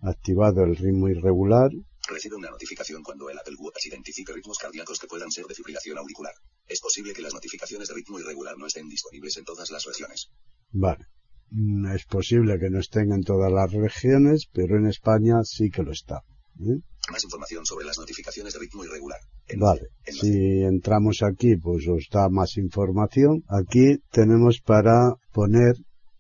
activado 0.01 0.63
el 0.65 0.77
ritmo 0.77 1.09
irregular, 1.09 1.71
Recibe 2.09 2.37
una 2.37 2.51
notificación 2.51 3.03
cuando 3.03 3.29
el 3.31 3.39
Apple 3.39 3.57
Watch 3.59 3.87
identifique 3.87 4.33
ritmos 4.33 4.59
cardíacos 4.59 4.99
que 4.99 5.07
puedan 5.09 5.31
ser 5.31 5.45
de 5.47 5.55
fibrilación 5.55 5.99
auricular. 5.99 6.33
Es 6.69 6.81
posible 6.81 7.13
que 7.13 7.23
las 7.23 7.35
notificaciones 7.35 7.89
de 7.89 7.95
ritmo 7.95 8.21
irregular 8.21 8.57
no 8.57 8.67
estén 8.67 8.89
disponibles 8.89 9.37
en 9.37 9.45
todas 9.45 9.71
las 9.71 9.85
regiones. 9.85 10.29
Vale. 10.71 11.05
Mm, 11.51 11.87
Es 11.95 12.05
posible 12.07 12.59
que 12.59 12.71
no 12.71 12.81
estén 12.81 13.13
en 13.13 13.23
todas 13.23 13.53
las 13.53 13.73
regiones, 13.73 14.47
pero 14.53 14.77
en 14.79 14.87
España 14.87 15.43
sí 15.45 15.69
que 15.71 15.83
lo 15.83 15.93
está. 15.93 16.23
¿eh? 16.61 16.81
Más 17.11 17.23
información 17.25 17.65
sobre 17.67 17.87
las 17.87 17.99
notificaciones 17.99 18.53
de 18.55 18.61
ritmo 18.61 18.85
irregular. 18.85 19.21
En- 19.49 19.61
Vale. 19.61 19.83
en- 20.07 20.15
Si 20.15 20.63
entramos 20.63 21.23
aquí, 21.23 21.57
pues 21.57 21.87
os 21.89 22.07
da 22.11 22.29
más 22.29 22.57
información. 22.57 23.43
Aquí 23.49 23.99
tenemos 24.11 24.61
para 24.61 25.15
poner 25.33 25.75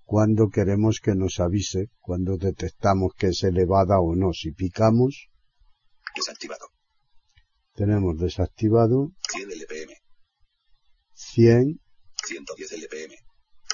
cuando 0.04 0.48
queremos 0.48 1.00
que 1.02 1.14
nos 1.16 1.40
avise, 1.40 1.86
cuando 2.00 2.36
detectamos 2.36 3.12
que 3.16 3.28
es 3.28 3.42
elevada 3.42 3.98
o 4.00 4.14
no. 4.14 4.32
Si 4.32 4.52
picamos, 4.52 5.28
Desactivado. 6.16 6.68
tenemos 7.74 8.18
desactivado 8.18 9.12
100 9.32 9.52
LPM. 9.52 9.92
100, 11.12 11.80
110 12.26 12.72
LPM. 12.72 13.14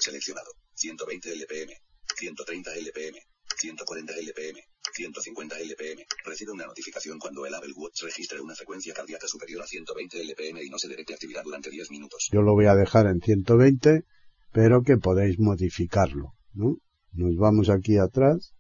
Seleccionado. 0.01 0.51
120 0.75 1.33
LPM. 1.33 1.73
130 2.19 2.75
LPM. 2.75 3.19
140 3.63 4.13
LPM, 4.19 4.59
150 4.95 5.59
LPM. 5.59 6.05
Recibe 6.25 6.53
una 6.53 6.67
notificación 6.67 7.19
cuando 7.19 7.47
el 7.47 7.55
Apple 7.55 7.73
Watch 7.77 8.03
registre 8.03 8.41
una 8.41 8.55
frecuencia 8.55 8.93
cardíaca 8.93 9.29
superior 9.29 9.63
a 9.63 9.67
120 9.67 10.21
LPM 10.21 10.63
y 10.63 10.69
no 10.69 10.79
se 10.79 10.89
detecte 10.89 11.15
actividad 11.15 11.45
durante 11.45 11.71
10 11.71 11.91
minutos. 11.91 12.29
Yo 12.33 12.43
lo 12.43 12.55
voy 12.55 12.67
a 12.67 12.75
dejar 12.75 13.07
en 13.07 13.21
120, 13.21 14.05
pero 14.53 14.83
que 14.83 14.97
podéis 14.97 15.39
modificarlo, 15.39 16.35
¿no? 16.55 16.77
Nos 17.13 17.37
vamos 17.37 17.69
aquí 17.69 17.99
atrás. 17.99 18.55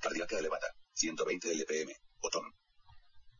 Cardíaca 0.00 0.38
elevada, 0.38 0.57
120 0.98 1.52
LPM, 1.52 1.92
botón. 2.20 2.42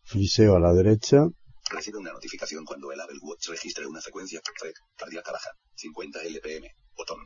Friseo 0.04 0.54
a 0.56 0.60
la 0.60 0.72
derecha. 0.72 1.26
Recibe 1.70 1.98
una 1.98 2.12
notificación 2.12 2.64
cuando 2.64 2.92
el 2.92 3.00
Apple 3.00 3.18
Watch 3.20 3.48
registre 3.48 3.84
una 3.86 4.00
frecuencia 4.00 4.40
Frec, 4.58 4.74
cardíaca 4.96 5.32
baja, 5.32 5.50
50 5.74 6.22
LPM, 6.22 6.66
botón. 6.96 7.18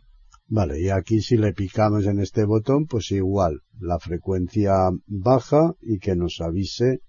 Vale, 0.47 0.80
y 0.80 0.89
aquí 0.89 1.20
si 1.20 1.37
le 1.37 1.53
picamos 1.53 2.07
en 2.07 2.18
este 2.18 2.45
botón, 2.45 2.87
pues 2.87 3.11
igual, 3.12 3.61
la 3.78 3.99
frecuencia 4.01 4.72
baja 5.07 5.72
y 5.80 5.99
que 5.99 6.16
nos 6.16 6.41
avise 6.41 7.01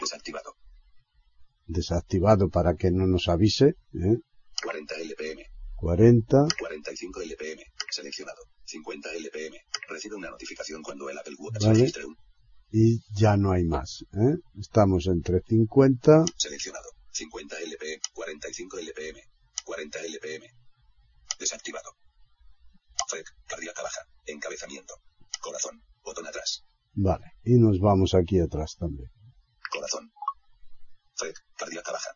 Desactivado. 0.00 0.52
desactivado 1.66 2.48
para 2.50 2.74
que 2.74 2.90
no 2.90 3.06
nos 3.06 3.28
avise, 3.28 3.76
¿eh? 3.94 4.18
40 4.62 4.94
LPM, 4.96 5.42
40, 5.76 6.46
45 6.58 7.20
LPM, 7.22 7.62
seleccionado. 7.90 8.42
50 8.64 9.08
LPM. 9.14 9.56
Recibe 9.88 10.16
una 10.16 10.30
notificación 10.30 10.82
cuando 10.82 11.08
el 11.08 11.16
Apple 11.18 11.34
Watch 11.38 11.62
Vale. 11.64 11.78
registre 11.78 12.04
un 12.04 12.14
y 12.70 13.00
ya 13.14 13.36
no 13.36 13.52
hay 13.52 13.64
más, 13.64 14.04
¿eh? 14.12 14.36
Estamos 14.58 15.06
entre 15.06 15.40
50, 15.40 16.24
seleccionado. 16.36 16.90
50 17.12 17.56
LPM, 17.60 18.00
45 18.12 18.78
LPM, 18.78 19.18
40 19.64 19.98
LPM. 20.00 20.46
Desactivado. 21.38 21.90
Frec, 23.08 23.26
cardíaca 23.46 23.82
baja, 23.82 24.00
encabezamiento. 24.26 24.94
Corazón, 25.40 25.82
botón 26.02 26.26
atrás. 26.26 26.64
vale, 26.94 27.32
y 27.44 27.58
nos 27.58 27.80
vamos 27.80 28.14
aquí 28.14 28.38
atrás 28.40 28.76
también. 28.78 29.10
Corazón. 29.70 30.10
Frec, 31.14 31.36
cardíaca 31.56 31.92
baja. 31.92 32.10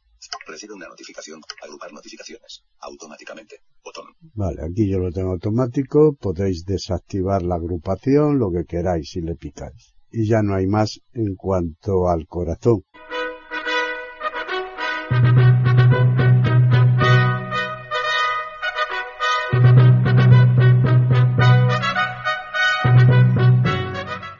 Recibe 0.46 0.74
una 0.74 0.88
notificación. 0.88 1.40
Agrupar 1.62 1.92
notificaciones. 1.92 2.62
Automáticamente. 2.80 3.60
Botón. 3.82 4.06
Vale, 4.34 4.62
aquí 4.62 4.88
yo 4.88 4.98
lo 4.98 5.10
tengo 5.10 5.32
automático, 5.32 6.14
podéis 6.14 6.64
desactivar 6.64 7.42
la 7.42 7.56
agrupación, 7.56 8.38
lo 8.38 8.50
que 8.52 8.64
queráis 8.64 9.10
si 9.10 9.20
le 9.20 9.34
picáis. 9.34 9.94
Y 10.12 10.28
ya 10.28 10.42
no 10.42 10.54
hay 10.54 10.66
más 10.66 11.00
en 11.14 11.36
cuanto 11.36 12.08
al 12.08 12.26
corazón. 12.26 12.84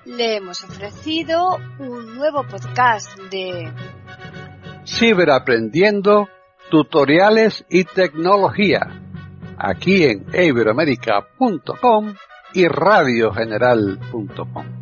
Le 0.04 0.36
hemos 0.36 0.62
ofrecido 0.62 1.56
un 1.78 2.16
nuevo 2.16 2.44
podcast 2.44 3.18
de 3.30 3.72
Ciberaprendiendo, 4.86 6.28
tutoriales 6.70 7.64
y 7.70 7.84
tecnología. 7.84 9.00
Aquí 9.56 10.04
en 10.04 10.26
iberoamerica.com 10.34 12.14
y 12.54 12.68
radiogeneral.com. 12.68 14.81